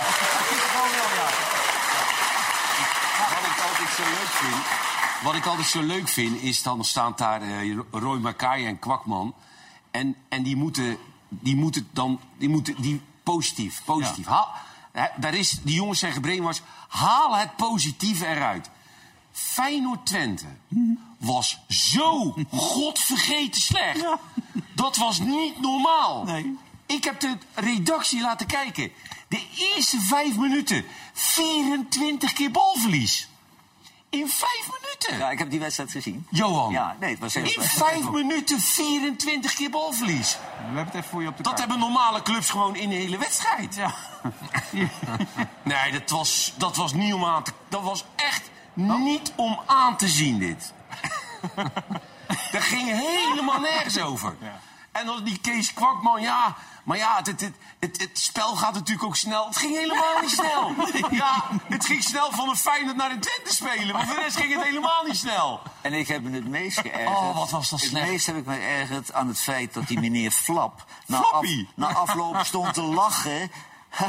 Wat 3.18 3.44
ik 3.50 3.62
altijd 3.68 3.88
zo 3.96 4.02
leuk 4.02 4.28
vind, 4.28 4.64
wat 5.22 5.34
ik 5.34 5.46
altijd 5.46 5.66
zo 5.66 5.82
leuk 5.82 6.08
vind 6.08 6.42
is 6.42 6.62
dan 6.62 6.84
staat 6.84 7.18
daar 7.18 7.42
eh, 7.42 7.78
Roy 7.90 8.18
Makai 8.18 8.66
en 8.66 8.78
Kwakman. 8.78 9.34
En, 9.90 10.16
en 10.28 10.42
die 10.42 10.56
moeten, 10.56 10.98
die 11.28 11.56
moeten 11.56 11.88
dan, 11.92 12.20
die 12.38 12.48
moeten, 12.48 12.74
die 12.82 13.02
positief, 13.22 13.82
positief. 13.84 14.26
Haal, 14.26 14.54
daar 15.16 15.34
is, 15.34 15.50
die 15.62 15.74
jongens 15.74 15.98
zijn 15.98 16.12
gebrainwashed. 16.12 16.64
Haal 16.88 17.36
het 17.36 17.56
positieve 17.56 18.26
eruit. 18.26 18.70
Feyenoord 19.38 20.06
Twente 20.06 20.44
was 21.18 21.58
zo 21.68 22.34
godvergeten 22.50 23.60
slecht. 23.60 24.04
Dat 24.74 24.96
was 24.96 25.18
niet 25.18 25.60
normaal. 25.60 26.24
Nee. 26.24 26.58
Ik 26.86 27.04
heb 27.04 27.20
de 27.20 27.36
redactie 27.54 28.20
laten 28.20 28.46
kijken. 28.46 28.92
De 29.28 29.46
eerste 29.58 30.00
vijf 30.00 30.36
minuten 30.36 30.84
24 31.12 32.32
keer 32.32 32.50
balverlies. 32.50 33.28
In 34.10 34.28
vijf 34.28 34.68
minuten. 34.80 35.18
Ja, 35.18 35.30
ik 35.30 35.38
heb 35.38 35.50
die 35.50 35.60
wedstrijd 35.60 35.90
gezien. 35.90 36.26
Johan. 36.30 36.72
Ja, 36.72 36.96
nee, 37.00 37.10
het 37.10 37.18
was 37.18 37.34
heel 37.34 37.44
In 37.44 37.50
slecht. 37.50 37.72
vijf 37.72 38.10
minuten 38.10 38.60
24 38.60 39.54
keer 39.54 39.70
balverlies. 39.70 40.32
We 40.58 40.62
hebben 40.64 40.84
het 40.84 40.94
even 40.94 41.08
voor 41.08 41.22
je 41.22 41.28
op 41.28 41.36
de 41.36 41.42
Dat 41.42 41.54
kaart. 41.54 41.58
hebben 41.70 41.88
normale 41.88 42.22
clubs 42.22 42.50
gewoon 42.50 42.76
in 42.76 42.88
de 42.88 42.94
hele 42.94 43.18
wedstrijd. 43.18 43.74
Ja. 43.74 43.94
Nee, 45.62 45.92
dat 45.92 46.10
was, 46.10 46.52
dat 46.56 46.76
was 46.76 46.92
niet 46.92 47.12
om 47.14 47.24
aan 47.24 47.42
te... 47.42 47.52
Dat 47.68 47.82
was 47.82 48.04
echt 48.16 48.50
niet 48.76 49.32
om 49.36 49.60
aan 49.66 49.96
te 49.96 50.08
zien, 50.08 50.38
dit. 50.38 50.72
dat 52.52 52.62
ging 52.72 52.88
helemaal 52.88 53.60
nergens 53.60 53.98
over. 53.98 54.36
En 54.92 55.06
dan 55.06 55.24
die 55.24 55.38
Kees 55.38 55.72
Kwakman, 55.72 56.20
ja... 56.20 56.56
Maar 56.86 56.96
ja, 56.96 57.16
het, 57.16 57.26
het, 57.26 57.40
het, 57.40 57.54
het, 57.78 58.00
het 58.00 58.18
spel 58.18 58.56
gaat 58.56 58.74
natuurlijk 58.74 59.06
ook 59.06 59.16
snel. 59.16 59.46
Het 59.46 59.56
ging 59.56 59.74
helemaal 59.74 60.20
niet 60.20 60.30
snel. 60.30 60.74
Ja, 61.20 61.44
het 61.68 61.86
ging 61.86 62.02
snel 62.02 62.32
van 62.32 62.48
een 62.48 62.56
Feyenoord 62.56 62.96
naar 62.96 63.10
een 63.10 63.20
Twente 63.20 63.54
spelen. 63.54 63.94
Maar 63.94 64.06
voor 64.06 64.14
de 64.14 64.22
rest 64.22 64.36
ging 64.36 64.54
het 64.54 64.62
helemaal 64.62 65.04
niet 65.04 65.16
snel. 65.16 65.60
En 65.80 65.92
ik 65.92 66.08
heb 66.08 66.22
me 66.22 66.30
het 66.30 66.48
meest 66.48 66.80
geërgerd. 66.80 67.08
Oh, 67.08 67.36
wat 67.36 67.50
was 67.50 67.70
dat 67.70 67.80
Het 67.80 67.88
slecht. 67.88 68.06
meest 68.06 68.26
heb 68.26 68.36
ik 68.36 68.46
me 68.46 68.54
geërgerd 68.54 69.12
aan 69.12 69.28
het 69.28 69.40
feit 69.40 69.74
dat 69.74 69.86
die 69.86 70.00
meneer 70.00 70.30
Flap... 70.30 70.84
na, 71.06 71.22
Flappy. 71.22 71.66
na 71.74 71.94
afloop 71.94 72.40
stond 72.44 72.74
te 72.74 72.82
lachen 72.82 73.50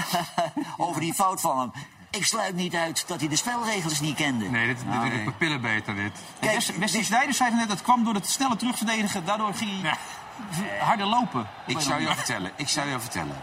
over 0.78 1.02
die 1.02 1.14
fout 1.14 1.42
van 1.42 1.60
hem. 1.60 1.72
Ik 2.18 2.26
sluit 2.26 2.56
niet 2.56 2.76
uit 2.76 3.04
dat 3.08 3.20
hij 3.20 3.30
de 3.30 3.36
spelregels 3.36 4.00
niet 4.00 4.16
kende. 4.16 4.50
Nee, 4.50 4.68
dit, 4.68 4.78
dit 5.02 5.14
is 5.14 5.24
papillen 5.24 5.62
beter, 5.62 5.96
dit. 5.96 6.12
Kijk, 6.40 6.64
Wesley 6.78 7.04
Sneijder 7.04 7.34
zei 7.34 7.54
net, 7.56 7.70
het 7.70 7.82
kwam 7.82 8.04
door 8.04 8.14
het 8.14 8.28
snelle 8.30 8.56
terugverdedigen. 8.56 9.26
Daardoor 9.26 9.54
ging 9.54 9.72
hij 9.82 10.80
harder 10.80 11.06
lopen. 11.06 11.48
Ik 11.68 11.80
zou 11.80 12.02
je 12.02 12.16
vertellen, 12.16 12.52
ik 12.56 12.70
zou 12.70 12.90
je 12.90 13.00
vertellen. 13.00 13.36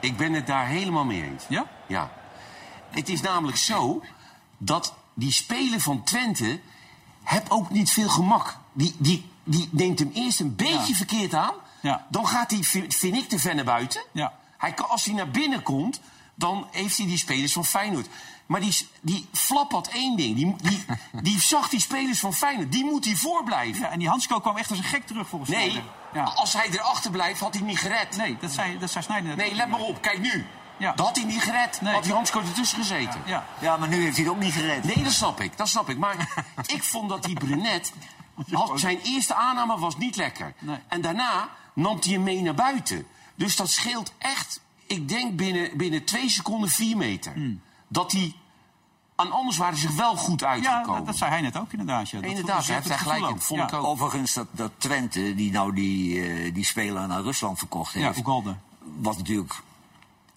Ik 0.00 0.16
ben 0.16 0.32
het 0.32 0.46
daar 0.46 0.66
helemaal 0.66 1.04
mee 1.04 1.22
eens. 1.22 1.44
Ja? 1.48 1.64
Ja. 1.86 2.10
Het 2.90 3.08
is 3.08 3.20
namelijk 3.20 3.56
zo 3.58 4.02
dat 4.58 4.94
die 5.14 5.32
speler 5.32 5.80
van 5.80 6.02
Twente 6.04 6.60
heb 7.24 7.46
ook 7.48 7.70
niet 7.70 7.90
veel 7.90 8.08
gemak. 8.08 8.56
Die, 8.72 8.94
die, 8.98 9.30
die 9.44 9.68
neemt 9.72 9.98
hem 9.98 10.10
eerst 10.14 10.40
een 10.40 10.56
beetje 10.56 10.88
Ja. 10.92 10.94
verkeerd 10.94 11.34
aan. 11.34 11.54
Ja. 11.80 12.06
Dan 12.10 12.26
gaat 12.26 12.50
hij, 12.50 12.62
vi- 12.62 12.86
vind 12.88 13.16
ik, 13.16 13.28
te 13.28 13.38
ver 13.38 13.54
naar 13.54 13.64
buiten. 13.64 14.02
Ja. 14.12 14.32
Hij 14.58 14.72
kan, 14.72 14.88
als 14.88 15.04
hij 15.04 15.14
naar 15.14 15.30
binnen 15.30 15.62
komt, 15.62 16.00
dan 16.36 16.68
heeft 16.70 16.96
hij 16.96 17.06
die 17.06 17.18
spelers 17.18 17.52
van 17.52 17.64
Feyenoord. 17.64 18.08
Maar 18.46 18.60
die, 18.60 18.88
die 19.00 19.28
Flap 19.32 19.72
had 19.72 19.88
één 19.88 20.16
ding. 20.16 20.36
Die, 20.36 20.56
die, 20.62 20.84
die 21.22 21.40
zag 21.40 21.68
die 21.68 21.80
spelers 21.80 22.20
van 22.20 22.34
Feyenoord. 22.34 22.72
Die 22.72 22.84
moet 22.84 23.04
hij 23.04 23.14
voorblijven. 23.14 23.82
Ja, 23.82 23.90
en 23.90 23.98
die 23.98 24.08
Hansko 24.08 24.40
kwam 24.40 24.56
echt 24.56 24.70
als 24.70 24.78
een 24.78 24.84
gek 24.84 25.06
terug 25.06 25.28
volgens 25.28 25.50
Nee, 25.50 25.70
Sneijder. 25.70 25.90
Ja. 26.12 26.22
als 26.22 26.52
hij 26.52 26.68
erachter 26.70 27.10
blijft, 27.10 27.40
had 27.40 27.54
hij 27.54 27.62
niet 27.62 27.78
gered. 27.78 28.16
Nee, 28.16 28.36
dat 28.40 28.50
zei, 28.50 28.78
dat 28.78 28.90
zei 28.90 29.04
Sneijder 29.04 29.28
net. 29.28 29.36
Nee, 29.36 29.54
let 29.54 29.68
maar 29.68 29.80
op. 29.80 30.02
Kijk 30.02 30.20
nu. 30.20 30.46
Ja. 30.76 30.92
Dat 30.92 31.06
had 31.06 31.16
hij 31.16 31.24
niet 31.24 31.42
gered. 31.42 31.80
Nee. 31.80 31.94
Had 31.94 32.04
hij 32.04 32.14
Hanskort 32.14 32.46
ertussen 32.46 32.78
gezeten. 32.78 33.22
Ja. 33.26 33.46
Ja, 33.60 33.76
maar 33.76 33.88
nu 33.88 34.02
heeft 34.02 34.16
hij 34.16 34.24
het 34.24 34.34
ook 34.34 34.40
niet 34.40 34.52
gered. 34.52 34.84
Nee, 34.84 35.02
dat 35.02 35.12
snap 35.12 35.40
ik. 35.40 35.56
Dat 35.56 35.68
snap 35.68 35.88
ik. 35.88 35.98
Maar 35.98 36.44
ik 36.66 36.82
vond 36.82 37.08
dat 37.08 37.22
die 37.22 37.34
Brunet... 37.34 37.92
Had, 38.52 38.80
zijn 38.80 39.00
eerste 39.02 39.34
aanname 39.34 39.78
was 39.78 39.96
niet 39.96 40.16
lekker. 40.16 40.54
Nee. 40.58 40.76
En 40.88 41.00
daarna 41.00 41.48
nam 41.74 41.96
hij 42.00 42.12
hem 42.12 42.22
mee 42.22 42.42
naar 42.42 42.54
buiten. 42.54 43.06
Dus 43.34 43.56
dat 43.56 43.70
scheelt 43.70 44.12
echt, 44.18 44.60
ik 44.86 45.08
denk 45.08 45.36
binnen, 45.36 45.76
binnen 45.76 46.04
twee 46.04 46.28
seconden 46.28 46.68
vier 46.68 46.96
meter. 46.96 47.32
Dat 47.88 48.12
hij... 48.12 48.34
En 49.16 49.30
anders 49.32 49.56
waren 49.56 49.76
ze 49.78 49.86
zich 49.86 49.96
wel 49.96 50.16
goed 50.16 50.40
Ja, 50.40 50.46
uitgekomen. 50.46 50.94
dat, 50.96 51.06
dat 51.06 51.16
zei 51.16 51.30
hij 51.30 51.40
net 51.40 51.56
ook 51.56 51.70
inderdaad. 51.72 52.10
Ja. 52.10 52.20
Dat 52.20 52.30
Inderdaad, 52.30 52.66
hij 52.66 52.74
heeft 52.74 52.88
daar 52.88 52.98
gelijk 52.98 53.28
in. 53.28 53.40
Vond 53.40 53.60
ook. 53.60 53.66
ik 53.66 53.72
Ja. 53.72 53.78
ook. 53.78 53.84
Overigens, 53.86 54.32
dat, 54.32 54.46
dat 54.50 54.70
Twente, 54.76 55.34
die 55.34 55.50
nou 55.50 55.74
die, 55.74 56.22
eh, 56.22 56.54
die 56.54 56.64
speler 56.64 57.08
naar 57.08 57.22
Rusland 57.22 57.58
verkocht 57.58 57.92
Ja, 57.92 58.00
heeft... 58.06 58.18
Ugalde. 58.18 58.56
wat 58.98 59.16
natuurlijk 59.16 59.62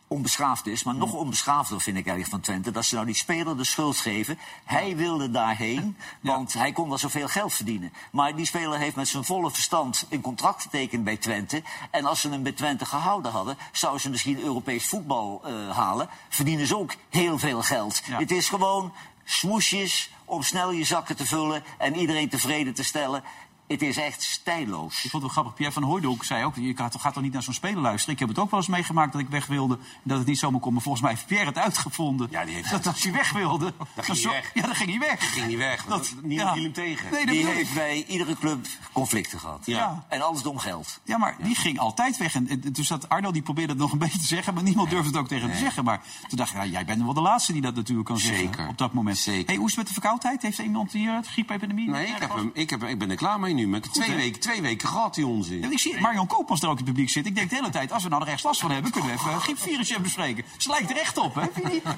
onbeschaafd 0.09 0.67
is, 0.67 0.83
maar 0.83 0.95
nog 0.95 1.13
onbeschaafder 1.13 1.81
vind 1.81 1.97
ik 1.97 2.07
eigenlijk 2.07 2.29
van 2.29 2.39
Twente... 2.39 2.71
dat 2.71 2.85
ze 2.85 2.93
nou 2.93 3.05
die 3.05 3.15
speler 3.15 3.57
de 3.57 3.63
schuld 3.63 3.97
geven. 3.97 4.39
Hij 4.65 4.95
wilde 4.95 5.31
daarheen, 5.31 5.97
want 6.19 6.53
hij 6.53 6.71
kon 6.71 6.89
daar 6.89 6.99
zoveel 6.99 7.27
geld 7.27 7.53
verdienen. 7.53 7.93
Maar 8.11 8.35
die 8.35 8.45
speler 8.45 8.79
heeft 8.79 8.95
met 8.95 9.07
zijn 9.07 9.23
volle 9.23 9.51
verstand 9.51 10.05
een 10.09 10.21
contract 10.21 10.61
getekend 10.61 11.03
bij 11.03 11.17
Twente. 11.17 11.63
En 11.91 12.05
als 12.05 12.21
ze 12.21 12.29
hem 12.29 12.43
bij 12.43 12.51
Twente 12.51 12.85
gehouden 12.85 13.31
hadden... 13.31 13.57
zouden 13.71 14.01
ze 14.01 14.09
misschien 14.09 14.39
Europees 14.39 14.85
voetbal 14.85 15.41
eh, 15.43 15.69
halen. 15.69 16.09
Verdienen 16.29 16.67
ze 16.67 16.77
ook 16.77 16.93
heel 17.09 17.39
veel 17.39 17.61
geld. 17.61 18.01
Ja. 18.05 18.17
Het 18.17 18.31
is 18.31 18.49
gewoon 18.49 18.93
smoesjes 19.23 20.11
om 20.25 20.43
snel 20.43 20.71
je 20.71 20.83
zakken 20.83 21.15
te 21.15 21.25
vullen... 21.25 21.63
en 21.77 21.95
iedereen 21.95 22.29
tevreden 22.29 22.73
te 22.73 22.83
stellen. 22.83 23.23
Het 23.69 23.81
is 23.81 23.97
echt 23.97 24.21
stijloos. 24.23 24.93
Ik 25.03 25.09
vond 25.11 25.13
het 25.13 25.21
wel 25.21 25.29
grappig. 25.31 25.53
Pierre 25.53 25.73
van 25.73 25.83
Hooydonk 25.83 26.23
zei 26.23 26.43
ook... 26.45 26.55
je 26.55 26.73
gaat, 26.75 26.95
gaat 26.99 27.13
toch 27.13 27.23
niet 27.23 27.33
naar 27.33 27.43
zo'n 27.43 27.53
speler 27.53 27.81
luisteren? 27.81 28.13
Ik 28.13 28.19
heb 28.19 28.29
het 28.29 28.39
ook 28.39 28.49
wel 28.51 28.59
eens 28.59 28.69
meegemaakt 28.69 29.11
dat 29.11 29.21
ik 29.21 29.27
weg 29.29 29.45
wilde. 29.45 29.73
en 29.75 29.81
Dat 30.03 30.17
het 30.17 30.27
niet 30.27 30.39
zomaar 30.39 30.59
kon. 30.59 30.73
Maar 30.73 30.81
volgens 30.81 31.03
mij 31.03 31.13
heeft 31.13 31.25
Pierre 31.25 31.45
het 31.45 31.57
uitgevonden. 31.57 32.27
Ja, 32.31 32.45
die 32.45 32.55
heeft 32.55 32.69
dat 32.71 32.87
als 32.87 33.03
hij 33.03 33.11
weg 33.11 33.31
wilde... 33.31 33.73
Dan 33.95 34.03
ging 34.03 34.17
zo- 34.17 34.29
weg. 34.29 34.51
Ja, 34.53 34.61
dan 34.61 34.75
ging 34.75 34.89
hij 34.89 34.99
weg. 34.99 35.33
ging 35.33 35.45
hij 35.45 35.57
weg. 35.57 35.85
Dat- 35.85 36.13
Niemand 36.23 36.55
ja. 36.55 36.61
hem 36.61 36.73
tegen. 36.73 37.11
Nee, 37.11 37.25
dat 37.25 37.35
Die 37.35 37.45
heeft 37.45 37.73
bij 37.73 38.05
iedere 38.07 38.35
club 38.35 38.67
conflicten 38.91 39.39
gehad. 39.39 39.65
Ja. 39.65 40.05
En 40.09 40.21
alles 40.21 40.45
om 40.45 40.57
geld. 40.57 40.99
Ja, 41.03 41.17
maar 41.17 41.35
die 41.41 41.55
ging 41.55 41.79
altijd 41.79 42.17
weg. 42.17 42.35
En, 42.35 42.47
en 42.47 42.59
dus 42.61 42.87
dat 42.87 43.09
Arno 43.09 43.31
die 43.31 43.41
probeerde 43.41 43.71
het 43.73 43.81
nog 43.81 43.91
een 43.91 43.97
beetje 44.05 44.19
te 44.19 44.25
zeggen, 44.27 44.53
maar 44.53 44.63
niemand 44.63 44.89
durfde 44.89 45.07
het 45.09 45.17
ook 45.17 45.27
tegen 45.27 45.43
hem 45.47 45.53
te 45.53 45.61
zeggen. 45.63 45.83
Maar 45.83 46.01
toen 46.27 46.37
dacht 46.37 46.53
ik, 46.55 46.71
jij 46.71 46.85
bent 46.85 47.03
wel 47.03 47.13
de 47.13 47.21
laatste 47.21 47.53
die 47.53 47.61
dat 47.61 47.75
natuurlijk 47.75 48.07
kan 48.07 48.17
zeggen 48.17 48.37
Zeker. 48.45 48.67
op 48.67 48.77
dat 48.77 48.93
moment. 48.93 49.17
Zeker. 49.17 49.45
Hey, 49.47 49.55
hoe 49.55 49.63
is 49.65 49.69
het 49.71 49.77
met 49.77 49.87
de 49.87 49.93
verkoudheid? 49.93 50.41
Heeft 50.41 50.57
iemand 50.59 50.91
hier 50.91 51.13
het 51.13 51.27
griepepidemie? 51.27 51.89
Nee, 51.89 52.07
ik, 52.07 52.15
heb 52.19 52.33
hem, 52.35 52.51
ik, 52.53 52.69
heb, 52.69 52.83
ik 52.83 52.99
ben 52.99 53.09
er 53.09 53.15
klaar 53.15 53.39
mee 53.39 53.53
nu. 53.59 53.67
Met 53.67 53.93
twee, 53.93 54.15
weken, 54.15 54.39
twee 54.39 54.61
weken 54.61 54.87
gehad, 54.87 55.13
die 55.13 55.27
onzin. 55.27 55.61
Ja, 55.61 55.71
ik 55.71 55.79
zie 55.79 56.01
Marion 56.01 56.27
Koopmans 56.27 56.61
er 56.61 56.67
ook 56.67 56.79
in 56.79 56.83
het 56.83 56.93
publiek 56.93 57.09
zitten. 57.09 57.31
Ik 57.31 57.37
denk 57.37 57.49
de 57.49 57.55
hele 57.55 57.69
tijd, 57.69 57.91
als 57.91 58.03
we 58.03 58.09
nou 58.09 58.21
er 58.21 58.27
echt 58.27 58.43
last 58.43 58.61
van 58.61 58.71
hebben, 58.71 58.91
kunnen 58.91 59.09
we 59.11 59.17
even 59.17 59.33
een 59.33 59.41
griepvirusje 59.41 59.99
bespreken. 59.99 60.43
Ze 60.57 60.69
lijkt 60.69 60.89
er 60.89 60.97
echt 60.97 61.17
op, 61.17 61.35
hè? 61.35 61.41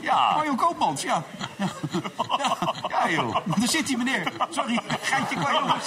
Ja. 0.02 0.34
Marion 0.36 0.56
Koopmans, 0.56 1.02
ja. 1.02 1.24
Ja, 1.58 1.70
ja 2.90 3.10
joh. 3.10 3.36
Daar 3.46 3.68
zit 3.68 3.88
die 3.88 3.98
meneer. 3.98 4.32
Sorry, 4.50 4.80
geintje 5.02 5.36
qua 5.36 5.52
jongens. 5.52 5.86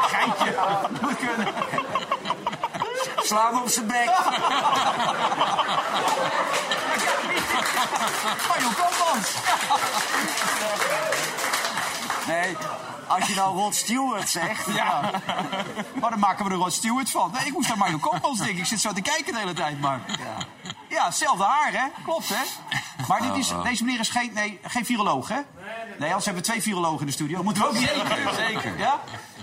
Geintje. 0.00 0.58
Moet 1.00 1.16
kunnen. 1.16 1.54
Slaan 3.16 3.62
op 3.62 3.68
zijn 3.68 3.86
bek. 3.86 4.10
Marion 8.48 8.74
Koopmans. 8.74 9.34
Nee, 12.26 12.56
als 13.10 13.26
je 13.28 13.34
nou 13.34 13.56
Rod 13.56 13.74
Stewart 13.74 14.28
zegt... 14.28 14.66
Ja. 14.74 15.10
Maar 16.00 16.10
dan 16.10 16.18
maken 16.18 16.44
we 16.44 16.50
er 16.50 16.56
Rod 16.56 16.72
Stewart 16.72 17.10
van. 17.10 17.30
Nee, 17.32 17.46
ik 17.46 17.52
moest 17.52 17.70
aan 17.70 17.78
Marion 17.78 18.00
Koopmans 18.00 18.38
denken. 18.38 18.58
Ik 18.58 18.66
zit 18.66 18.80
zo 18.80 18.92
te 18.92 19.02
kijken 19.02 19.32
de 19.32 19.38
hele 19.38 19.52
tijd, 19.52 19.80
maar... 19.80 20.00
Ja, 20.88 21.04
hetzelfde 21.04 21.44
haar, 21.44 21.72
hè? 21.72 22.02
Klopt, 22.04 22.28
hè? 22.28 22.42
Maar 23.08 23.22
dit 23.22 23.36
is, 23.36 23.52
deze 23.62 23.84
meneer 23.84 24.00
is 24.00 24.08
geen, 24.08 24.30
nee, 24.34 24.60
geen 24.62 24.84
viroloog, 24.84 25.28
hè? 25.28 25.40
Nee, 25.98 26.08
anders 26.08 26.24
hebben 26.24 26.42
we 26.42 26.48
twee 26.48 26.62
virologen 26.62 27.00
in 27.00 27.06
de 27.06 27.12
studio. 27.12 27.42
Moeten 27.42 27.62
we 27.62 27.68
ook 27.68 27.76
Zeker, 27.76 28.34
zeker. 28.34 28.78
Ja? 28.78 29.00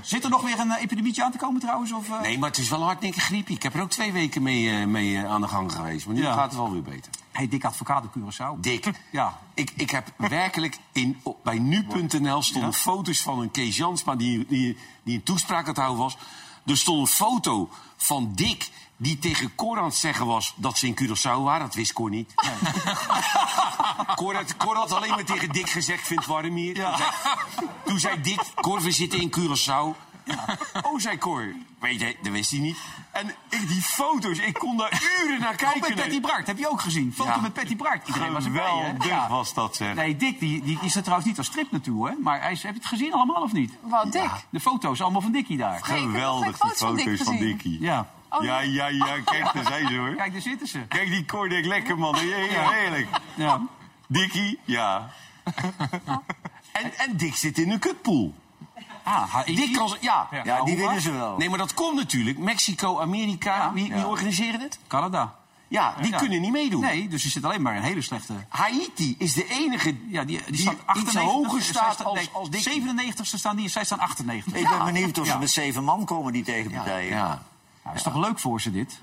Zit 0.08 0.24
er 0.24 0.30
nog 0.30 0.42
weer 0.42 0.60
een 0.60 0.72
eh, 0.72 0.82
epidemietje 0.84 1.24
aan 1.24 1.32
te 1.32 1.38
komen 1.38 1.62
trouwens? 1.62 1.92
Of, 1.92 2.10
eh? 2.10 2.22
Nee, 2.22 2.38
maar 2.40 2.50
het 2.50 2.58
is 2.58 2.70
wel 2.70 2.84
hardnekkig 2.84 3.24
griepie. 3.24 3.56
Ik 3.56 3.64
heb 3.64 3.74
er 3.74 3.82
ook 3.82 3.90
twee 3.90 4.12
weken 4.12 4.42
mee, 4.42 4.70
eh, 4.70 4.86
mee 4.86 5.20
aan 5.26 5.42
de 5.42 5.48
gang 5.48 5.72
geweest. 5.72 6.06
Maar 6.06 6.16
nu 6.16 6.22
Ja. 6.22 6.34
gaat 6.34 6.46
het 6.46 6.56
wel 6.56 6.72
weer 6.72 6.82
beter. 6.82 7.12
Hey, 7.32 7.48
Dick 7.48 7.66
Advocaat 7.66 8.04
de 8.04 8.10
Curaçao. 8.20 8.60
Dick, 8.60 8.90
Ja. 9.12 9.40
ik, 9.54 9.72
ik 9.76 9.90
heb 9.90 10.08
werkelijk 10.18 10.78
in, 10.92 11.20
op- 11.24 11.44
bij 11.44 11.60
nu.nl 11.60 12.42
stonden 12.42 12.74
foto's 12.74 13.22
van 13.22 13.40
een 13.40 13.52
Kees 13.52 13.78
Jansma 13.78 14.16
die, 14.16 14.46
die, 14.48 14.78
die 15.04 15.16
een 15.16 15.24
toespraak 15.24 15.62
aan 15.62 15.68
het 15.68 15.78
houden 15.78 15.98
was. 16.04 16.18
Er 16.66 16.78
stond 16.78 17.00
een 17.00 17.08
foto 17.08 17.70
van 17.98 18.32
Dick 18.36 18.70
die 18.98 19.20
tegen 19.20 19.56
Cor 19.56 19.78
aan 19.78 19.84
het 19.84 19.96
zeggen 19.96 20.26
was 20.26 20.54
dat 20.56 20.78
ze 20.78 20.88
in 20.88 20.96
Curaçao 21.02 21.42
waren. 21.44 21.66
Dat 21.66 21.76
wist 21.76 21.94
Cor 21.94 22.10
niet. 22.10 22.34
Cor, 24.16 24.36
had, 24.36 24.58
Cor 24.58 24.76
had 24.76 24.92
alleen 24.92 25.10
maar 25.10 25.24
tegen 25.24 25.50
Dick 25.50 25.70
gezegd, 25.70 26.00
ik 26.00 26.06
vind 26.06 26.20
het 26.20 26.30
warm 26.30 26.56
hier. 26.56 26.74
Toen, 26.74 26.86
zei, 26.98 27.10
toen 27.86 28.00
zei 28.00 28.22
Dick, 28.22 28.42
Cor, 28.56 28.82
we 28.82 28.92
zitten 28.92 29.20
in 29.22 29.34
Curaçao. 29.40 30.06
Oh, 30.82 31.00
zei 31.00 31.18
Cor. 31.18 31.54
Weet 31.80 32.00
je, 32.00 32.16
dat 32.22 32.32
wist 32.32 32.52
hij 32.52 32.60
niet. 32.60 32.78
En 33.12 33.28
ik, 33.50 33.68
die 33.68 33.82
foto's, 33.82 34.38
ik 34.38 34.54
kon 34.54 34.78
daar 34.78 35.02
uren 35.24 35.40
naar 35.40 35.52
Ook 35.52 35.58
kijken. 35.58 35.82
met 35.82 35.96
Patty 35.96 36.22
Bart, 36.22 36.48
heb 36.48 36.58
je 36.58 36.70
ook 36.70 36.82
gezien? 36.82 37.14
Foto 37.14 37.30
Ja. 37.30 37.38
met 37.42 37.54
Patty 37.54 37.76
Bart. 37.76 38.08
Iedereen 38.08 38.34
was 38.34 38.46
erbij, 38.46 38.62
hè? 38.76 38.94
Geweldig 39.00 39.28
was 39.28 39.54
dat, 39.54 39.76
zeg. 39.76 39.96
Nee, 39.96 40.16
Dick, 40.16 40.40
die, 40.40 40.64
die 40.64 40.80
is 40.82 40.96
er 40.96 41.02
trouwens 41.02 41.28
niet 41.28 41.38
als 41.38 41.48
strip 41.48 41.72
naartoe, 41.72 42.08
hè? 42.08 42.14
Maar 42.24 42.42
hij 42.42 42.52
is, 42.52 42.64
heb 42.64 42.74
je 42.74 42.80
het 42.80 42.88
gezien 42.88 43.14
allemaal 43.14 43.42
of 43.42 43.52
niet? 43.52 43.74
Wat 43.82 44.12
dik. 44.12 44.30
De 44.50 44.60
foto's 44.60 45.02
allemaal 45.02 45.22
van 45.22 45.32
Dickie 45.32 45.58
daar. 45.58 45.82
Nee, 45.90 46.06
nog 46.06 46.44
geen 46.44 46.54
foto's 46.54 46.78
van 46.78 46.96
Dick 46.96 47.18
gezien. 47.18 47.40
Dickie. 47.40 47.82
Ja. 47.82 48.10
Oh, 48.30 48.44
Ja, 48.44 48.60
ja, 48.60 48.88
ja, 48.88 49.20
kijk, 49.26 49.54
daar 49.54 49.66
zijn 49.66 49.88
ze 49.88 49.96
hoor. 49.98 50.16
Kijk, 50.16 50.32
daar 50.34 50.42
zitten 50.42 50.68
ze. 50.68 50.80
Kijk 50.88 51.10
die 51.10 51.26
Kordek, 51.26 51.66
lekker 51.66 51.98
man. 51.98 52.16
Ja, 52.28 52.38
ja, 52.38 52.70
heerlijk. 52.70 53.08
Ja. 53.36 53.62
Dickie, 54.08 54.60
ja. 54.66 55.10
En, 56.72 56.98
en 56.98 57.18
Dick 57.18 57.36
zit 57.36 57.58
in 57.58 57.72
een 57.72 57.80
kutpool. 57.80 58.34
Ah, 59.04 59.30
Haiti? 59.34 59.56
Dick 59.56 59.74
kan, 59.74 59.90
ze- 59.90 59.98
ja. 60.02 60.28
Ja, 60.32 60.44
die 60.64 60.74
hoe 60.74 60.84
winnen 60.84 61.02
ze 61.02 61.12
wel. 61.12 61.38
Nee, 61.38 61.50
maar 61.50 61.58
dat 61.58 61.74
komt 61.74 61.96
natuurlijk. 61.96 62.38
Mexico, 62.38 63.00
Amerika, 63.00 63.56
Ja. 63.56 63.74
wie, 63.74 63.94
wie 63.94 64.06
organiseren 64.06 64.60
het? 64.60 64.80
Canada. 64.88 65.36
Ja, 65.68 65.96
die 66.02 66.12
Ja. 66.12 66.18
kunnen 66.18 66.42
niet 66.42 66.52
meedoen. 66.52 66.82
Nee, 66.82 67.08
dus 67.08 67.24
je 67.24 67.30
zit 67.30 67.44
alleen 67.46 67.62
maar 67.62 67.72
in 67.74 67.78
een 67.80 67.84
hele 67.88 68.02
slechte... 68.02 68.34
Haiti 68.50 69.16
is 69.18 69.34
de 69.34 69.48
enige 69.48 69.96
Ja, 70.10 70.24
die, 70.24 70.38
die, 70.38 70.52
die 70.52 70.60
staat 70.62 70.74
iets 70.74 70.84
98 70.86 71.22
hoger 71.34 71.62
staat 71.62 71.94
staan- 71.94 72.06
als, 72.06 72.16
nee, 72.20 72.30
als 72.34 72.50
Dick. 72.50 72.62
97ste 72.64 73.22
staan 73.38 73.56
die 73.56 73.66
en 73.66 73.72
zij 73.72 73.84
staan 73.86 74.00
98. 74.00 74.54
Ik 74.54 74.70
ben 74.70 74.86
benieuwd 74.86 75.18
of 75.20 75.26
ze 75.26 75.32
Ja. 75.32 75.38
met 75.40 75.50
zeven 75.50 75.84
man 75.84 76.06
komen, 76.06 76.34
die 76.34 76.44
tegenpartijen. 76.44 77.10
Ja. 77.10 77.42
Ja, 77.88 77.94
is 77.94 78.04
toch 78.04 78.16
leuk 78.16 78.40
voor 78.40 78.62
ze 78.62 78.72
dit? 78.72 79.02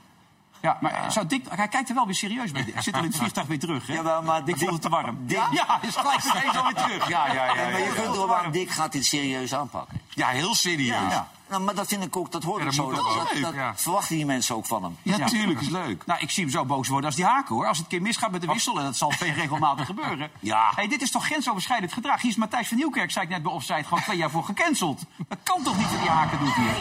Ja, 0.61 0.79
maar 0.81 1.05
Zou 1.13 1.27
Dick, 1.27 1.47
hij 1.49 1.69
kijkt 1.69 1.89
er 1.89 1.95
wel 1.95 2.05
weer 2.07 2.15
serieus 2.15 2.51
bij. 2.53 2.67
Hij 2.73 2.83
zit 2.83 2.95
al 2.95 3.01
in 3.01 3.07
het 3.07 3.17
vliegtuig 3.17 3.47
weer 3.47 3.59
terug, 3.59 3.87
hè? 3.87 3.95
Jawel, 3.95 4.23
maar 4.23 4.45
Dick 4.45 4.59
vond 4.59 4.71
het 4.71 4.83
te 4.83 4.89
warm. 4.89 5.19
Dick- 5.27 5.47
Ja, 5.51 5.79
is 5.83 5.97
gelijk 5.97 6.25
meteen 6.25 6.53
zo 6.53 6.63
weer 6.63 6.75
terug. 6.75 7.09
Ja, 7.09 7.27
ja, 7.33 7.45
ja. 7.45 7.55
Nee, 7.55 7.71
maar 7.71 7.81
je 7.81 7.87
ja, 7.87 7.93
kunt 8.03 8.15
erop 8.17 8.31
aan, 8.33 8.51
Dick 8.53 8.71
gaat 8.71 8.93
dit 8.93 9.05
serieus 9.05 9.55
aanpakken. 9.55 10.01
Ja, 10.09 10.29
heel 10.29 10.55
serieus. 10.55 11.13
Ja. 11.13 11.29
Nou, 11.49 11.63
maar 11.63 11.75
dat 11.75 11.87
vind 11.87 12.05
ik 12.05 12.17
ook, 12.17 12.33
dat 12.33 12.43
hoort 12.43 12.59
Ja, 12.75 12.83
ook 12.83 12.95
dat 12.95 13.05
zo. 13.05 13.15
Dat, 13.19 13.29
dat, 13.33 13.43
dat 13.43 13.55
Ja. 13.55 13.73
verwachten 13.77 14.17
die 14.17 14.27
mensen 14.27 14.57
ook 14.57 14.67
van 14.67 14.83
hem. 14.83 14.97
Ja, 15.03 15.17
Ja. 15.17 15.27
tuurlijk, 15.27 15.61
is 15.61 15.69
leuk. 15.69 16.07
Nou, 16.07 16.21
ik 16.21 16.31
zie 16.31 16.43
hem 16.43 16.53
zo 16.53 16.65
boos 16.65 16.89
worden 16.89 17.07
als 17.07 17.15
die 17.17 17.25
haken, 17.25 17.55
hoor. 17.55 17.67
Als 17.67 17.77
het 17.79 17.87
een 17.87 17.93
keer 17.93 18.03
misgaat 18.03 18.31
met 18.31 18.41
de 18.41 18.47
wissel, 18.47 18.79
en 18.79 18.85
dat 18.85 18.97
zal 18.97 19.11
veel 19.11 19.33
regelmatig 19.43 19.87
gebeuren. 19.87 20.31
Ja. 20.41 20.73
Hey, 20.75 20.89
dit 20.89 21.03
is 21.03 21.11
toch 21.11 21.25
grensoverschrijdend 21.25 21.93
gedrag? 21.93 22.21
Hier 22.21 22.31
is 22.31 22.37
Matthijs 22.37 22.69
van 22.69 22.77
Nieuwkerk, 22.77 23.11
zei 23.11 23.25
ik 23.25 23.31
net 23.31 23.43
bij 23.43 23.53
Offside, 23.53 23.85
gewoon 23.85 24.03
twee 24.03 24.17
jaar 24.17 24.31
voor 24.31 24.45
gecanceld. 24.45 25.03
Dat 25.29 25.39
kan 25.43 25.63
toch 25.63 25.77
niet 25.77 25.91
dat 25.91 26.01
die 26.01 26.11
haken 26.11 26.39
doet 26.39 26.55
hier? 26.55 26.75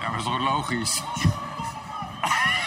Ja, 0.00 0.08
maar 0.08 0.10
dat 0.10 0.18
is 0.18 0.24
toch 0.24 0.38
logisch? 0.38 1.02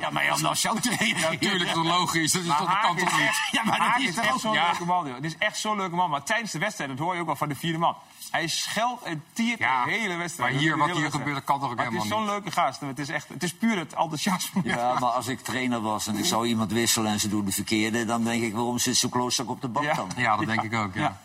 Ja, 0.00 0.10
maar 0.10 0.32
om 0.34 0.40
nou 0.42 0.54
zo 0.54 0.74
te 0.74 0.88
reageren. 0.98 1.20
Natuurlijk 1.32 1.68
is 1.68 1.74
dat 1.74 1.84
logisch. 1.84 2.32
Dat, 2.32 2.42
is 2.42 2.48
toch, 2.48 2.58
dat 2.58 2.66
kan 2.66 2.76
Haak 2.76 2.96
is 2.96 3.02
toch 3.02 3.18
niet? 3.18 3.40
Ja, 3.50 3.62
maar 3.64 3.78
dat 3.78 4.00
is 4.02 4.08
is 4.08 4.14
toch 4.14 4.24
echt 4.24 4.40
zo'n 4.40 4.52
leuke 4.52 4.84
man. 4.84 5.06
joh. 5.06 5.14
Het 5.14 5.24
is 5.24 5.36
echt 5.38 5.58
zo'n 5.58 5.76
leuke 5.76 5.94
man. 5.96 6.10
Maar 6.10 6.22
tijdens 6.22 6.52
de 6.52 6.58
wedstrijd, 6.58 6.90
dat 6.90 6.98
hoor 6.98 7.14
je 7.14 7.20
ook 7.20 7.26
wel 7.26 7.36
van 7.36 7.48
de 7.48 7.54
vierde 7.54 7.78
man. 7.78 7.96
Hij 8.30 8.46
scheldt 8.48 9.02
en 9.02 9.24
tiert 9.32 9.58
Ja, 9.58 9.84
de 9.84 9.90
hele 9.90 10.16
wedstrijd. 10.16 10.52
maar 10.52 10.60
hier, 10.60 10.72
De 10.72 10.78
wat 10.78 10.90
hier 10.96 11.10
gebeurt, 11.10 11.34
dat 11.34 11.44
kan 11.44 11.60
toch 11.60 11.70
ook 11.70 11.76
Maar 11.76 11.84
Het 11.84 11.94
is 11.94 12.02
helemaal 12.02 12.24
zo'n 12.24 12.30
leuke 12.34 12.50
gast. 12.50 12.80
Het 12.80 12.98
is, 12.98 13.08
echt, 13.08 13.28
het 13.28 13.42
is 13.42 13.54
puur 13.54 13.78
het 13.78 13.94
enthousiasme. 13.94 14.60
Ja, 14.64 14.98
maar 14.98 15.10
als 15.10 15.26
ik 15.26 15.40
trainer 15.40 15.80
was 15.80 16.06
en 16.06 16.16
ik 16.16 16.24
zou 16.24 16.46
iemand 16.46 16.72
wisselen 16.72 17.12
en 17.12 17.20
ze 17.20 17.28
doen 17.28 17.44
de 17.44 17.52
verkeerde... 17.52 18.04
dan 18.04 18.24
denk 18.24 18.42
ik, 18.42 18.54
waarom 18.54 18.78
zit 18.78 18.96
zo'n 18.96 19.10
klootzak 19.10 19.48
op 19.50 19.60
de 19.60 19.68
bank 19.68 19.86
Ja. 19.86 19.94
dan? 19.94 20.10
Ja, 20.16 20.36
dat 20.36 20.46
denk 20.46 20.62
ik 20.62 20.74
ook, 20.74 20.94
ja. 20.94 21.20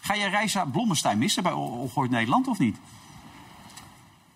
Ga 0.00 0.16
jij 0.16 0.28
Reisa 0.30 0.64
Blommestein 0.64 1.18
missen 1.18 1.42
bij 1.42 1.52
Ongehoord 1.52 2.10
Nederland 2.10 2.46
of 2.48 2.58
niet? 2.58 2.78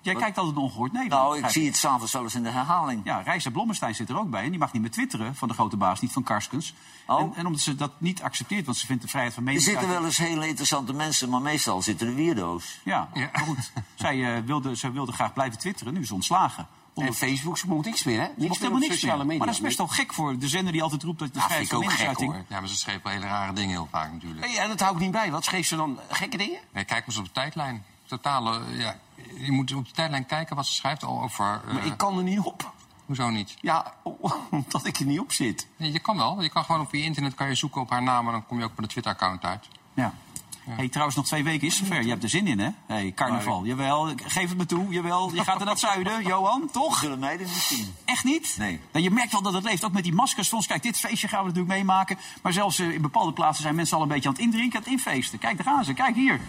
Jij 0.03 0.15
kijkt 0.15 0.39
altijd 0.39 0.57
Ongehoord 0.57 0.93
Nederland. 0.93 1.29
Nou, 1.31 1.45
ik 1.45 1.49
zie 1.51 1.67
het 1.67 1.77
s'avonds 1.77 2.13
wel 2.13 2.23
eens 2.23 2.35
in 2.35 2.43
de 2.43 2.51
herhaling. 2.51 3.01
Ja, 3.05 3.21
Reisa 3.21 3.51
Blommestein 3.51 3.95
zit 3.95 4.09
er 4.09 4.19
ook 4.19 4.31
bij. 4.31 4.45
En 4.45 4.51
die 4.51 4.59
mag 4.59 4.73
niet 4.73 4.83
meer 4.83 4.91
twitteren 4.91 5.35
van 5.35 5.49
de 5.49 5.55
grote 5.55 5.77
baas, 5.77 6.01
niet 6.01 6.13
van 6.13 6.23
Karskens. 6.23 6.75
Oh. 7.07 7.21
En, 7.21 7.33
en 7.35 7.47
omdat 7.47 7.61
ze 7.61 7.75
dat 7.75 7.91
niet 7.99 8.23
accepteert, 8.23 8.65
want 8.65 8.77
ze 8.77 8.87
vindt 8.87 9.03
de 9.03 9.09
vrijheid 9.09 9.35
van 9.35 9.43
Er 9.43 9.49
mening... 9.53 9.71
zitten 9.71 9.89
wel 9.89 10.05
eens 10.05 10.17
hele 10.19 10.47
interessante 10.49 10.93
mensen, 10.93 11.29
maar 11.29 11.41
meestal 11.43 11.83
zitten 11.83 12.07
er 12.09 12.15
weirdo's. 12.15 12.81
Ja, 12.85 13.09
Ja. 13.15 13.29
maar 13.33 13.43
goed. 13.43 13.73
Zij, 13.95 14.35
eh, 14.37 14.43
wilde, 14.45 14.75
zij 14.75 14.93
wilde 14.93 15.13
graag 15.13 15.33
blijven 15.33 15.59
twitteren, 15.59 15.95
nu 15.95 16.01
is 16.01 16.09
ze 16.09 16.15
ontslagen. 16.15 16.67
En 16.95 17.15
Facebook, 17.15 17.59
ze 17.59 17.67
moet 17.69 17.85
niks 17.85 18.03
meer, 18.05 18.19
hè? 18.21 18.25
Je 18.25 18.33
Niks 18.37 18.57
helemaal 18.59 18.75
op 18.75 18.81
niks 18.81 18.93
sociale 18.95 19.17
meer. 19.17 19.27
media. 19.27 19.39
Maar 19.39 19.47
dat 19.47 19.57
is 19.57 19.63
best 19.63 19.79
wel 19.79 19.87
gek 19.87 20.13
voor 20.13 20.39
de 20.39 20.49
zender 20.49 20.73
die 20.73 20.83
altijd 20.83 21.03
roept 21.03 21.19
dat 21.19 21.33
de 21.33 21.39
Ja, 21.39 21.45
vrijheid 21.45 21.69
van 21.69 21.77
ook 21.79 21.83
gek, 21.85 21.91
meningsuiting... 21.93 22.33
hoor. 22.33 22.45
Ja, 22.49 22.61
maar 22.61 22.69
ze 22.69 22.77
schreef 22.77 23.03
wel 23.03 23.13
hele 23.13 23.27
rare 23.27 23.53
dingen 23.53 23.71
heel 23.71 23.89
vaak 23.91 24.13
natuurlijk. 24.13 24.47
En 24.47 24.69
dat 24.69 24.81
hou 24.81 24.95
ik 24.95 25.01
niet 25.01 25.11
bij. 25.11 25.31
Wat 25.31 25.45
schreef 25.45 25.67
ze 25.67 25.77
dan? 25.77 25.99
Gekke 26.09 26.37
dingen? 26.37 26.59
Nee, 26.73 26.85
kijk 26.85 26.99
maar 26.99 27.09
eens 27.09 27.17
op 27.19 27.25
de 27.25 27.31
tijdlijn. 27.33 27.85
Totale, 28.17 28.61
ja, 28.77 28.97
je 29.37 29.53
moet 29.53 29.75
op 29.75 29.87
de 29.87 29.93
tijdlijn 29.93 30.27
kijken 30.27 30.57
wat 30.57 30.67
ze 30.67 30.73
schrijft 30.73 31.05
al 31.05 31.23
over... 31.23 31.61
eh, 31.67 31.75
Maar 31.75 31.87
ik 31.87 31.97
kan 31.97 32.17
er 32.17 32.23
niet 32.23 32.39
op. 32.41 32.73
Hoezo 33.07 33.31
niet? 33.31 33.55
Ja, 33.61 33.95
omdat 34.51 34.87
ik 34.87 34.97
er 34.99 35.05
niet 35.05 35.21
op 35.21 35.33
zit. 35.33 35.67
Nee, 35.77 35.93
je 35.93 35.99
kan 35.99 36.17
wel. 36.17 36.43
Je 36.43 36.49
kan 36.49 36.65
gewoon 36.65 36.81
op 36.81 36.93
je 36.93 37.03
internet 37.03 37.35
kan 37.35 37.49
je 37.49 37.55
zoeken 37.55 37.81
op 37.81 37.91
haar 37.91 38.03
naam... 38.03 38.27
en 38.27 38.33
dan 38.33 38.47
kom 38.47 38.59
je 38.59 38.65
ook 38.65 38.75
bij 38.75 38.85
de 38.85 38.91
Twitter-account 38.91 39.45
uit. 39.45 39.69
Ja. 39.95 40.15
Hey, 40.69 40.89
trouwens, 40.89 41.17
nog 41.17 41.27
twee 41.27 41.45
weken 41.45 41.67
is 41.67 41.79
het 41.79 41.87
zover. 41.87 42.03
Je 42.03 42.09
hebt 42.11 42.23
er 42.23 42.29
zin 42.29 42.47
in, 42.47 42.59
hè? 42.59 42.69
Hey, 42.87 43.13
carnaval. 43.15 43.65
Jawel, 43.65 44.13
geef 44.27 44.49
het 44.49 44.59
me 44.59 44.67
toe. 44.67 44.89
Jawel, 44.89 45.35
je 45.35 45.45
gaat 45.45 45.55
er 45.59 45.61
naar 45.65 45.71
het 45.71 45.79
zuiden, 45.79 46.23
Johan, 46.33 46.69
toch? 46.73 46.99
Zullen 46.99 47.19
mij 47.19 47.37
niet 47.37 47.49
zien? 47.49 47.95
Echt 48.05 48.25
niet? 48.25 48.55
Nee. 48.59 48.81
Nou, 48.93 49.05
je 49.05 49.11
merkt 49.11 49.33
wel 49.33 49.43
dat 49.43 49.53
het 49.53 49.65
leeft. 49.65 49.85
Ook 49.85 49.93
met 49.93 50.03
die 50.05 50.15
maskers. 50.15 50.53
Ons, 50.53 50.67
kijk, 50.67 50.83
dit 50.83 50.99
feestje 50.99 51.29
gaan 51.29 51.41
we 51.41 51.47
natuurlijk 51.49 51.75
meemaken. 51.75 52.19
Maar 52.43 52.53
zelfs 52.53 52.79
eh, 52.79 52.91
in 52.91 53.03
bepaalde 53.03 53.33
plaatsen 53.33 53.63
zijn 53.63 53.75
mensen 53.75 53.97
al 53.97 54.03
een 54.03 54.09
beetje 54.09 54.29
aan 54.29 54.35
het 54.35 54.43
indrinken, 54.45 54.77
aan 54.79 54.83
het 54.85 54.93
infeesten. 54.93 55.39
Kijk, 55.39 55.57
daar 55.57 55.75
gaan 55.75 55.85
ze. 55.85 55.95
Kijk 55.95 56.15
hier. 56.15 56.41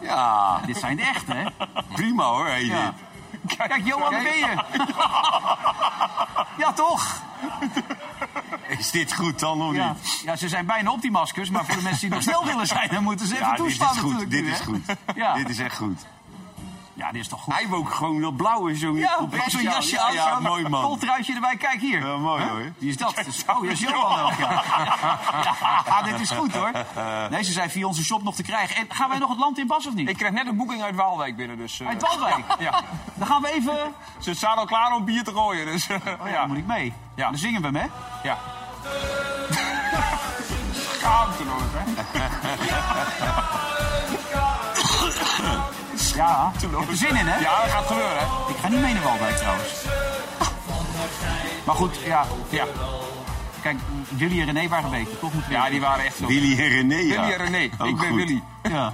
Ja, 0.00 0.60
Dit 0.66 0.76
zijn 0.76 0.96
de 0.96 1.02
echte, 1.02 1.32
hè? 1.34 1.44
prima 1.94 2.24
hoor. 2.24 2.46
Hey, 2.46 2.64
Ja. 2.64 2.94
Kijk, 3.56 3.80
Johan, 3.84 4.10
daar 4.10 4.22
ben 4.22 4.36
je. 4.36 4.54
Ja, 6.58 6.72
toch? 6.72 7.22
Is 8.78 8.90
dit 8.90 9.12
goed 9.14 9.38
dan 9.38 9.62
of 9.62 9.74
Ja. 9.74 9.88
niet? 9.88 10.20
ja, 10.24 10.36
ze 10.36 10.48
zijn 10.48 10.66
bijna 10.66 10.90
op 10.90 11.00
die 11.00 11.10
maskers. 11.10 11.50
Maar 11.50 11.64
voor 11.64 11.76
de 11.76 11.82
mensen 11.82 12.00
die 12.00 12.10
nog 12.10 12.22
snel 12.22 12.44
willen 12.44 12.66
zijn, 12.66 12.88
dan 12.92 13.02
moeten 13.02 13.26
ze 13.26 13.34
even 13.34 13.46
Ja, 13.46 13.52
dit 13.56 13.66
is 13.66 13.76
toestaan 13.78 13.96
goed. 14.02 14.12
natuurlijk. 14.12 14.30
Dit 14.30 14.42
nu, 14.44 14.50
is 14.50 14.58
hè? 14.58 14.64
goed. 14.64 14.80
Ja. 15.14 15.34
Dit 15.34 15.48
is 15.48 15.58
echt 15.58 15.76
goed. 15.76 16.06
Ja, 17.00 17.12
dit 17.12 17.20
is 17.20 17.28
toch 17.28 17.40
goed? 17.40 17.54
Hij 17.54 17.66
ook 17.70 17.94
gewoon 17.94 18.20
dat 18.20 18.36
blauwe 18.36 18.76
zo 18.76 18.96
Ja, 18.96 19.16
zo'n 19.48 19.62
ja, 19.62 19.70
jasje 19.70 19.94
ja, 19.94 20.02
aan, 20.02 20.12
ja, 20.12 20.34
zo'n 20.34 20.42
mooi 20.42 20.68
man. 20.68 20.82
Poltruitje 20.82 21.34
erbij, 21.34 21.56
kijk 21.56 21.80
hier. 21.80 22.06
Ja, 22.06 22.16
mooi 22.16 22.42
Huh? 22.42 22.50
hoor. 22.50 22.72
Wie 22.78 22.88
is 22.88 22.96
dat? 22.96 23.08
Oh, 23.46 23.62
dat 23.62 23.64
is 23.70 23.80
Johan 23.80 24.20
ook, 24.20 24.32
ja. 24.38 24.62
ja. 25.86 26.02
dit 26.10 26.20
is 26.20 26.30
goed 26.30 26.52
hoor. 26.54 26.70
Nee, 27.30 27.42
ze 27.42 27.52
zijn 27.52 27.70
via 27.70 27.86
onze 27.86 28.04
shop 28.04 28.22
nog 28.22 28.34
te 28.34 28.42
krijgen. 28.42 28.76
En 28.76 28.86
gaan 28.88 29.08
wij 29.08 29.18
nog 29.18 29.28
het 29.28 29.38
land 29.38 29.58
in, 29.58 29.66
Bas, 29.66 29.86
of 29.86 29.94
niet? 29.94 30.08
Ik 30.08 30.16
kreeg 30.16 30.30
net 30.30 30.46
een 30.46 30.56
boeking 30.56 30.82
uit 30.82 30.94
Waalwijk 30.94 31.36
binnen, 31.36 31.56
dus... 31.56 31.80
eh, 31.80 31.88
Uit 31.88 32.02
Waalwijk? 32.02 32.44
Ja. 32.58 32.80
Dan 33.14 33.26
gaan 33.26 33.42
we 33.42 33.52
even... 33.52 33.78
Ze 34.18 34.34
staan 34.34 34.56
al 34.56 34.64
klaar 34.66 34.92
om 34.94 35.04
bier 35.04 35.24
te 35.24 35.32
gooien, 35.32 35.66
dus... 35.66 35.88
Oh 35.90 36.28
ja, 36.28 36.38
dan 36.40 36.48
moet 36.48 36.56
ik 36.58 36.66
mee. 36.66 36.92
Ja. 37.14 37.28
Dan 37.30 37.38
zingen 37.38 37.60
we 37.60 37.66
hem, 37.66 37.76
hè? 37.76 37.86
Ja. 38.28 38.38
Schaamteloos, 40.98 41.62
hè? 41.72 43.68
Ja. 46.14 46.52
Er 46.90 46.96
zin 46.96 47.16
in, 47.16 47.26
hè? 47.26 47.38
Ja, 47.38 47.60
dat 47.62 47.70
gaat 47.70 47.86
gebeuren, 47.86 48.18
hè? 48.18 48.24
Ik 48.52 48.56
ga 48.60 48.68
niet 48.68 48.80
mee 48.80 48.92
naar 48.94 49.02
Waalwijk, 49.02 49.36
trouwens. 49.36 49.84
Maar 51.64 51.74
goed, 51.74 51.96
ja. 52.04 52.26
Ja. 52.48 52.64
Kijk, 53.62 53.78
Willy 54.08 54.40
en 54.40 54.46
René 54.46 54.68
waren 54.68 54.90
beter. 54.90 55.18
Toch 55.18 55.32
moeten 55.32 55.50
we 55.50 55.56
Ja, 55.56 55.70
die 55.70 55.80
waren 55.80 56.04
echt 56.04 56.16
zo. 56.16 56.26
Willy 56.26 56.58
en 56.60 56.68
René, 56.68 56.94
ja. 56.94 57.20
Willy 57.20 57.32
en 57.32 57.44
René. 57.44 57.70
Ook 57.78 57.88
ik 57.88 57.96
ben 57.96 58.08
goed. 58.08 58.16
Willy. 58.16 58.42
Ja. 58.62 58.92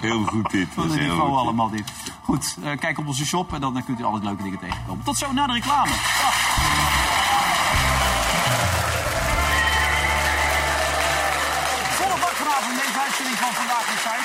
Heel 0.00 0.24
goed 0.24 0.50
dit. 0.50 0.68
Is 0.68 0.74
heel 0.76 0.86
niveau 0.94 1.28
goed. 1.28 1.38
allemaal 1.38 1.70
dit. 1.70 1.92
Goed, 2.22 2.56
eh, 2.62 2.78
kijk 2.78 2.98
op 2.98 3.06
onze 3.06 3.26
shop 3.26 3.52
en 3.54 3.60
dan 3.60 3.84
kunt 3.84 4.00
u 4.00 4.04
alle 4.04 4.20
leuke 4.22 4.42
dingen 4.42 4.58
tegenkomen. 4.58 5.04
Tot 5.04 5.16
zo 5.16 5.32
na 5.32 5.46
de 5.46 5.52
reclame. 5.52 5.92
Uitzending 13.16 13.38
van 13.38 13.64
Vandaag 13.64 14.18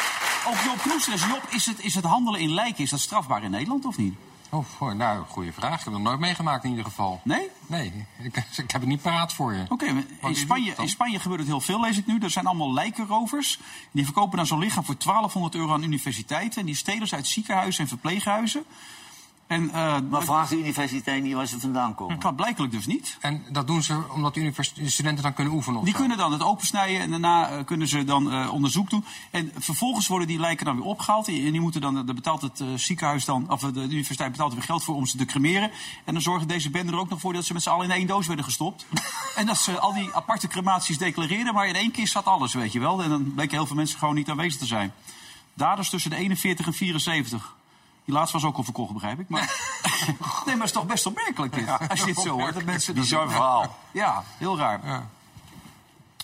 in. 0.43 0.51
Ook 0.51 0.59
Job 0.63 0.77
Knoesters. 0.77 1.25
Job, 1.25 1.47
is 1.49 1.65
het, 1.65 1.79
is 1.79 1.95
het 1.95 2.03
handelen 2.03 2.39
in 2.39 2.53
lijken, 2.53 2.83
is 2.83 2.89
dat 2.89 2.99
strafbaar 2.99 3.43
in 3.43 3.51
Nederland 3.51 3.85
of 3.85 3.97
niet? 3.97 4.13
Oh, 4.49 4.91
nou, 4.93 5.25
goede 5.27 5.53
vraag. 5.53 5.79
Ik 5.79 5.83
heb 5.83 5.93
het 5.93 6.01
nooit 6.01 6.19
meegemaakt 6.19 6.63
in 6.63 6.69
ieder 6.69 6.85
geval. 6.85 7.21
Nee? 7.23 7.49
Nee, 7.67 8.05
ik, 8.21 8.35
ik 8.63 8.71
heb 8.71 8.81
het 8.81 8.85
niet 8.85 9.01
paraat 9.01 9.33
voor 9.33 9.53
je. 9.53 9.63
Oké, 9.69 9.85
in, 10.21 10.35
Spanje, 10.35 10.73
in 10.77 10.89
Spanje 10.89 11.19
gebeurt 11.19 11.39
het 11.39 11.49
heel 11.49 11.61
veel, 11.61 11.81
lees 11.81 11.97
ik 11.97 12.05
nu. 12.05 12.19
Er 12.19 12.29
zijn 12.29 12.45
allemaal 12.45 12.73
lijkenrovers. 12.73 13.59
Die 13.91 14.03
verkopen 14.03 14.37
dan 14.37 14.45
zo'n 14.45 14.59
lichaam 14.59 14.83
voor 14.83 14.95
1200 14.97 15.55
euro 15.55 15.73
aan 15.73 15.83
universiteiten. 15.83 16.59
En 16.59 16.65
die 16.65 16.75
stelen 16.75 17.07
ze 17.07 17.15
uit 17.15 17.27
ziekenhuizen 17.27 17.83
en 17.83 17.89
verpleeghuizen. 17.89 18.65
En, 19.51 19.69
eh, 19.73 19.95
Maar 20.09 20.23
vraagt 20.23 20.49
de 20.49 20.57
universiteit 20.57 21.23
niet 21.23 21.33
waar 21.33 21.47
ze 21.47 21.59
vandaan 21.59 21.95
komen? 21.95 22.19
dat 22.19 22.35
blijkelijk 22.35 22.71
dus 22.71 22.85
niet. 22.85 23.17
En 23.19 23.43
dat 23.51 23.67
doen 23.67 23.83
ze 23.83 24.01
omdat 24.13 24.33
de 24.33 24.53
studenten 24.85 25.23
dan 25.23 25.33
kunnen 25.33 25.53
oefenen? 25.53 25.79
of 25.79 25.85
Die 25.85 25.93
zo? 25.93 25.99
kunnen 25.99 26.17
dan 26.17 26.31
het 26.31 26.43
opensnijden 26.43 27.01
en 27.01 27.09
daarna 27.09 27.49
eh, 27.49 27.65
kunnen 27.65 27.87
ze 27.87 28.03
dan 28.03 28.31
eh, 28.31 28.53
onderzoek 28.53 28.89
doen. 28.89 29.05
En 29.31 29.51
vervolgens 29.57 30.07
worden 30.07 30.27
die 30.27 30.39
lijken 30.39 30.65
dan 30.65 30.75
weer 30.75 30.85
opgehaald. 30.85 31.27
En 31.27 31.33
die 31.33 31.61
moeten 31.61 31.81
dan, 31.81 31.93
daar 31.93 32.15
betaalt 32.15 32.41
het 32.41 32.59
eh, 32.59 32.67
ziekenhuis 32.75 33.25
dan, 33.25 33.49
of 33.49 33.61
de 33.61 33.81
universiteit 33.81 34.31
betaalt 34.31 34.49
er 34.49 34.57
weer 34.57 34.65
geld 34.65 34.83
voor 34.83 34.95
om 34.95 35.05
ze 35.05 35.17
te 35.17 35.25
cremeren. 35.25 35.71
En 36.05 36.13
dan 36.13 36.21
zorgen 36.21 36.47
deze 36.47 36.69
bende 36.69 36.91
er 36.91 36.99
ook 36.99 37.09
nog 37.09 37.19
voor 37.19 37.33
dat 37.33 37.45
ze 37.45 37.53
met 37.53 37.63
z'n 37.63 37.69
allen 37.69 37.85
in 37.85 37.91
één 37.91 38.07
doos 38.07 38.27
werden 38.27 38.45
gestopt. 38.45 38.85
en 39.35 39.45
dat 39.45 39.57
ze 39.57 39.79
al 39.79 39.93
die 39.93 40.13
aparte 40.13 40.47
crematies 40.47 40.97
declareren, 40.97 41.53
maar 41.53 41.67
in 41.67 41.75
één 41.75 41.91
kist 41.91 42.11
zat 42.11 42.25
alles, 42.25 42.53
weet 42.53 42.71
je 42.71 42.79
wel. 42.79 43.03
En 43.03 43.09
dan 43.09 43.33
bleken 43.33 43.57
heel 43.57 43.65
veel 43.65 43.75
mensen 43.75 43.99
gewoon 43.99 44.15
niet 44.15 44.29
aanwezig 44.29 44.59
te 44.59 44.65
zijn. 44.65 44.93
Daders 45.53 45.89
tussen 45.89 46.09
de 46.09 46.17
41 46.17 46.65
en 46.65 46.73
74. 46.73 47.59
Die 48.11 48.19
laatste 48.19 48.37
was 48.39 48.47
ook 48.49 48.57
al 48.57 48.63
verkocht, 48.63 48.93
begrijp 48.93 49.19
ik. 49.19 49.29
Maar... 49.29 49.41
nee, 50.45 50.55
maar 50.55 50.55
het 50.55 50.63
is 50.63 50.71
toch 50.71 50.85
best 50.85 51.05
opmerkelijk 51.05 51.53
dit. 51.53 51.89
Als 51.89 51.99
je 51.99 52.05
dit 52.05 52.19
zo 52.19 52.39
hoort. 52.39 52.53
Dat 52.53 52.63
mensen 52.63 52.93
dat- 52.95 53.03
Bizar 53.03 53.29
verhaal. 53.29 53.77
Ja, 53.91 54.23
heel 54.37 54.57
raar. 54.57 54.79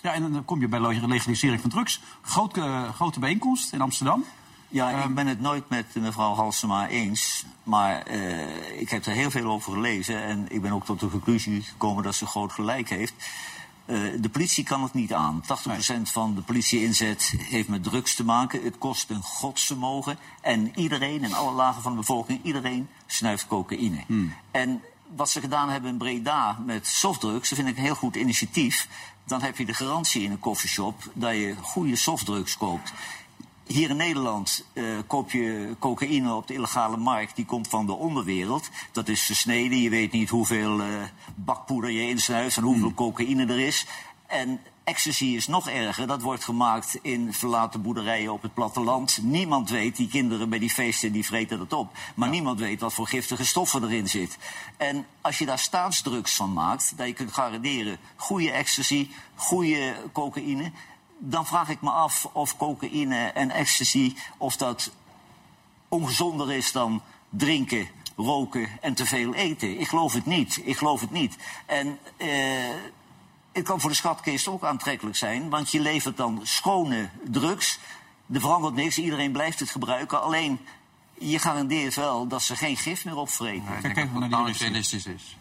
Ja. 0.02 0.12
en 0.12 0.32
dan 0.32 0.44
kom 0.44 0.60
je 0.60 0.68
bij 0.68 0.78
de 0.78 0.88
legalisering 0.88 1.60
van 1.60 1.70
drugs. 1.70 2.00
Groot, 2.22 2.56
eh, 2.56 2.88
grote 2.94 3.18
bijeenkomst 3.20 3.72
in 3.72 3.80
Amsterdam. 3.80 4.24
Ja, 4.68 4.90
Ehm. 4.90 5.08
ik 5.08 5.14
ben 5.14 5.26
het 5.26 5.40
nooit 5.40 5.68
met 5.68 5.86
mevrouw 5.94 6.34
Halsema 6.34 6.86
eens. 6.88 7.44
Maar 7.62 8.02
eh, 8.02 8.80
ik 8.80 8.90
heb 8.90 9.06
er 9.06 9.12
heel 9.12 9.30
veel 9.30 9.50
over 9.50 9.72
gelezen. 9.72 10.22
En 10.22 10.46
ik 10.48 10.62
ben 10.62 10.72
ook 10.72 10.84
tot 10.84 11.00
de 11.00 11.08
conclusie 11.10 11.62
gekomen 11.62 12.02
dat 12.02 12.14
ze 12.14 12.26
groot 12.26 12.52
gelijk 12.52 12.88
heeft. 12.88 13.14
Eh, 13.88 14.00
de 14.20 14.28
politie 14.28 14.64
kan 14.64 14.82
het 14.82 14.94
niet 14.94 15.12
aan. 15.12 15.42
80% 15.42 16.10
van 16.10 16.34
de 16.34 16.40
politieinzet 16.40 17.34
heeft 17.38 17.68
met 17.68 17.82
drugs 17.82 18.14
te 18.14 18.24
maken. 18.24 18.62
Het 18.62 18.78
kost 18.78 19.10
een 19.10 19.22
godsvermogen. 19.22 20.18
En 20.40 20.72
iedereen, 20.78 21.24
in 21.24 21.34
alle 21.34 21.52
lagen 21.52 21.82
van 21.82 21.92
de 21.92 21.98
bevolking, 21.98 22.40
iedereen 22.42 22.88
snuift 23.06 23.46
cocaïne. 23.46 24.04
En 24.50 24.82
wat 25.16 25.30
ze 25.30 25.40
gedaan 25.40 25.68
hebben 25.68 25.90
in 25.90 25.96
Breda 25.96 26.58
met 26.66 26.86
softdrugs, 26.86 27.48
dat 27.48 27.58
vind 27.58 27.70
ik 27.70 27.76
een 27.76 27.82
heel 27.82 27.94
goed 27.94 28.16
initiatief. 28.16 28.88
Dan 29.24 29.42
heb 29.42 29.56
je 29.56 29.64
de 29.64 29.74
garantie 29.74 30.22
in 30.22 30.30
een 30.30 30.38
koffieshop 30.38 31.10
dat 31.12 31.32
je 31.32 31.54
goede 31.60 31.96
softdrugs 31.96 32.56
koopt. 32.56 32.92
Hier 33.68 33.90
in 33.90 33.96
Nederland 33.96 34.64
eh, 34.72 34.84
koop 35.06 35.30
je 35.30 35.76
cocaïne 35.78 36.34
op 36.34 36.46
de 36.46 36.54
illegale 36.54 36.96
markt. 36.96 37.36
Die 37.36 37.44
komt 37.44 37.68
van 37.68 37.86
de 37.86 37.92
onderwereld. 37.92 38.68
Dat 38.92 39.08
is 39.08 39.22
versneden. 39.22 39.78
Je 39.78 39.90
weet 39.90 40.12
niet 40.12 40.30
hoeveel 40.30 40.80
eh, 40.80 40.86
bakpoeder 41.34 41.90
je 41.90 42.08
insnuift 42.08 42.56
en 42.56 42.62
hoeveel 42.62 42.94
cocaïne 42.94 43.46
er 43.46 43.60
is. 43.60 43.86
En 44.26 44.60
ecstasy 44.84 45.24
is 45.24 45.46
nog 45.46 45.68
erger. 45.68 46.06
Dat 46.06 46.22
wordt 46.22 46.44
gemaakt 46.44 46.98
in 47.02 47.32
verlaten 47.32 47.82
boerderijen 47.82 48.32
op 48.32 48.42
het 48.42 48.54
platteland. 48.54 49.18
Niemand 49.22 49.70
weet, 49.70 49.96
die 49.96 50.08
kinderen 50.08 50.48
bij 50.48 50.58
die 50.58 50.70
feesten 50.70 51.12
die 51.12 51.26
vreten 51.26 51.58
dat 51.58 51.72
op. 51.72 51.92
Maar 52.14 52.28
niemand 52.28 52.60
weet 52.60 52.80
wat 52.80 52.94
voor 52.94 53.06
giftige 53.06 53.46
stoffen 53.46 53.82
erin 53.82 54.08
zit. 54.08 54.38
En 54.76 55.06
als 55.20 55.38
je 55.38 55.46
daar 55.46 55.58
staatsdrugs 55.58 56.34
van 56.34 56.52
maakt, 56.52 56.92
dat 56.96 57.06
je 57.06 57.12
kunt 57.12 57.32
garanderen... 57.32 57.98
goede 58.16 58.50
ecstasy, 58.50 59.08
goede 59.34 59.94
cocaïne 60.12 60.72
dan 61.18 61.46
vraag 61.46 61.68
ik 61.68 61.80
me 61.80 61.90
af 61.90 62.28
of 62.32 62.56
cocaïne 62.56 63.26
en 63.26 63.50
ecstasy... 63.50 64.14
of 64.36 64.56
dat 64.56 64.92
ongezonder 65.88 66.52
is 66.52 66.72
dan 66.72 67.02
drinken, 67.28 67.88
roken 68.16 68.68
en 68.80 68.94
te 68.94 69.06
veel 69.06 69.34
eten. 69.34 69.80
Ik 69.80 69.88
geloof 69.88 70.12
het 70.12 70.26
niet. 70.26 70.60
Ik 70.64 70.76
geloof 70.76 71.00
het 71.00 71.10
niet. 71.10 71.36
En 71.66 71.98
eh, 72.16 72.28
het 73.52 73.64
kan 73.64 73.80
voor 73.80 73.90
de 73.90 73.96
schatkist 73.96 74.48
ook 74.48 74.64
aantrekkelijk 74.64 75.16
zijn... 75.16 75.48
want 75.48 75.70
je 75.70 75.80
levert 75.80 76.16
dan 76.16 76.40
schone 76.42 77.08
drugs. 77.24 77.78
Er 78.32 78.40
verandert 78.40 78.74
niks, 78.74 78.98
iedereen 78.98 79.32
blijft 79.32 79.60
het 79.60 79.70
gebruiken. 79.70 80.22
Alleen, 80.22 80.60
je 81.18 81.38
garandeert 81.38 81.94
wel 81.94 82.26
dat 82.26 82.42
ze 82.42 82.56
geen 82.56 82.76
gif 82.76 83.04
meer 83.04 83.16
opvreten. 83.16 83.64
Nee, 83.64 83.76
ik 83.76 83.94
denk 83.94 84.12
dat 84.12 84.22
het 84.30 84.46
niet 84.46 84.56
realistisch 84.56 85.06
is. 85.06 85.36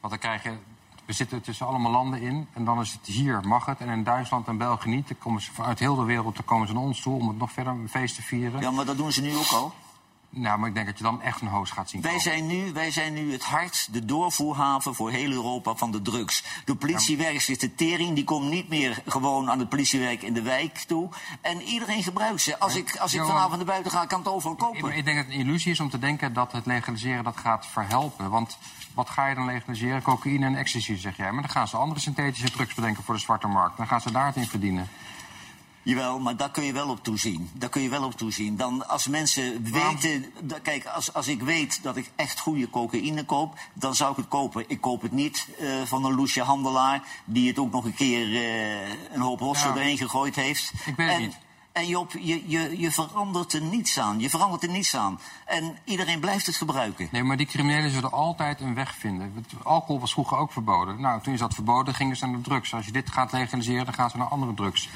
Want 0.00 0.12
dan 0.12 0.18
krijg 0.18 0.42
je... 0.42 0.73
We 1.06 1.12
zitten 1.12 1.42
tussen 1.42 1.66
allemaal 1.66 1.90
landen 1.90 2.20
in. 2.20 2.48
En 2.52 2.64
dan 2.64 2.80
is 2.80 2.92
het 2.92 3.06
hier 3.06 3.40
mag 3.46 3.66
het. 3.66 3.78
En 3.78 3.88
in 3.88 4.04
Duitsland 4.04 4.48
en 4.48 4.56
België 4.58 4.88
niet. 4.88 5.08
Dan 5.08 5.18
komen 5.18 5.42
ze 5.42 5.52
vanuit 5.52 5.78
heel 5.78 5.94
de 5.96 6.04
wereld 6.04 6.34
dan 6.36 6.44
komen 6.44 6.66
ze 6.66 6.72
naar 6.72 6.82
ons 6.82 7.00
toe... 7.00 7.14
om 7.20 7.28
het 7.28 7.38
nog 7.38 7.52
verder 7.52 7.72
een 7.72 7.88
feest 7.88 8.14
te 8.14 8.22
vieren. 8.22 8.60
Ja, 8.60 8.70
maar 8.70 8.84
dat 8.84 8.96
doen 8.96 9.12
ze 9.12 9.20
nu 9.22 9.36
ook 9.36 9.52
al. 9.52 9.72
Nou, 10.36 10.58
maar 10.58 10.68
ik 10.68 10.74
denk 10.74 10.86
dat 10.86 10.98
je 10.98 11.04
dan 11.04 11.22
echt 11.22 11.40
een 11.40 11.46
hoos 11.46 11.70
gaat 11.70 11.90
zien 11.90 12.00
Wij 12.00 12.10
komen. 12.10 12.24
zijn, 12.24 12.46
nu, 12.46 12.72
wij 12.72 12.90
zijn 12.90 13.14
nu 13.14 13.32
het 13.32 13.44
hart, 13.44 13.88
de 13.92 14.04
doorvoerhaven 14.04 14.94
voor 14.94 15.10
heel 15.10 15.30
Europa 15.30 15.74
van 15.74 15.90
de 15.90 16.02
drugs. 16.02 16.44
De 16.64 16.74
politiewerk 16.76 17.40
zit 17.40 17.60
de 17.60 17.74
tering, 17.74 18.14
die 18.14 18.24
komt 18.24 18.50
niet 18.50 18.68
meer 18.68 19.02
gewoon 19.06 19.50
aan 19.50 19.58
het 19.58 19.68
politiewerk 19.68 20.22
in 20.22 20.34
de 20.34 20.42
wijk 20.42 20.76
toe. 20.78 21.08
En 21.40 21.62
iedereen 21.62 22.02
gebruikt 22.02 22.40
ze. 22.40 22.58
Als 22.58 22.74
ik, 22.76 22.96
als 22.96 23.12
ik 23.12 23.18
Johan- 23.18 23.32
vanavond 23.34 23.56
naar 23.56 23.66
buiten 23.66 23.90
ga, 23.92 24.06
kan 24.06 24.18
het 24.18 24.28
overal 24.28 24.52
Ik, 24.52 24.58
kopen. 24.58 24.96
ik 24.96 25.04
denk 25.04 25.16
dat 25.16 25.26
het 25.26 25.34
een 25.34 25.40
illusie 25.40 25.72
is 25.72 25.80
om 25.80 25.90
te 25.90 25.98
denken 25.98 26.32
dat 26.32 26.52
het 26.52 26.66
legaliseren 26.66 27.24
dat 27.24 27.36
gaat 27.36 27.66
verhelpen. 27.66 28.30
Want 28.30 28.58
wat 28.94 29.10
ga 29.10 29.26
je 29.26 29.34
dan 29.34 29.46
legaliseren? 29.46 30.02
Cocaïne 30.02 30.46
en 30.46 30.56
ecstasy, 30.56 30.96
zeg 30.96 31.16
jij. 31.16 31.32
Maar 31.32 31.42
dan 31.42 31.50
gaan 31.50 31.68
ze 31.68 31.76
andere 31.76 32.00
synthetische 32.00 32.50
drugs 32.50 32.74
bedenken 32.74 33.04
voor 33.04 33.14
de 33.14 33.20
zwarte 33.20 33.46
markt. 33.46 33.76
Dan 33.76 33.86
gaan 33.86 34.00
ze 34.00 34.10
daar 34.12 34.26
het 34.26 34.36
in 34.36 34.46
verdienen. 34.46 34.88
Jawel, 35.82 36.18
maar 36.20 36.36
daar 36.36 36.50
kun 36.50 36.64
je 36.64 36.72
wel 36.72 36.88
op 36.88 37.02
toezien. 37.04 37.50
Daar 37.52 37.68
kun 37.68 37.82
je 37.82 37.88
wel 37.88 38.04
op 38.04 38.14
toezien. 38.16 38.56
Dan 38.56 38.88
als 38.88 39.08
mensen 39.08 39.62
weten... 39.72 40.24
da- 40.42 40.58
kijk, 40.58 40.86
als, 40.86 41.12
als 41.14 41.28
ik 41.28 41.42
weet 41.42 41.82
dat 41.82 41.96
ik 41.96 42.10
echt 42.16 42.40
goede 42.40 42.70
cocaïne 42.70 43.24
koop... 43.24 43.58
dan 43.72 43.94
zou 43.94 44.10
ik 44.10 44.16
het 44.16 44.28
kopen. 44.28 44.64
Ik 44.66 44.80
koop 44.80 45.02
het 45.02 45.12
niet 45.12 45.48
eh, 45.58 45.68
van 45.84 46.04
een 46.04 46.14
loesje 46.14 46.42
handelaar... 46.42 47.02
die 47.24 47.48
het 47.48 47.58
ook 47.58 47.72
nog 47.72 47.84
een 47.84 47.94
keer 47.94 48.34
eh, 48.34 48.88
een 49.12 49.20
hoop 49.20 49.40
rossen 49.40 49.68
Ja. 49.68 49.76
erheen 49.76 49.98
gegooid 49.98 50.34
heeft. 50.34 50.72
Ik 50.84 50.96
weet 50.96 51.08
het 51.10 51.18
niet. 51.18 51.36
En 51.74 51.86
Job, 51.86 52.12
je, 52.12 52.42
je, 52.46 52.80
je 52.80 52.90
verandert 52.92 53.52
er 53.52 53.60
niets 53.60 53.98
aan. 53.98 54.20
Je 54.20 54.30
verandert 54.30 54.62
er 54.62 54.68
niets 54.68 54.96
aan. 54.96 55.20
En 55.46 55.76
iedereen 55.84 56.20
blijft 56.20 56.46
het 56.46 56.56
gebruiken. 56.56 57.08
Nee, 57.10 57.22
maar 57.22 57.36
die 57.36 57.46
criminelen 57.46 57.90
zullen 57.90 58.12
altijd 58.12 58.60
een 58.60 58.74
weg 58.74 58.94
vinden. 58.94 59.46
Alcohol 59.62 60.00
was 60.00 60.12
vroeger 60.12 60.36
ook 60.38 60.52
verboden. 60.52 61.00
Nou, 61.00 61.22
toen 61.22 61.32
is 61.32 61.38
dat 61.38 61.54
verboden, 61.54 61.94
gingen 61.94 62.16
ze 62.16 62.26
naar 62.26 62.36
de 62.36 62.40
drugs. 62.42 62.74
Als 62.74 62.86
je 62.86 62.92
dit 62.92 63.10
gaat 63.10 63.32
legaliseren, 63.32 63.84
dan 63.84 63.94
gaan 63.94 64.10
ze 64.10 64.16
naar 64.16 64.26
andere 64.28 64.54
drugs. 64.54 64.88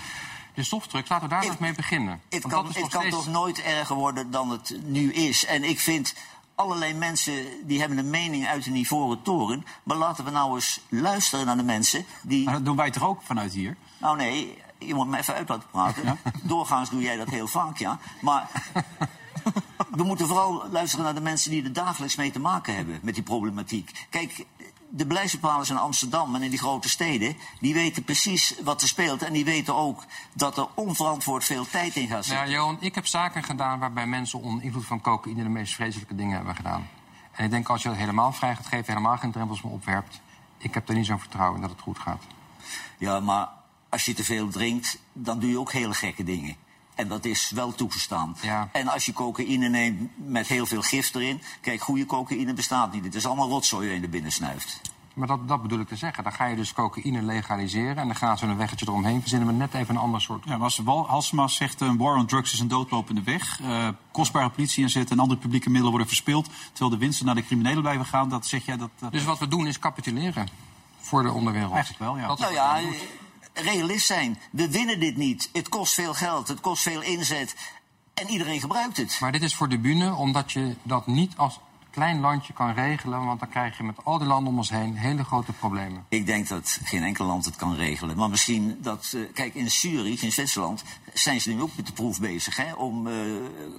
De 0.54 0.62
softdrugs, 0.62 1.08
laten 1.08 1.28
we 1.28 1.34
daar 1.34 1.46
nog 1.46 1.58
mee 1.58 1.74
beginnen. 1.74 2.20
Het 2.28 2.42
Want 2.42 2.54
kan, 2.54 2.64
dat 2.64 2.70
is 2.76 2.82
het 2.82 2.82
nog 2.84 2.92
kan 2.92 3.00
steeds- 3.00 3.16
toch 3.24 3.34
nooit 3.34 3.62
erger 3.62 3.96
worden 3.96 4.30
dan 4.30 4.50
het 4.50 4.76
nu 4.84 5.12
is. 5.12 5.44
En 5.44 5.64
ik 5.64 5.80
vind 5.80 6.14
allerlei 6.54 6.94
mensen 6.94 7.46
die 7.66 7.80
hebben 7.80 7.98
een 7.98 8.10
mening 8.10 8.46
uit 8.46 8.66
een 8.66 8.76
ivoren 8.76 9.22
toren. 9.22 9.64
Maar 9.82 9.96
laten 9.96 10.24
we 10.24 10.30
nou 10.30 10.54
eens 10.54 10.80
luisteren 10.88 11.46
naar 11.46 11.56
de 11.56 11.62
mensen 11.62 12.04
die. 12.22 12.44
Maar 12.44 12.54
dat 12.54 12.64
doen 12.64 12.76
wij 12.76 12.90
toch 12.90 13.04
ook 13.06 13.22
vanuit 13.22 13.52
hier? 13.52 13.76
Nou 13.98 14.16
nee, 14.16 14.58
je 14.78 14.94
moet 14.94 15.08
me 15.08 15.18
even 15.18 15.34
uit 15.34 15.48
laten 15.48 15.68
praten. 15.70 16.18
Doorgaans 16.42 16.90
doe 16.90 17.00
jij 17.00 17.16
dat 17.16 17.28
heel 17.28 17.46
vaak, 17.46 17.76
ja. 17.76 17.98
Maar 18.20 18.50
we 19.90 20.02
moeten 20.02 20.26
vooral 20.26 20.68
luisteren 20.70 21.04
naar 21.04 21.14
de 21.14 21.20
mensen 21.20 21.50
die 21.50 21.64
er 21.64 21.72
dagelijks 21.72 22.16
mee 22.16 22.30
te 22.30 22.40
maken 22.40 22.74
hebben 22.76 22.98
met 23.02 23.14
die 23.14 23.22
problematiek. 23.22 24.06
Kijk, 24.10 24.46
de 24.90 25.06
beleidsbepalers 25.06 25.70
in 25.70 25.76
Amsterdam 25.76 26.34
en 26.34 26.42
in 26.42 26.50
die 26.50 26.58
grote 26.58 26.88
steden, 26.88 27.36
die 27.60 27.74
weten 27.74 28.04
precies 28.04 28.54
wat 28.64 28.82
er 28.82 28.88
speelt. 28.88 29.22
En 29.22 29.32
die 29.32 29.44
weten 29.44 29.74
ook 29.74 30.04
dat 30.32 30.58
er 30.58 30.66
onverantwoord 30.74 31.44
veel 31.44 31.66
tijd 31.66 31.96
in 31.96 32.08
gaat 32.08 32.24
zitten. 32.24 32.44
Nou, 32.44 32.56
Johan, 32.56 32.76
ik 32.80 32.94
heb 32.94 33.06
zaken 33.06 33.42
gedaan 33.42 33.78
waarbij 33.78 34.06
mensen 34.06 34.40
onder 34.40 34.64
invloed 34.64 34.86
van 34.86 35.00
cocaïne 35.00 35.42
de 35.42 35.48
meest 35.48 35.74
vreselijke 35.74 36.14
dingen 36.14 36.36
hebben 36.36 36.54
gedaan. 36.54 36.88
En 37.32 37.44
ik 37.44 37.50
denk 37.50 37.68
als 37.68 37.82
je 37.82 37.88
dat 37.88 37.98
helemaal 37.98 38.32
vrij 38.32 38.54
gaat 38.54 38.66
geven, 38.66 38.86
helemaal 38.86 39.16
geen 39.16 39.32
drempels 39.32 39.62
meer 39.62 39.72
opwerpt. 39.72 40.20
Ik 40.58 40.74
heb 40.74 40.88
er 40.88 40.94
niet 40.94 41.06
zo'n 41.06 41.18
vertrouwen 41.18 41.54
in 41.54 41.60
dat 41.60 41.70
het 41.70 41.80
goed 41.80 41.98
gaat. 41.98 42.22
Ja, 42.98 43.20
maar 43.20 43.48
als 43.88 44.04
je 44.04 44.14
te 44.14 44.24
veel 44.24 44.48
drinkt, 44.48 44.98
dan 45.12 45.38
doe 45.38 45.50
je 45.50 45.58
ook 45.58 45.72
hele 45.72 45.94
gekke 45.94 46.24
dingen. 46.24 46.56
En 46.94 47.08
dat 47.08 47.24
is 47.24 47.50
wel 47.50 47.74
toegestaan. 47.74 48.36
En 48.72 48.88
als 48.88 49.06
je 49.06 49.12
cocaïne 49.12 49.68
neemt 49.68 50.10
met 50.16 50.46
heel 50.46 50.66
veel 50.66 50.82
gif 50.82 51.14
erin... 51.14 51.42
Kijk, 51.60 51.80
goede 51.80 52.06
cocaïne 52.06 52.54
bestaat 52.54 52.92
niet. 52.92 53.04
Het 53.04 53.14
is 53.14 53.26
allemaal 53.26 53.48
rotzooi 53.48 53.86
waar 53.86 53.96
je 53.96 54.02
er 54.02 54.08
binnen 54.08 54.32
snuift. 54.32 54.80
Maar 55.14 55.26
dat, 55.26 55.48
dat 55.48 55.62
bedoel 55.62 55.80
ik 55.80 55.88
te 55.88 55.96
zeggen. 55.96 56.22
Dan 56.22 56.32
ga 56.32 56.44
je 56.46 56.56
dus 56.56 56.72
cocaïne 56.72 57.22
legaliseren 57.22 57.96
en 57.96 58.06
dan 58.06 58.16
gaan 58.16 58.38
ze 58.38 58.46
een 58.46 58.56
weggetje 58.56 58.86
eromheen 58.88 59.20
verzinnen 59.20 59.46
met 59.46 59.56
net 59.56 59.74
even 59.74 59.94
een 59.94 60.00
ander 60.00 60.20
soort. 60.20 60.44
Ja, 60.44 60.50
maar 60.50 60.60
als 60.60 60.78
Wal- 60.78 61.06
Halsema 61.08 61.48
zegt 61.48 61.80
een 61.80 61.96
war 61.96 62.16
on 62.16 62.26
drugs 62.26 62.52
is 62.52 62.60
een 62.60 62.68
doodlopende 62.68 63.22
weg. 63.22 63.60
eh, 63.60 63.88
kostbare 64.12 64.50
politie 64.50 64.82
inzetten 64.82 65.16
en 65.16 65.22
andere 65.22 65.40
publieke 65.40 65.66
middelen 65.66 65.90
worden 65.90 66.08
verspild. 66.08 66.48
Terwijl 66.70 66.90
de 66.90 66.98
winsten 66.98 67.26
naar 67.26 67.34
de 67.34 67.44
criminelen 67.44 67.82
blijven 67.82 68.06
gaan. 68.06 68.28
Dat 68.28 68.46
zeg 68.46 68.64
jij 68.66 68.76
dat. 68.76 68.90
dat 68.98 69.12
Dus 69.12 69.24
wat 69.24 69.38
we 69.38 69.48
doen 69.48 69.66
is 69.66 69.78
capituleren 69.78 70.48
voor 71.00 71.22
de 71.22 71.32
onderwereld. 71.32 71.72
Eigenlijk 71.72 72.00
wel, 72.02 72.16
ja. 72.18 72.26
Dat 72.26 72.38
is 72.38 72.44
Nou 72.44 72.54
wat 72.56 72.92
ja. 72.92 72.98
Realist 73.60 74.06
zijn. 74.06 74.38
We 74.50 74.70
winnen 74.70 75.00
dit 75.00 75.16
niet. 75.16 75.50
Het 75.52 75.68
kost 75.68 75.94
veel 75.94 76.14
geld, 76.14 76.48
het 76.48 76.60
kost 76.60 76.82
veel 76.82 77.02
inzet. 77.02 77.54
En 78.14 78.28
iedereen 78.28 78.60
gebruikt 78.60 78.96
het. 78.96 79.16
Maar 79.20 79.32
dit 79.32 79.42
is 79.42 79.54
voor 79.54 79.68
de 79.68 79.78
bühne, 79.78 80.14
omdat 80.14 80.52
je 80.52 80.76
dat 80.82 81.06
niet 81.06 81.36
als 81.36 81.60
klein 81.90 82.20
landje 82.20 82.52
kan 82.52 82.72
regelen. 82.74 83.24
Want 83.24 83.40
dan 83.40 83.48
krijg 83.48 83.76
je 83.76 83.82
met 83.82 84.04
al 84.04 84.18
die 84.18 84.26
landen 84.26 84.52
om 84.52 84.58
ons 84.58 84.70
heen 84.70 84.96
hele 84.96 85.24
grote 85.24 85.52
problemen. 85.52 86.04
Ik 86.08 86.26
denk 86.26 86.48
dat 86.48 86.80
geen 86.84 87.02
enkel 87.02 87.24
land 87.24 87.44
het 87.44 87.56
kan 87.56 87.74
regelen. 87.74 88.16
Maar 88.16 88.30
misschien 88.30 88.78
dat... 88.80 89.12
eh, 89.16 89.20
kijk, 89.34 89.54
in 89.54 89.70
Zurich, 89.70 90.22
in 90.22 90.32
Zwitserland... 90.32 90.84
zijn 91.12 91.40
ze 91.40 91.50
nu 91.50 91.62
ook 91.62 91.76
met 91.76 91.86
de 91.86 91.92
proef 91.92 92.20
bezig 92.20 92.56
hè, 92.56 92.72
om 92.72 93.06
eh, 93.06 93.14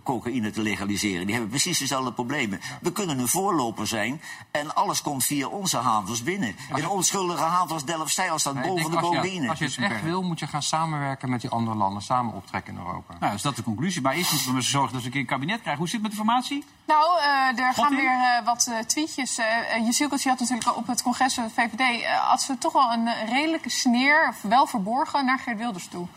cocaïne 0.03 0.51
te 0.51 0.61
legaliseren. 0.61 1.21
Die 1.25 1.31
hebben 1.31 1.49
precies 1.49 1.77
dezelfde 1.79 2.13
problemen. 2.13 2.59
We 2.81 2.91
kunnen 2.91 3.19
een 3.19 3.27
voorloper 3.27 3.87
zijn 3.87 4.21
en 4.51 4.75
alles 4.75 5.01
komt 5.01 5.25
via 5.25 5.47
onze 5.47 5.77
havens 5.77 6.23
binnen. 6.23 6.55
In 6.75 6.87
onschuldige 6.87 7.43
havens 7.43 7.85
Delfzijl 7.85 8.39
staat 8.39 8.53
Nee, 8.53 8.63
boven 8.63 8.91
denk 8.91 8.91
de 8.91 8.97
als, 9.07 9.15
je, 9.15 9.21
cocaïne. 9.21 9.49
als 9.49 9.59
je 9.59 9.65
het 9.65 9.77
echt 9.77 10.03
wil, 10.03 10.21
moet 10.21 10.39
je 10.39 10.47
gaan 10.47 10.63
samenwerken 10.63 11.29
met 11.29 11.41
die 11.41 11.49
andere 11.49 11.77
landen. 11.77 12.01
Samen 12.01 12.33
optrekken 12.33 12.73
in 12.73 12.79
Europa. 12.79 13.15
Nou, 13.19 13.33
is 13.33 13.41
dat 13.41 13.55
de 13.55 13.63
conclusie. 13.63 14.01
Maar 14.01 14.13
eerst 14.13 14.31
moeten 14.31 14.47
we 14.47 14.53
maar 14.53 14.63
zorgen 14.63 14.91
dat 14.93 15.01
we 15.01 15.05
een 15.05 15.11
keer 15.11 15.21
een 15.21 15.27
kabinet 15.27 15.59
krijgen. 15.59 15.77
Hoe 15.81 15.89
zit 15.89 16.01
het 16.01 16.01
met 16.01 16.11
de 16.11 16.17
formatie? 16.17 16.63
Nou, 16.93 17.19
eh, 17.19 17.65
er 17.65 17.73
gaan 17.73 17.95
weer 17.95 18.17
eh, 18.19 18.45
wat 18.45 18.67
eh, 18.67 18.77
tweetjes. 18.77 19.37
eh 19.37 19.45
uh, 19.77 19.85
Jezielkens 19.85 20.25
had 20.25 20.39
natuurlijk 20.39 20.77
op 20.77 20.87
het 20.87 21.01
congres 21.01 21.33
van 21.33 21.43
de 21.43 21.49
VVD... 21.49 21.79
eh, 21.79 22.11
had 22.29 22.41
ze 22.41 22.57
toch 22.57 22.73
wel 22.73 22.91
een 22.91 23.09
redelijke 23.25 23.69
sneer, 23.69 24.27
of 24.29 24.41
wel 24.41 24.65
verborgen, 24.67 25.25
naar 25.25 25.39
Geert 25.39 25.57
Wilders 25.57 25.87
toe. 25.87 26.07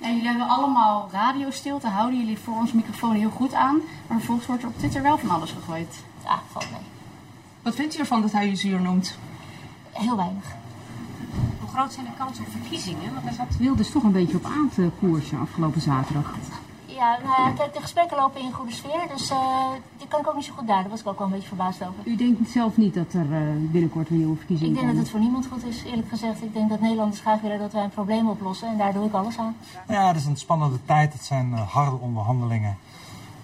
En 0.00 0.14
jullie 0.14 0.28
hebben 0.28 0.48
allemaal 0.48 1.08
radiostilte, 1.12 1.86
houden 1.86 2.18
jullie 2.18 2.38
voor 2.38 2.54
ons 2.54 2.72
microfoon 2.72 3.14
heel 3.14 3.30
goed 3.30 3.54
aan. 3.54 3.80
Maar 4.06 4.16
vervolgens 4.16 4.46
wordt 4.46 4.62
er 4.62 4.68
op 4.68 4.78
Twitter 4.78 5.02
wel 5.02 5.18
van 5.18 5.30
alles 5.30 5.50
gegooid. 5.50 5.94
Ja, 6.24 6.40
valt 6.52 6.70
mee. 6.70 6.80
Wat 7.62 7.74
vindt 7.74 7.96
u 7.96 7.98
ervan 7.98 8.20
dat 8.20 8.32
hij 8.32 8.48
u 8.48 8.56
zuur 8.56 8.80
noemt? 8.80 9.18
Heel 9.92 10.16
weinig. 10.16 10.44
Hoe 11.60 11.68
groot 11.68 11.92
zijn 11.92 12.06
de 12.06 12.12
kansen 12.18 12.44
op 12.44 12.50
verkiezingen? 12.50 13.12
Want 13.12 13.24
daar 13.24 13.34
zat 13.34 13.56
Wilders 13.58 13.90
toch 13.90 14.02
een 14.02 14.12
beetje 14.12 14.36
op 14.36 14.44
aan 14.44 14.70
te 14.74 14.90
koersen 15.00 15.40
afgelopen 15.40 15.80
zaterdag. 15.80 16.34
Ja, 16.98 17.18
nou 17.24 17.42
ja, 17.42 17.52
kijk, 17.56 17.74
de 17.74 17.80
gesprekken 17.80 18.16
lopen 18.16 18.40
in 18.40 18.52
goede 18.52 18.72
sfeer, 18.72 19.08
dus 19.08 19.30
eh 19.30 19.70
die 19.98 20.08
kan 20.08 20.20
ik 20.20 20.28
ook 20.28 20.34
niet 20.34 20.44
zo 20.44 20.52
goed 20.56 20.66
daar. 20.66 20.80
Daar 20.80 20.90
was 20.90 21.00
ik 21.00 21.06
ook 21.06 21.18
wel 21.18 21.26
een 21.26 21.32
beetje 21.32 21.48
verbaasd 21.48 21.82
over. 21.82 21.94
U 22.04 22.16
denkt 22.16 22.50
zelf 22.50 22.76
niet 22.76 22.94
dat 22.94 23.12
er 23.12 23.32
eh, 23.32 23.40
binnenkort 23.58 24.08
weer 24.08 24.18
nieuwe 24.18 24.36
verkiezingen 24.36 24.72
Ik 24.72 24.80
denk 24.80 24.92
dat 24.92 25.00
het 25.02 25.10
voor 25.10 25.20
niemand 25.20 25.46
goed 25.46 25.64
is, 25.64 25.82
eerlijk 25.84 26.08
gezegd. 26.08 26.42
Ik 26.42 26.52
denk 26.52 26.68
dat 26.68 26.80
Nederlanders 26.80 27.20
graag 27.20 27.40
willen 27.40 27.58
dat 27.58 27.72
wij 27.72 27.82
een 27.82 27.90
probleem 27.90 28.28
oplossen 28.28 28.68
en 28.68 28.78
daar 28.78 28.92
doe 28.92 29.06
ik 29.06 29.12
alles 29.12 29.38
aan. 29.38 29.56
Ja, 29.88 30.06
het 30.06 30.16
is 30.16 30.24
een 30.24 30.36
spannende 30.36 30.78
tijd. 30.84 31.12
Het 31.12 31.24
zijn 31.24 31.52
eh, 31.52 31.68
harde 31.68 31.96
onderhandelingen. 31.96 32.78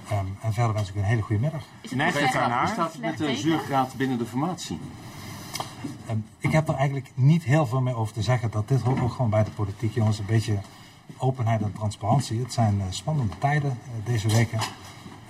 Ehm, 0.08 0.26
en 0.40 0.52
verder 0.52 0.74
wens 0.74 0.88
ik 0.88 0.94
u 0.94 0.98
een 0.98 1.04
hele 1.04 1.22
goede 1.22 1.42
middag. 1.42 1.62
Neigt 1.90 2.20
het 2.20 2.32
daarnaar? 2.32 2.64
Hoe 2.64 2.72
staat 2.72 2.92
het 2.92 3.00
met 3.00 3.18
de 3.18 3.36
zuurgraad 3.36 3.94
binnen 3.96 4.18
de 4.18 4.26
formatie? 4.26 4.78
Ehm, 6.06 6.18
ik 6.38 6.52
heb 6.52 6.68
er 6.68 6.74
eigenlijk 6.74 7.10
niet 7.14 7.42
heel 7.42 7.66
veel 7.66 7.80
meer 7.80 7.96
over 7.96 8.14
te 8.14 8.22
zeggen. 8.22 8.50
Dat 8.50 8.68
dit 8.68 8.80
hoort 8.80 9.00
ook 9.00 9.12
gewoon 9.12 9.30
bij 9.30 9.44
de 9.44 9.50
politiek, 9.50 9.94
jongens. 9.94 10.18
Een 10.18 10.26
beetje 10.26 10.58
openheid 11.16 11.62
en 11.62 11.72
transparantie. 11.72 12.40
Het 12.40 12.52
zijn 12.52 12.80
eh, 12.80 12.86
spannende 12.90 13.38
tijden 13.38 13.70
eh, 13.70 14.06
deze 14.06 14.28
weken. 14.28 14.58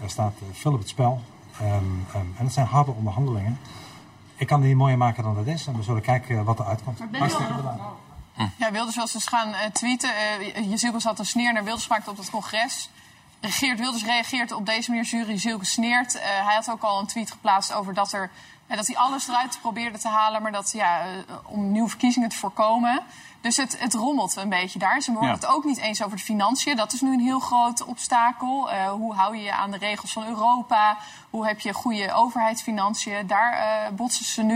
Er 0.02 0.10
staat 0.10 0.34
eh, 0.38 0.48
veel 0.52 0.72
op 0.72 0.78
het 0.78 0.88
spel. 0.88 1.22
Ehm, 1.60 1.66
ehm, 2.12 2.26
en 2.36 2.44
het 2.44 2.52
zijn 2.52 2.66
harde 2.66 2.90
onderhandelingen. 2.90 3.58
Ik 4.36 4.46
kan 4.46 4.58
het 4.58 4.68
niet 4.68 4.76
mooier 4.76 4.98
maken 4.98 5.22
dan 5.22 5.36
het 5.36 5.46
is. 5.46 5.66
En 5.66 5.76
we 5.76 5.82
zullen 5.82 6.02
kijken 6.02 6.44
wat 6.44 6.58
er 6.58 6.64
uitkomt. 6.64 6.98
Hartstikke 7.12 7.54
bedankt. 7.54 7.82
Ja, 8.56 8.70
Wilders 8.70 8.96
was 8.96 9.12
dus 9.12 9.26
gaan 9.26 9.54
eh, 9.54 9.70
tweeten. 9.70 10.10
Uh, 10.56 10.70
Jezielkens 10.70 11.04
had 11.04 11.18
een 11.18 11.26
sneer 11.26 11.52
naar 11.52 11.64
Wilders 11.64 11.86
gemaakt 11.86 12.08
op 12.08 12.16
het 12.16 12.30
congres. 12.30 12.90
Geert 13.40 13.78
Wilders 13.78 14.04
reageert 14.04 14.52
op 14.52 14.66
deze 14.66 14.90
manier. 14.90 15.04
Jury 15.04 15.30
Jezielkens 15.30 15.70
sneert. 15.70 16.14
Uh, 16.14 16.22
hij 16.22 16.54
had 16.54 16.70
ook 16.70 16.82
al 16.82 17.00
een 17.00 17.06
tweet 17.06 17.30
geplaatst 17.30 17.72
over 17.72 17.94
dat, 17.94 18.12
er, 18.12 18.30
uh, 18.70 18.76
dat 18.76 18.86
hij 18.86 18.96
alles 18.96 19.28
eruit 19.28 19.58
probeerde 19.60 19.98
te 19.98 20.08
halen... 20.08 20.42
maar 20.42 20.52
dat 20.52 20.72
ja, 20.72 21.06
uh, 21.06 21.12
om 21.44 21.72
nieuwe 21.72 21.88
verkiezingen 21.88 22.28
te 22.28 22.36
voorkomen... 22.36 23.02
Dus 23.44 23.56
het, 23.56 23.76
het 23.78 23.94
rommelt 23.94 24.36
een 24.36 24.48
beetje 24.48 24.78
daar. 24.78 25.00
Ze 25.02 25.10
horen 25.12 25.28
Ja. 25.28 25.34
het 25.34 25.46
ook 25.46 25.64
niet 25.64 25.78
eens 25.78 26.02
over 26.02 26.16
de 26.16 26.22
financiën. 26.22 26.76
Dat 26.76 26.92
is 26.92 27.00
nu 27.00 27.12
een 27.12 27.20
heel 27.20 27.40
groot 27.40 27.84
obstakel. 27.84 28.70
Uh, 28.72 28.88
hoe 28.90 29.14
hou 29.14 29.36
je 29.36 29.42
je 29.42 29.52
aan 29.52 29.70
de 29.70 29.78
regels 29.78 30.12
van 30.12 30.26
Europa? 30.26 30.96
Hoe 31.30 31.46
heb 31.46 31.60
je 31.60 31.72
goede 31.74 32.12
overheidsfinanciën? 32.12 33.26
Daar 33.26 33.52
uh, 33.90 33.96
botsen 33.96 34.24
ze 34.24 34.42
nu. 34.42 34.54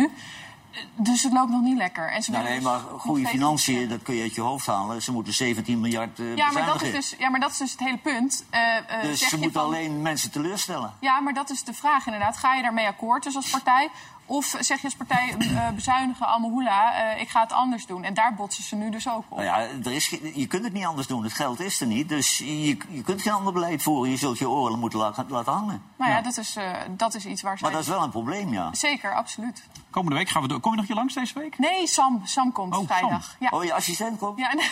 Uh, 0.73 0.79
Dus 0.95 1.23
het 1.23 1.33
loopt 1.33 1.51
nog 1.51 1.61
niet 1.61 1.77
lekker. 1.77 2.11
En 2.13 2.23
ze 2.23 2.31
Nou, 2.31 2.45
nee, 2.45 2.61
maar 2.61 2.81
goede 2.99 3.27
financiën, 3.27 3.89
dat 3.89 4.03
kun 4.03 4.15
je 4.15 4.23
uit 4.23 4.35
je 4.35 4.41
hoofd 4.41 4.67
halen. 4.67 5.03
Ze 5.03 5.13
moeten 5.13 5.33
17 5.33 5.81
miljard 5.81 6.19
eh 6.19 6.37
Ja 6.37 6.51
maar, 6.51 6.67
dat 6.67 6.83
is 6.83 6.93
dus, 6.93 7.15
ja, 7.19 7.29
maar 7.29 7.41
dat 7.41 7.51
is 7.51 7.57
dus 7.59 7.71
het 7.71 7.81
hele 7.81 7.99
punt. 7.99 8.45
Eh, 8.51 8.77
eh, 8.77 9.03
dus 9.03 9.19
ze 9.29 9.37
moeten 9.37 9.53
van- 9.61 9.65
alleen 9.65 10.03
mensen 10.03 10.31
teleurstellen. 10.31 10.93
Ja, 11.01 11.21
maar 11.21 11.35
dat 11.35 11.51
is 11.51 11.65
de 11.65 11.75
vraag 11.75 12.07
inderdaad. 12.07 12.37
Ga 12.37 12.55
je 12.55 12.63
daarmee 12.63 12.87
akkoord 12.87 13.23
dus 13.23 13.37
als 13.37 13.51
partij? 13.51 13.89
Of 14.29 14.55
zeg 14.61 14.79
je 14.79 14.85
als 14.85 14.95
partij 14.95 15.35
eh, 15.39 15.69
bezuinigen, 15.71 16.27
allemaal 16.27 16.51
hoela, 16.51 16.95
eh, 16.95 17.21
ik 17.21 17.29
ga 17.29 17.41
het 17.41 17.53
anders 17.53 17.87
doen. 17.87 18.05
En 18.05 18.15
daar 18.15 18.35
botsen 18.35 18.65
ze 18.65 18.77
nu 18.77 18.91
dus 18.91 19.09
ook 19.09 19.25
op. 19.29 19.37
Nou 19.37 19.43
ja, 19.43 19.59
er 19.59 19.93
is, 19.93 20.09
je 20.35 20.47
kunt 20.47 20.65
het 20.65 20.73
niet 20.73 20.85
anders 20.85 21.07
doen. 21.07 21.23
Het 21.23 21.33
geld 21.33 21.61
is 21.61 21.81
er 21.81 21.87
niet. 21.87 22.09
Dus 22.09 22.39
je, 22.39 22.77
je 22.89 23.03
kunt 23.05 23.23
geen 23.23 23.33
ander 23.33 23.53
beleid 23.53 23.83
voeren. 23.83 24.11
Je 24.11 24.17
zult 24.17 24.39
je 24.39 24.49
oren 24.49 24.79
moeten 24.79 24.99
laten, 24.99 25.27
laten 25.29 25.53
hangen. 25.53 25.83
Nou 25.97 26.11
ja, 26.11 26.21
dat, 26.21 26.37
is, 26.37 26.57
eh, 26.57 26.73
dat 26.91 27.15
is 27.15 27.27
iets 27.27 27.43
waar 27.43 27.59
zij... 27.59 27.69
Maar 27.69 27.77
dat 27.79 27.87
is 27.89 27.95
wel 27.95 28.03
een 28.03 28.11
probleem, 28.11 28.53
ja. 28.53 28.75
Zeker, 28.75 29.15
absoluut. 29.15 29.63
Komende 29.91 30.17
week 30.17 30.29
gaan 30.29 30.43
we 30.43 30.49
door. 30.49 30.61
Kom 30.61 30.73
je 30.73 30.79
nog 30.79 30.87
hier 30.87 30.97
langs 30.97 31.15
deze 31.15 31.39
week? 31.39 31.59
Nee, 31.59 31.87
Sam, 31.87 32.21
Sam 32.25 32.53
komt 32.53 32.77
Oh, 32.77 32.87
vrijdag. 32.87 33.23
Sam. 33.23 33.37
Ja. 33.39 33.49
Oh, 33.51 33.65
je 33.65 33.75
assistent 33.75 34.19
komt? 34.19 34.39
Ja, 34.39 34.55
nee. 34.55 34.71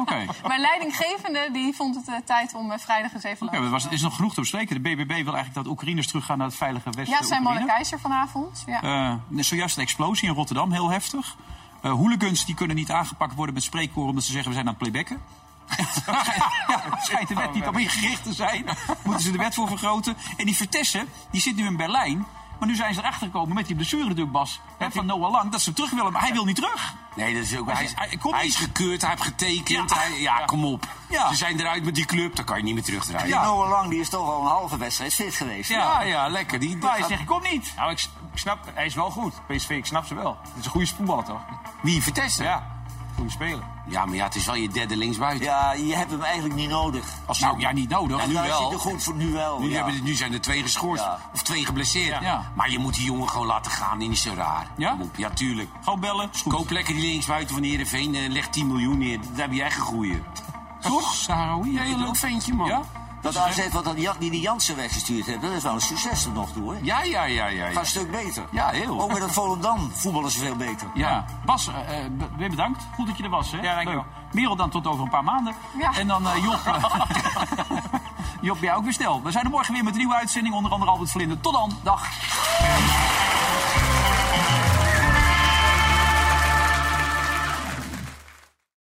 Oké. 0.00 0.26
Mijn 0.48 0.60
leidinggevende 0.60 1.48
die 1.52 1.74
vond 1.74 2.06
het 2.06 2.26
tijd 2.26 2.54
om 2.54 2.78
vrijdag 2.78 3.14
eens 3.14 3.22
even 3.22 3.46
Oké, 3.46 3.56
langs 3.56 3.82
te 3.82 3.88
was, 3.88 3.94
is 3.94 4.02
nog 4.02 4.16
genoeg 4.16 4.34
te 4.34 4.40
bespreken. 4.40 4.82
De 4.82 4.88
BBB 4.90 5.06
wil 5.06 5.34
eigenlijk 5.34 5.54
dat 5.54 5.66
Oekraïners 5.66 6.06
teruggaan 6.06 6.38
naar 6.38 6.46
het 6.46 6.56
veilige 6.56 6.90
westen. 6.90 7.16
Ja, 7.20 7.22
zijn 7.22 7.42
Malle 7.42 7.54
Oekraïne. 7.54 7.72
Keizer 7.72 8.00
vanavond. 8.00 8.64
Ja. 8.66 8.82
Eh, 8.82 9.42
zojuist 9.44 9.76
een 9.76 9.82
explosie 9.82 10.28
in 10.28 10.34
Rotterdam, 10.34 10.72
heel 10.72 10.90
heftig. 10.90 11.36
Eh 11.82 11.92
hooligans 11.92 12.44
die 12.44 12.54
kunnen 12.54 12.76
niet 12.76 12.90
aangepakt 12.90 13.34
worden 13.34 13.54
met 13.54 13.62
spreekkoren 13.62 14.08
omdat 14.08 14.24
ze 14.24 14.32
zeggen 14.32 14.48
we 14.48 14.54
zijn 14.54 14.68
aan 14.68 14.74
het 14.78 14.82
playbacken. 14.82 15.20
ja, 16.68 16.98
schijnt 17.02 17.28
de 17.28 17.34
wet 17.34 17.54
niet 17.54 17.66
op 17.66 17.78
ingericht 17.78 18.22
te 18.22 18.32
zijn. 18.32 18.64
Moeten 19.02 19.22
ze 19.22 19.30
de 19.30 19.38
wet 19.38 19.54
voor 19.54 19.68
vergroten. 19.68 20.16
En 20.36 20.46
die 20.46 20.56
Vertessen, 20.56 21.08
die 21.30 21.40
zit 21.40 21.56
nu 21.56 21.66
in 21.66 21.76
Berlijn. 21.76 22.26
Maar 22.58 22.68
nu 22.68 22.74
zijn 22.74 22.94
ze 22.94 23.00
erachter 23.00 23.26
gekomen 23.26 23.54
met 23.54 23.66
die 23.66 23.76
blessure 23.76 24.02
natuurlijk, 24.04 24.32
Bas. 24.32 24.60
Hè, 24.78 24.90
van 24.90 25.06
Noah 25.06 25.30
Lang, 25.30 25.50
dat 25.50 25.60
ze 25.60 25.66
hem 25.66 25.74
terug 25.74 25.90
willen. 25.90 26.12
Maar 26.12 26.22
hij 26.22 26.32
wil 26.32 26.44
niet 26.44 26.56
terug. 26.56 26.94
Nee, 27.16 27.34
dat 27.34 27.42
is 27.42 27.56
ook, 27.58 27.66
Hij 27.66 27.74
hij, 27.74 27.84
is- 27.84 28.22
hij 28.30 28.46
is 28.46 28.56
gekeurd, 28.56 29.00
hij 29.00 29.10
heeft 29.10 29.22
getekend. 29.22 29.90
Ja. 29.90 29.96
Ja, 29.96 30.00
hij, 30.08 30.20
ja, 30.20 30.44
kom 30.44 30.64
op. 30.64 30.86
Ja. 31.08 31.28
Ze 31.28 31.34
zijn 31.34 31.60
eruit 31.60 31.84
met 31.84 31.94
die 31.94 32.04
club, 32.04 32.36
dan 32.36 32.44
kan 32.44 32.56
je 32.56 32.62
niet 32.62 32.74
meer 32.74 32.82
terugdraaien. 32.82 33.26
Die 33.26 33.34
Noah 33.36 33.68
Lang 33.70 33.90
die 33.90 34.00
is 34.00 34.08
toch 34.08 34.28
al 34.28 34.40
een 34.40 34.46
halve 34.46 34.76
wedstrijd 34.76 35.14
fit 35.14 35.34
geweest. 35.34 35.70
Ja, 35.70 36.00
ja, 36.02 36.28
lekker. 36.28 36.58
Die, 36.58 36.76
Maar 36.76 36.98
hij 36.98 37.08
zegt, 37.08 37.24
kom 37.24 37.42
niet. 37.42 37.72
Nou, 37.76 37.90
ik, 37.90 37.98
ik 38.32 38.38
snap, 38.38 38.58
hij 38.74 38.86
is 38.86 38.94
wel 38.94 39.10
goed. 39.10 39.34
PSV, 39.46 39.70
ik 39.70 39.86
snap 39.86 40.06
ze 40.06 40.14
wel. 40.14 40.38
Het 40.42 40.52
is 40.58 40.64
een 40.64 40.70
goede 40.70 40.86
voetballer, 40.86 41.24
toch? 41.24 41.40
Wie 41.82 42.02
Vertessen? 42.02 42.44
Ja, 42.44 42.75
goede 43.16 43.30
speler. 43.30 43.64
Ja, 43.88 44.06
maar 44.06 44.14
ja, 44.14 44.24
het 44.24 44.34
is 44.34 44.46
wel 44.46 44.54
je 44.54 44.68
derde 44.68 44.96
linksbuiten. 44.96 45.44
Ja, 45.44 45.72
je 45.72 45.94
hebt 45.94 46.10
hem 46.10 46.22
eigenlijk 46.22 46.54
niet 46.54 46.68
nodig. 46.68 47.04
Als 47.26 47.38
Nou, 47.38 47.60
ja, 47.60 47.72
niet 47.72 47.88
nodig. 47.88 48.20
Ja, 48.20 48.26
nu 48.26 48.32
wel. 48.32 48.72
er 48.72 48.78
goed 48.78 49.02
voor 49.02 49.14
nu 49.14 49.32
wel. 49.32 49.60
Nu, 49.60 49.70
ja. 49.70 49.84
hebben, 49.84 50.04
nu 50.04 50.14
zijn 50.14 50.32
er 50.32 50.40
twee 50.40 50.62
geschorst. 50.62 51.04
Ja. 51.04 51.18
Of 51.34 51.42
twee 51.42 51.64
geblesseerd. 51.64 52.20
Maar 52.54 52.70
je 52.70 52.78
moet 52.78 52.94
die 52.94 53.04
jongen 53.04 53.28
gewoon 53.28 53.46
laten 53.46 53.70
gaan. 53.70 54.00
En 54.00 54.08
niet 54.08 54.18
zo 54.18 54.32
raar. 54.34 54.66
Ja? 54.76 54.96
Ja, 55.16 55.30
tuurlijk. 55.30 55.68
Gewoon 55.82 56.00
bellen. 56.00 56.28
Is. 56.32 56.42
Koop 56.42 56.70
lekker 56.70 56.94
die 56.94 57.08
linksbuiten 57.08 57.54
van 57.54 57.62
Heerenveen 57.62 58.14
en 58.14 58.32
leg 58.32 58.48
10 58.48 58.66
miljoen 58.66 58.98
neer. 58.98 59.18
Daar 59.34 59.48
heb 59.48 59.58
echt 59.60 59.74
gegroeid. 59.74 60.22
Toch? 60.80 61.14
Sahraoui. 61.14 61.72
Ja, 61.72 61.84
een 61.84 61.98
leuk 61.98 62.16
ventje, 62.16 62.54
man. 62.54 62.68
Ja? 62.68 62.82
Dat 63.32 63.36
AZ 63.36 63.68
wat 63.72 63.84
dat 63.84 64.00
Jan- 64.00 64.16
die 64.18 64.30
die 64.30 64.40
Jansen 64.40 64.76
weggestuurd 64.76 65.26
heeft, 65.26 65.40
dat 65.40 65.52
is 65.52 65.62
wel 65.62 65.72
een 65.72 65.80
succes 65.80 66.22
tot 66.22 66.34
nog 66.34 66.52
toe. 66.52 66.74
Hè? 66.74 66.78
Ja, 66.82 67.02
ja, 67.02 67.24
ja, 67.24 67.46
ja. 67.46 67.64
Gaat 67.64 67.72
ja. 67.72 67.80
een 67.80 67.86
stuk 67.86 68.10
beter. 68.10 68.44
Ja, 68.50 68.68
heel. 68.68 69.00
Ook 69.00 69.12
met 69.12 69.20
dat 69.20 69.32
Volendam 69.32 69.90
voetballen 69.92 70.30
ze 70.30 70.38
veel 70.38 70.56
beter. 70.56 70.88
Ja. 70.94 71.24
Bas, 71.44 71.68
eh, 71.68 72.04
eh, 72.04 72.12
weer 72.36 72.50
bedankt. 72.50 72.82
Goed 72.94 73.06
dat 73.06 73.16
je 73.16 73.22
er 73.22 73.30
was. 73.30 73.52
Hè? 73.52 73.60
Ja, 73.60 73.74
dankjewel. 73.74 74.04
Leuk. 74.24 74.34
Merel 74.34 74.56
dan 74.56 74.70
tot 74.70 74.86
over 74.86 75.04
een 75.04 75.10
paar 75.10 75.24
maanden. 75.24 75.54
Ja. 75.78 75.92
En 75.92 76.06
dan 76.06 76.26
eh, 76.26 76.44
Job. 76.44 76.60
Job, 78.40 78.58
jij 78.60 78.74
ook 78.74 78.84
weer 78.84 78.92
stel. 78.92 79.22
We 79.22 79.30
zijn 79.30 79.44
er 79.44 79.50
morgen 79.50 79.74
weer 79.74 79.84
met 79.84 79.92
een 79.92 79.98
nieuwe 79.98 80.14
uitzending. 80.14 80.54
Onder 80.54 80.72
andere 80.72 80.90
Albert 80.90 81.10
Vlinder. 81.10 81.40
Tot 81.40 81.52
dan. 81.52 81.72
Dag. 81.82 82.08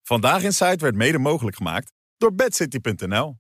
Vandaag 0.04 0.44
in 0.44 0.54
Zuid 0.54 0.82
werd 0.82 0.96
mede 0.96 1.20
mogelijk 1.20 1.56
gemaakt 1.58 1.92
door 2.18 2.34
bedcity.nl. 2.34 3.38